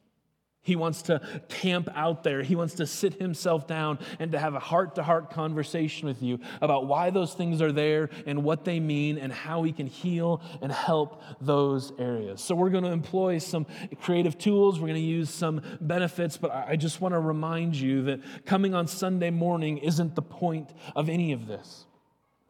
He 0.68 0.76
wants 0.76 1.04
to 1.04 1.22
camp 1.48 1.88
out 1.96 2.24
there. 2.24 2.44
He 2.44 2.54
wants 2.54 2.74
to 2.74 2.86
sit 2.86 3.14
himself 3.14 3.68
down 3.68 4.00
and 4.20 4.34
to 4.34 4.38
have 4.38 4.54
a 4.54 4.60
heart 4.60 4.96
to 4.96 5.04
heart 5.04 5.30
conversation 5.30 6.10
with 6.10 6.22
you 6.22 6.40
about 6.60 6.88
why 6.88 7.10
those 7.10 7.34
things 7.34 7.62
are 7.62 7.72
there 7.72 8.10
and 8.26 8.44
what 8.44 8.66
they 8.66 8.82
mean 8.82 9.18
and 9.18 9.32
how 9.32 9.64
he 9.64 9.72
can 9.72 9.88
heal 9.88 10.42
and 10.62 10.70
help 10.70 11.22
those 11.40 11.94
areas. 11.98 12.42
So, 12.42 12.54
we're 12.54 12.70
going 12.70 12.84
to 12.84 12.92
employ 12.92 13.38
some 13.38 13.66
creative 14.02 14.38
tools. 14.38 14.78
We're 14.78 14.88
going 14.88 15.02
to 15.02 15.08
use 15.08 15.30
some 15.30 15.62
benefits, 15.80 16.36
but 16.36 16.52
I 16.52 16.76
just 16.76 17.00
want 17.00 17.14
to 17.14 17.20
remind 17.20 17.78
you 17.78 18.04
that 18.04 18.20
coming 18.46 18.76
on 18.76 18.88
Sunday 18.88 19.30
morning 19.30 19.78
isn't 19.78 20.16
the 20.16 20.22
point 20.22 20.74
of 20.98 21.08
any 21.08 21.32
of 21.32 21.48
this. 21.48 21.86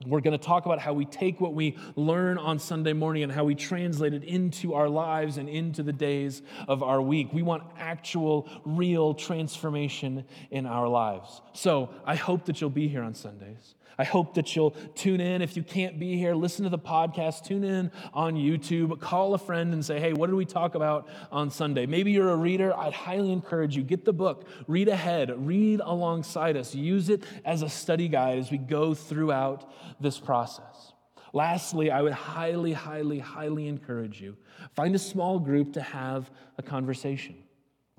We're 0.05 0.21
going 0.21 0.37
to 0.37 0.43
talk 0.43 0.67
about 0.67 0.79
how 0.79 0.93
we 0.93 1.05
take 1.05 1.41
what 1.41 1.55
we 1.55 1.75
learn 1.95 2.37
on 2.37 2.59
Sunday 2.59 2.93
morning 2.93 3.23
and 3.23 3.31
how 3.31 3.45
we 3.45 3.55
translate 3.55 4.13
it 4.13 4.23
into 4.23 4.75
our 4.75 4.87
lives 4.87 5.37
and 5.37 5.49
into 5.49 5.81
the 5.81 5.93
days 5.93 6.43
of 6.67 6.83
our 6.83 7.01
week. 7.01 7.33
We 7.33 7.41
want 7.41 7.63
actual, 7.79 8.47
real 8.63 9.15
transformation 9.15 10.25
in 10.51 10.67
our 10.67 10.87
lives. 10.87 11.41
So 11.53 11.89
I 12.05 12.15
hope 12.15 12.45
that 12.45 12.61
you'll 12.61 12.69
be 12.69 12.87
here 12.87 13.01
on 13.01 13.15
Sundays. 13.15 13.73
I 13.97 14.03
hope 14.03 14.35
that 14.35 14.55
you'll 14.55 14.75
tune 14.95 15.19
in. 15.19 15.41
If 15.41 15.57
you 15.57 15.63
can't 15.63 15.99
be 15.99 16.17
here, 16.17 16.35
listen 16.35 16.63
to 16.63 16.69
the 16.69 16.77
podcast, 16.77 17.45
tune 17.45 17.63
in 17.63 17.91
on 18.13 18.35
YouTube, 18.35 18.99
call 18.99 19.33
a 19.33 19.37
friend 19.37 19.73
and 19.73 19.83
say, 19.83 19.99
hey, 19.99 20.13
what 20.13 20.27
did 20.27 20.35
we 20.35 20.45
talk 20.45 20.75
about 20.75 21.07
on 21.31 21.49
Sunday? 21.49 21.85
Maybe 21.85 22.11
you're 22.11 22.29
a 22.29 22.35
reader. 22.35 22.77
I'd 22.77 22.93
highly 22.93 23.31
encourage 23.31 23.75
you, 23.75 23.83
get 23.83 24.05
the 24.05 24.13
book, 24.13 24.47
read 24.67 24.87
ahead, 24.87 25.33
read 25.47 25.81
alongside 25.83 26.57
us, 26.57 26.75
use 26.75 27.09
it 27.09 27.23
as 27.43 27.63
a 27.63 27.69
study 27.69 28.07
guide 28.07 28.37
as 28.37 28.51
we 28.51 28.57
go 28.57 28.93
throughout 28.93 29.71
this 29.99 30.19
process. 30.19 30.93
Lastly, 31.33 31.91
I 31.91 32.01
would 32.01 32.13
highly, 32.13 32.73
highly, 32.73 33.19
highly 33.19 33.67
encourage 33.67 34.21
you 34.21 34.37
find 34.75 34.95
a 34.95 34.99
small 34.99 35.39
group 35.39 35.73
to 35.73 35.81
have 35.81 36.29
a 36.57 36.63
conversation. 36.63 37.35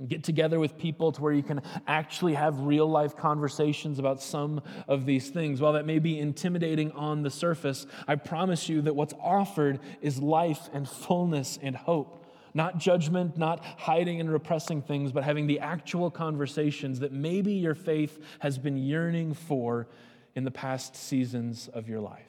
Get 0.06 0.22
together 0.22 0.60
with 0.60 0.78
people 0.78 1.10
to 1.10 1.20
where 1.20 1.32
you 1.32 1.42
can 1.42 1.60
actually 1.88 2.34
have 2.34 2.60
real 2.60 2.86
life 2.86 3.16
conversations 3.16 3.98
about 3.98 4.22
some 4.22 4.62
of 4.86 5.06
these 5.06 5.30
things. 5.30 5.60
While 5.60 5.72
that 5.72 5.86
may 5.86 5.98
be 5.98 6.20
intimidating 6.20 6.92
on 6.92 7.22
the 7.22 7.30
surface, 7.30 7.84
I 8.06 8.14
promise 8.14 8.68
you 8.68 8.82
that 8.82 8.94
what's 8.94 9.14
offered 9.20 9.80
is 10.00 10.20
life 10.20 10.70
and 10.72 10.88
fullness 10.88 11.58
and 11.60 11.74
hope. 11.74 12.26
Not 12.54 12.78
judgment, 12.78 13.36
not 13.36 13.64
hiding 13.64 14.20
and 14.20 14.30
repressing 14.30 14.82
things, 14.82 15.10
but 15.10 15.24
having 15.24 15.48
the 15.48 15.58
actual 15.58 16.12
conversations 16.12 17.00
that 17.00 17.12
maybe 17.12 17.54
your 17.54 17.74
faith 17.74 18.22
has 18.38 18.56
been 18.56 18.76
yearning 18.76 19.34
for 19.34 19.88
in 20.36 20.44
the 20.44 20.50
past 20.52 20.94
seasons 20.94 21.68
of 21.74 21.88
your 21.88 22.00
life. 22.00 22.27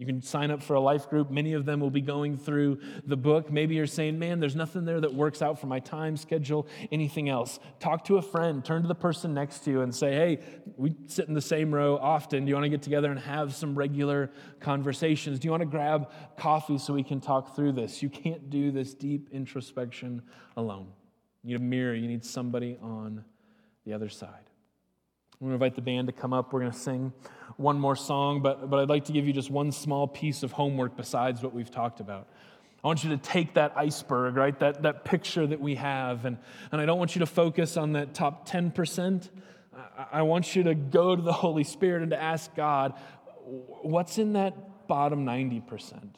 You 0.00 0.06
can 0.06 0.22
sign 0.22 0.50
up 0.50 0.62
for 0.62 0.72
a 0.72 0.80
life 0.80 1.10
group. 1.10 1.30
Many 1.30 1.52
of 1.52 1.66
them 1.66 1.78
will 1.78 1.90
be 1.90 2.00
going 2.00 2.38
through 2.38 2.78
the 3.04 3.18
book. 3.18 3.52
Maybe 3.52 3.74
you're 3.74 3.86
saying, 3.86 4.18
man, 4.18 4.40
there's 4.40 4.56
nothing 4.56 4.86
there 4.86 4.98
that 4.98 5.12
works 5.12 5.42
out 5.42 5.60
for 5.60 5.66
my 5.66 5.78
time 5.78 6.16
schedule, 6.16 6.66
anything 6.90 7.28
else. 7.28 7.58
Talk 7.80 8.04
to 8.04 8.16
a 8.16 8.22
friend, 8.22 8.64
turn 8.64 8.80
to 8.80 8.88
the 8.88 8.94
person 8.94 9.34
next 9.34 9.58
to 9.64 9.70
you 9.70 9.82
and 9.82 9.94
say, 9.94 10.14
hey, 10.14 10.38
we 10.78 10.96
sit 11.06 11.28
in 11.28 11.34
the 11.34 11.42
same 11.42 11.74
row 11.74 11.98
often. 11.98 12.46
Do 12.46 12.48
you 12.48 12.54
want 12.54 12.64
to 12.64 12.70
get 12.70 12.80
together 12.80 13.10
and 13.10 13.20
have 13.20 13.54
some 13.54 13.74
regular 13.74 14.30
conversations? 14.58 15.38
Do 15.38 15.48
you 15.48 15.50
want 15.50 15.64
to 15.64 15.68
grab 15.68 16.10
coffee 16.38 16.78
so 16.78 16.94
we 16.94 17.04
can 17.04 17.20
talk 17.20 17.54
through 17.54 17.72
this? 17.72 18.02
You 18.02 18.08
can't 18.08 18.48
do 18.48 18.70
this 18.70 18.94
deep 18.94 19.28
introspection 19.32 20.22
alone. 20.56 20.88
You 21.42 21.50
need 21.50 21.60
a 21.60 21.62
mirror, 21.62 21.94
you 21.94 22.08
need 22.08 22.24
somebody 22.24 22.78
on 22.80 23.22
the 23.84 23.92
other 23.92 24.08
side. 24.08 24.48
I'm 25.34 25.46
going 25.46 25.50
to 25.50 25.54
invite 25.54 25.74
the 25.74 25.82
band 25.82 26.06
to 26.06 26.14
come 26.14 26.32
up. 26.32 26.54
We're 26.54 26.60
going 26.60 26.72
to 26.72 26.78
sing 26.78 27.12
one 27.60 27.78
more 27.78 27.94
song, 27.94 28.40
but, 28.40 28.70
but 28.70 28.80
I'd 28.80 28.88
like 28.88 29.04
to 29.04 29.12
give 29.12 29.26
you 29.26 29.32
just 29.32 29.50
one 29.50 29.70
small 29.70 30.08
piece 30.08 30.42
of 30.42 30.52
homework 30.52 30.96
besides 30.96 31.42
what 31.42 31.52
we've 31.52 31.70
talked 31.70 32.00
about. 32.00 32.26
I 32.82 32.86
want 32.86 33.04
you 33.04 33.10
to 33.10 33.18
take 33.18 33.54
that 33.54 33.74
iceberg, 33.76 34.36
right? 34.36 34.58
That, 34.58 34.82
that 34.82 35.04
picture 35.04 35.46
that 35.46 35.60
we 35.60 35.74
have, 35.74 36.24
and, 36.24 36.38
and 36.72 36.80
I 36.80 36.86
don't 36.86 36.98
want 36.98 37.14
you 37.14 37.20
to 37.20 37.26
focus 37.26 37.76
on 37.76 37.92
that 37.92 38.14
top 38.14 38.48
10%. 38.48 39.28
I, 39.76 40.06
I 40.12 40.22
want 40.22 40.56
you 40.56 40.62
to 40.64 40.74
go 40.74 41.14
to 41.14 41.20
the 41.20 41.32
Holy 41.32 41.64
Spirit 41.64 42.02
and 42.02 42.10
to 42.12 42.20
ask 42.20 42.54
God, 42.54 42.94
what's 43.82 44.16
in 44.16 44.32
that 44.32 44.88
bottom 44.88 45.26
90%? 45.26 46.14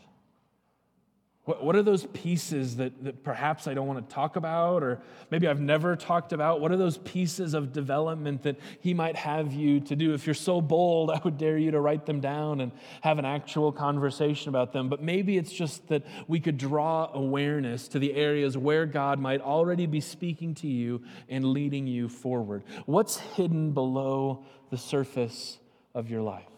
What, 1.45 1.65
what 1.65 1.75
are 1.75 1.83
those 1.83 2.07
pieces 2.07 2.77
that, 2.77 3.03
that 3.03 3.25
perhaps 3.25 3.67
I 3.67 3.75
don't 3.75 3.89
want 3.89 4.09
to 4.09 4.15
talk 4.15 4.37
about, 4.37 4.85
or 4.85 5.01
maybe 5.33 5.49
I've 5.49 5.61
never 5.61 5.97
talked 5.97 6.33
about? 6.33 6.61
What 6.61 6.71
are 6.71 6.77
those 6.77 6.99
pieces 6.99 7.55
of 7.55 7.73
development 7.73 8.45
that 8.45 8.61
He 8.81 8.95
might 8.95 9.17
have 9.17 9.53
you 9.53 9.81
to 9.81 9.97
do? 9.97 10.15
If 10.15 10.25
you're 10.25 10.35
so 10.35 10.61
bold, 10.61 11.11
I 11.15 11.21
would 11.25 11.39
dare 11.39 11.59
you 11.59 11.73
to 11.73 11.81
write 11.81 12.07
them 12.07 12.21
down 12.21 12.61
and 12.61 12.71
have 13.01 13.19
an 13.19 13.25
actual 13.25 13.73
conversation 13.73 14.51
about 14.51 14.73
them. 14.73 14.89
But 14.89 15.03
maybe 15.03 15.37
it's 15.37 15.53
just 15.53 15.89
that 15.89 16.05
we 16.29 16.39
could 16.39 16.59
draw 16.59 17.11
awareness 17.13 17.89
to 17.89 17.99
the 17.99 18.15
areas 18.15 18.57
where 18.57 18.87
God 18.87 19.19
might 19.19 19.41
already 19.41 19.87
be 19.87 20.01
speaking 20.01 20.55
to 20.57 20.69
you 20.69 21.03
and 21.29 21.45
leading 21.45 21.89
you 21.89 22.09
forward. 22.09 22.63
What's 22.87 23.17
hidden 23.19 23.73
below 23.73 24.45
the 24.71 24.79
surface 24.79 25.59
of 25.93 26.09
your 26.09 26.23
life? 26.23 26.52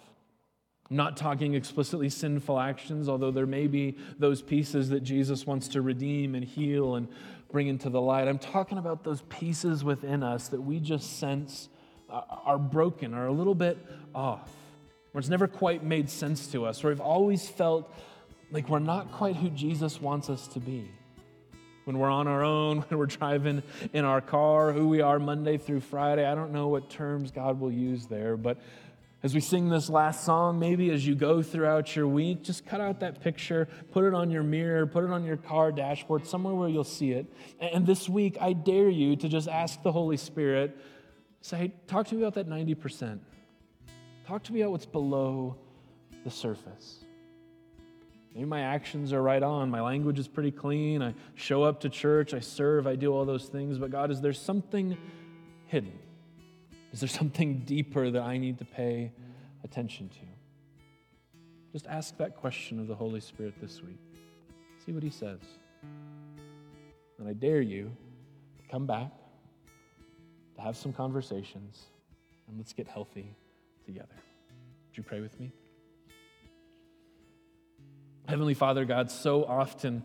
I'm 0.90 0.96
not 0.96 1.16
talking 1.16 1.54
explicitly 1.54 2.10
sinful 2.10 2.60
actions, 2.60 3.08
although 3.08 3.30
there 3.30 3.46
may 3.46 3.66
be 3.66 3.96
those 4.18 4.42
pieces 4.42 4.90
that 4.90 5.00
Jesus 5.00 5.46
wants 5.46 5.68
to 5.68 5.80
redeem 5.80 6.34
and 6.34 6.44
heal 6.44 6.96
and 6.96 7.08
bring 7.50 7.68
into 7.68 7.88
the 7.88 8.00
light. 8.00 8.28
I'm 8.28 8.38
talking 8.38 8.78
about 8.78 9.04
those 9.04 9.22
pieces 9.22 9.82
within 9.82 10.22
us 10.22 10.48
that 10.48 10.60
we 10.60 10.80
just 10.80 11.18
sense 11.18 11.68
are 12.10 12.58
broken, 12.58 13.14
are 13.14 13.26
a 13.26 13.32
little 13.32 13.54
bit 13.54 13.78
off, 14.14 14.50
where 15.12 15.20
it's 15.20 15.28
never 15.28 15.48
quite 15.48 15.82
made 15.82 16.10
sense 16.10 16.48
to 16.48 16.64
us, 16.66 16.82
where 16.82 16.92
we've 16.92 17.00
always 17.00 17.48
felt 17.48 17.92
like 18.50 18.68
we're 18.68 18.78
not 18.78 19.10
quite 19.12 19.36
who 19.36 19.50
Jesus 19.50 20.00
wants 20.00 20.30
us 20.30 20.46
to 20.48 20.60
be. 20.60 20.90
When 21.84 21.98
we're 21.98 22.10
on 22.10 22.28
our 22.28 22.44
own, 22.44 22.78
when 22.88 22.98
we're 22.98 23.06
driving 23.06 23.62
in 23.92 24.04
our 24.04 24.20
car, 24.20 24.72
who 24.72 24.88
we 24.88 25.00
are 25.00 25.18
Monday 25.18 25.58
through 25.58 25.80
Friday, 25.80 26.24
I 26.24 26.34
don't 26.34 26.52
know 26.52 26.68
what 26.68 26.90
terms 26.90 27.30
God 27.30 27.58
will 27.58 27.72
use 27.72 28.06
there, 28.06 28.36
but 28.36 28.58
as 29.24 29.34
we 29.34 29.40
sing 29.40 29.70
this 29.70 29.88
last 29.88 30.22
song, 30.22 30.58
maybe 30.58 30.90
as 30.90 31.06
you 31.06 31.14
go 31.14 31.42
throughout 31.42 31.96
your 31.96 32.06
week, 32.06 32.42
just 32.42 32.66
cut 32.66 32.82
out 32.82 33.00
that 33.00 33.22
picture, 33.22 33.66
put 33.90 34.04
it 34.04 34.12
on 34.12 34.30
your 34.30 34.42
mirror, 34.42 34.86
put 34.86 35.02
it 35.02 35.10
on 35.10 35.24
your 35.24 35.38
car 35.38 35.72
dashboard, 35.72 36.26
somewhere 36.26 36.54
where 36.54 36.68
you'll 36.68 36.84
see 36.84 37.12
it. 37.12 37.24
And 37.58 37.86
this 37.86 38.06
week, 38.06 38.36
I 38.38 38.52
dare 38.52 38.90
you 38.90 39.16
to 39.16 39.26
just 39.26 39.48
ask 39.48 39.82
the 39.82 39.90
Holy 39.90 40.18
Spirit, 40.18 40.76
say, 41.40 41.56
hey, 41.56 41.72
talk 41.86 42.06
to 42.08 42.14
me 42.14 42.20
about 42.20 42.34
that 42.34 42.50
90%. 42.50 43.18
Talk 44.26 44.42
to 44.42 44.52
me 44.52 44.60
about 44.60 44.72
what's 44.72 44.84
below 44.84 45.56
the 46.22 46.30
surface. 46.30 46.98
Maybe 48.34 48.44
my 48.44 48.60
actions 48.60 49.14
are 49.14 49.22
right 49.22 49.42
on. 49.42 49.70
My 49.70 49.80
language 49.80 50.18
is 50.18 50.28
pretty 50.28 50.50
clean. 50.50 51.00
I 51.00 51.14
show 51.34 51.62
up 51.62 51.80
to 51.80 51.88
church. 51.88 52.34
I 52.34 52.40
serve. 52.40 52.86
I 52.86 52.94
do 52.94 53.10
all 53.14 53.24
those 53.24 53.46
things. 53.46 53.78
But 53.78 53.90
God, 53.90 54.10
is 54.10 54.20
there 54.20 54.34
something 54.34 54.98
hidden? 55.64 55.98
Is 56.94 57.00
there 57.00 57.08
something 57.08 57.64
deeper 57.64 58.08
that 58.08 58.22
I 58.22 58.38
need 58.38 58.56
to 58.60 58.64
pay 58.64 59.10
attention 59.64 60.08
to? 60.10 60.20
Just 61.72 61.88
ask 61.88 62.16
that 62.18 62.36
question 62.36 62.78
of 62.78 62.86
the 62.86 62.94
Holy 62.94 63.18
Spirit 63.18 63.54
this 63.60 63.82
week. 63.82 63.98
See 64.86 64.92
what 64.92 65.02
He 65.02 65.10
says. 65.10 65.40
And 67.18 67.28
I 67.28 67.32
dare 67.32 67.60
you 67.60 67.90
to 68.58 68.70
come 68.70 68.86
back, 68.86 69.10
to 70.54 70.60
have 70.60 70.76
some 70.76 70.92
conversations, 70.92 71.82
and 72.46 72.58
let's 72.58 72.72
get 72.72 72.86
healthy 72.86 73.34
together. 73.84 74.14
Would 74.86 74.96
you 74.96 75.02
pray 75.02 75.20
with 75.20 75.40
me? 75.40 75.50
Heavenly 78.28 78.54
Father, 78.54 78.84
God, 78.84 79.10
so 79.10 79.44
often 79.44 80.04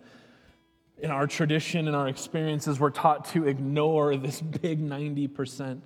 in 0.97 1.11
our 1.11 1.27
tradition, 1.27 1.87
in 1.87 1.93
our 1.93 2.07
experiences, 2.07 2.79
we're 2.79 2.89
taught 2.89 3.25
to 3.25 3.47
ignore 3.47 4.17
this 4.17 4.41
big 4.41 4.81
90%. 4.81 5.81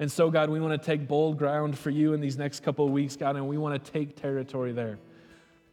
And 0.00 0.10
so, 0.10 0.30
God, 0.30 0.48
we 0.48 0.60
want 0.60 0.80
to 0.80 0.86
take 0.86 1.08
bold 1.08 1.38
ground 1.38 1.76
for 1.76 1.90
you 1.90 2.12
in 2.12 2.20
these 2.20 2.38
next 2.38 2.62
couple 2.62 2.86
of 2.86 2.92
weeks, 2.92 3.16
God, 3.16 3.36
and 3.36 3.48
we 3.48 3.58
want 3.58 3.82
to 3.82 3.92
take 3.92 4.20
territory 4.20 4.72
there. 4.72 4.98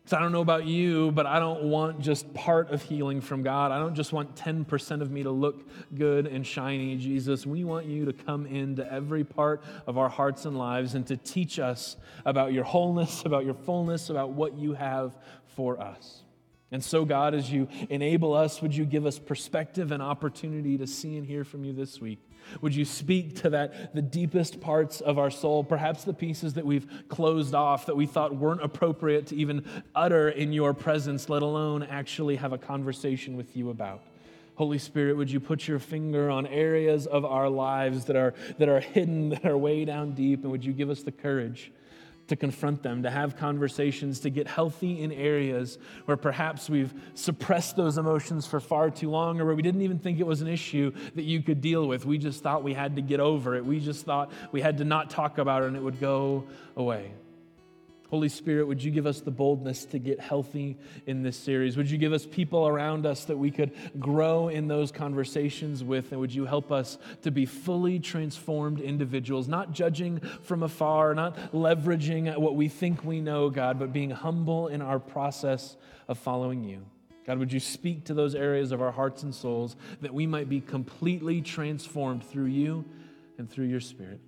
Because 0.04 0.18
I 0.18 0.22
don't 0.22 0.32
know 0.32 0.42
about 0.42 0.66
you, 0.66 1.12
but 1.12 1.26
I 1.26 1.40
don't 1.40 1.64
want 1.64 2.00
just 2.00 2.32
part 2.36 2.70
of 2.70 2.82
healing 2.84 3.22
from 3.22 3.42
God. 3.42 3.72
I 3.72 3.80
don't 3.80 3.96
just 3.96 4.14
want 4.14 4.36
10% 4.36 5.02
of 5.02 5.10
me 5.10 5.24
to 5.24 5.32
look 5.32 5.68
good 5.96 6.28
and 6.28 6.46
shiny, 6.46 6.96
Jesus. 6.96 7.46
We 7.46 7.64
want 7.64 7.88
you 7.88 8.06
to 8.06 8.14
come 8.14 8.46
into 8.46 8.92
every 8.92 9.24
part 9.24 9.64
of 9.88 9.98
our 9.98 10.10
hearts 10.10 10.46
and 10.46 10.58
lives 10.60 10.94
and 10.94 11.08
to 11.08 11.18
teach 11.18 11.58
us 11.58 11.98
about 12.24 12.54
your 12.54 12.64
wholeness, 12.64 13.24
about 13.26 13.46
your 13.46 13.56
fullness, 13.56 14.12
about 14.12 14.30
what 14.30 14.56
you 14.56 14.74
have 14.74 15.18
for 15.56 15.82
us. 15.82 16.22
And 16.72 16.84
so, 16.84 17.06
God, 17.06 17.34
as 17.34 17.52
you 17.52 17.68
enable 17.90 18.34
us, 18.34 18.62
would 18.62 18.76
you 18.76 18.86
give 18.86 19.06
us 19.06 19.18
perspective 19.18 19.92
and 19.92 20.04
opportunity 20.04 20.78
to 20.78 20.86
see 20.86 21.18
and 21.18 21.26
hear 21.26 21.44
from 21.44 21.64
you 21.64 21.74
this 21.74 22.00
week? 22.02 22.20
Would 22.62 22.76
you 22.76 22.86
speak 22.86 23.36
to 23.42 23.50
that, 23.52 23.94
the 23.94 24.02
deepest 24.02 24.62
parts 24.62 25.02
of 25.02 25.18
our 25.18 25.30
soul, 25.30 25.64
perhaps 25.64 26.04
the 26.04 26.14
pieces 26.14 26.54
that 26.54 26.66
we've 26.66 26.88
closed 27.10 27.54
off 27.54 27.86
that 27.86 27.96
we 27.96 28.06
thought 28.06 28.36
weren't 28.36 28.64
appropriate 28.64 29.28
to 29.28 29.36
even 29.36 29.66
utter 29.94 30.30
in 30.30 30.54
your 30.54 30.74
presence, 30.74 31.30
let 31.30 31.42
alone 31.42 31.84
actually 31.84 32.36
have 32.38 32.54
a 32.54 32.58
conversation 32.58 33.36
with 33.38 33.56
you 33.56 33.70
about? 33.70 34.02
Holy 34.56 34.78
Spirit, 34.78 35.18
would 35.18 35.30
you 35.30 35.40
put 35.40 35.68
your 35.68 35.80
finger 35.80 36.30
on 36.30 36.48
areas 36.48 37.08
of 37.08 37.26
our 37.26 37.50
lives 37.50 38.06
that 38.06 38.16
are, 38.16 38.34
that 38.58 38.70
are 38.70 38.80
hidden, 38.80 39.30
that 39.30 39.46
are 39.46 39.58
way 39.58 39.84
down 39.84 40.14
deep, 40.14 40.44
and 40.44 40.52
would 40.52 40.64
you 40.64 40.72
give 40.72 40.90
us 40.90 41.04
the 41.04 41.12
courage? 41.12 41.72
To 42.28 42.36
confront 42.36 42.82
them, 42.82 43.04
to 43.04 43.10
have 43.10 43.38
conversations, 43.38 44.20
to 44.22 44.30
get 44.30 44.48
healthy 44.48 45.02
in 45.02 45.12
areas 45.12 45.78
where 46.06 46.18
perhaps 46.18 46.70
we've 46.70 46.94
suppressed 47.14 47.76
those 47.76 47.98
emotions 47.98 48.48
for 48.48 48.60
far 48.60 48.90
too 48.90 49.10
long 49.10 49.40
or 49.40 49.46
where 49.46 49.56
we 49.56 49.62
didn't 49.62 49.82
even 49.82 50.00
think 50.00 50.20
it 50.20 50.26
was 50.26 50.42
an 50.42 50.48
issue 50.48 50.92
that 51.16 51.24
you 51.24 51.42
could 51.42 51.62
deal 51.62 51.88
with. 51.88 52.06
We 52.06 52.18
just 52.18 52.42
thought 52.42 52.64
we 52.64 52.74
had 52.74 52.96
to 52.96 53.02
get 53.02 53.20
over 53.20 53.56
it. 53.56 53.66
We 53.66 53.80
just 53.80 54.06
thought 54.06 54.32
we 54.52 54.62
had 54.62 54.78
to 54.80 54.86
not 54.86 55.10
talk 55.10 55.38
about 55.38 55.64
it 55.64 55.68
and 55.68 55.76
it 55.76 55.84
would 55.84 56.00
go 56.00 56.46
away. 56.76 57.12
Holy 58.16 58.30
Spirit, 58.30 58.66
would 58.66 58.82
you 58.82 58.92
give 58.92 59.06
us 59.06 59.20
the 59.20 59.30
boldness 59.30 59.84
to 59.84 60.00
get 60.00 60.22
healthy 60.22 60.78
in 61.06 61.22
this 61.22 61.36
series? 61.36 61.76
Would 61.76 61.92
you 61.92 61.98
give 61.98 62.14
us 62.14 62.26
people 62.26 62.66
around 62.66 63.06
us 63.06 63.26
that 63.26 63.36
we 63.36 63.52
could 63.52 63.74
grow 64.00 64.48
in 64.48 64.70
those 64.70 64.90
conversations 64.90 65.84
with? 65.84 66.14
And 66.14 66.22
would 66.22 66.34
you 66.34 66.46
help 66.46 66.72
us 66.72 66.98
to 67.24 67.30
be 67.30 67.46
fully 67.46 68.00
transformed 68.00 68.80
individuals, 68.80 69.50
not 69.50 69.74
judging 69.74 70.22
from 70.44 70.64
afar, 70.64 71.14
not 71.14 71.52
leveraging 71.52 72.38
what 72.38 72.56
we 72.56 72.70
think 72.70 73.04
we 73.04 73.20
know, 73.20 73.50
God, 73.50 73.80
but 73.80 73.92
being 73.92 74.12
humble 74.12 74.70
in 74.70 74.82
our 74.82 74.98
process 74.98 75.76
of 76.08 76.18
following 76.18 76.64
you? 76.64 76.86
God, 77.28 77.38
would 77.38 77.52
you 77.52 77.60
speak 77.60 78.06
to 78.06 78.14
those 78.14 78.34
areas 78.34 78.72
of 78.72 78.82
our 78.82 78.94
hearts 78.94 79.24
and 79.24 79.36
souls 79.36 79.76
that 80.00 80.14
we 80.14 80.26
might 80.26 80.48
be 80.48 80.62
completely 80.62 81.42
transformed 81.42 82.24
through 82.24 82.46
you 82.46 82.86
and 83.38 83.52
through 83.52 83.66
your 83.66 83.82
Spirit? 83.82 84.22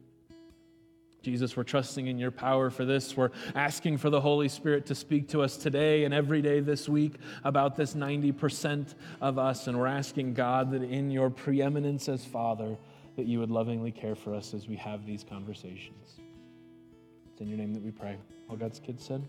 Jesus, 1.22 1.58
we're 1.58 1.64
trusting 1.64 2.08
in 2.08 2.18
your 2.18 2.32
power 2.32 2.70
for 2.70 2.86
this. 2.86 3.18
We're 3.18 3.32
asking 3.56 3.98
for 3.98 4.10
the 4.10 4.22
Holy 4.22 4.48
Spirit 4.48 4.86
to 4.86 4.96
speak 4.96 5.28
to 5.30 5.42
us 5.42 5.58
today 5.58 6.06
and 6.06 6.14
every 6.14 6.42
day 6.42 6.60
this 6.60 6.88
week 6.88 7.16
about 7.44 7.76
this 7.76 7.96
90% 7.96 8.94
of 9.20 9.38
us. 9.38 9.68
And 9.68 9.78
we're 9.78 9.88
asking 9.88 10.36
God 10.36 10.72
that 10.72 10.84
in 10.84 11.10
your 11.12 11.30
preeminence 11.30 12.08
as 12.08 12.24
Father, 12.24 12.78
that 13.18 13.26
you 13.26 13.40
would 13.40 13.52
lovingly 13.52 13.92
care 13.92 14.16
for 14.16 14.34
us 14.34 14.54
as 14.54 14.68
we 14.68 14.76
have 14.78 15.06
these 15.06 15.24
conversations. 15.24 16.20
It's 17.32 17.42
in 17.42 17.48
your 17.48 17.58
name 17.58 17.74
that 17.74 17.84
we 17.84 17.92
pray. 17.92 18.18
All 18.50 18.56
God's 18.56 18.80
kids 18.80 19.04
said. 19.04 19.24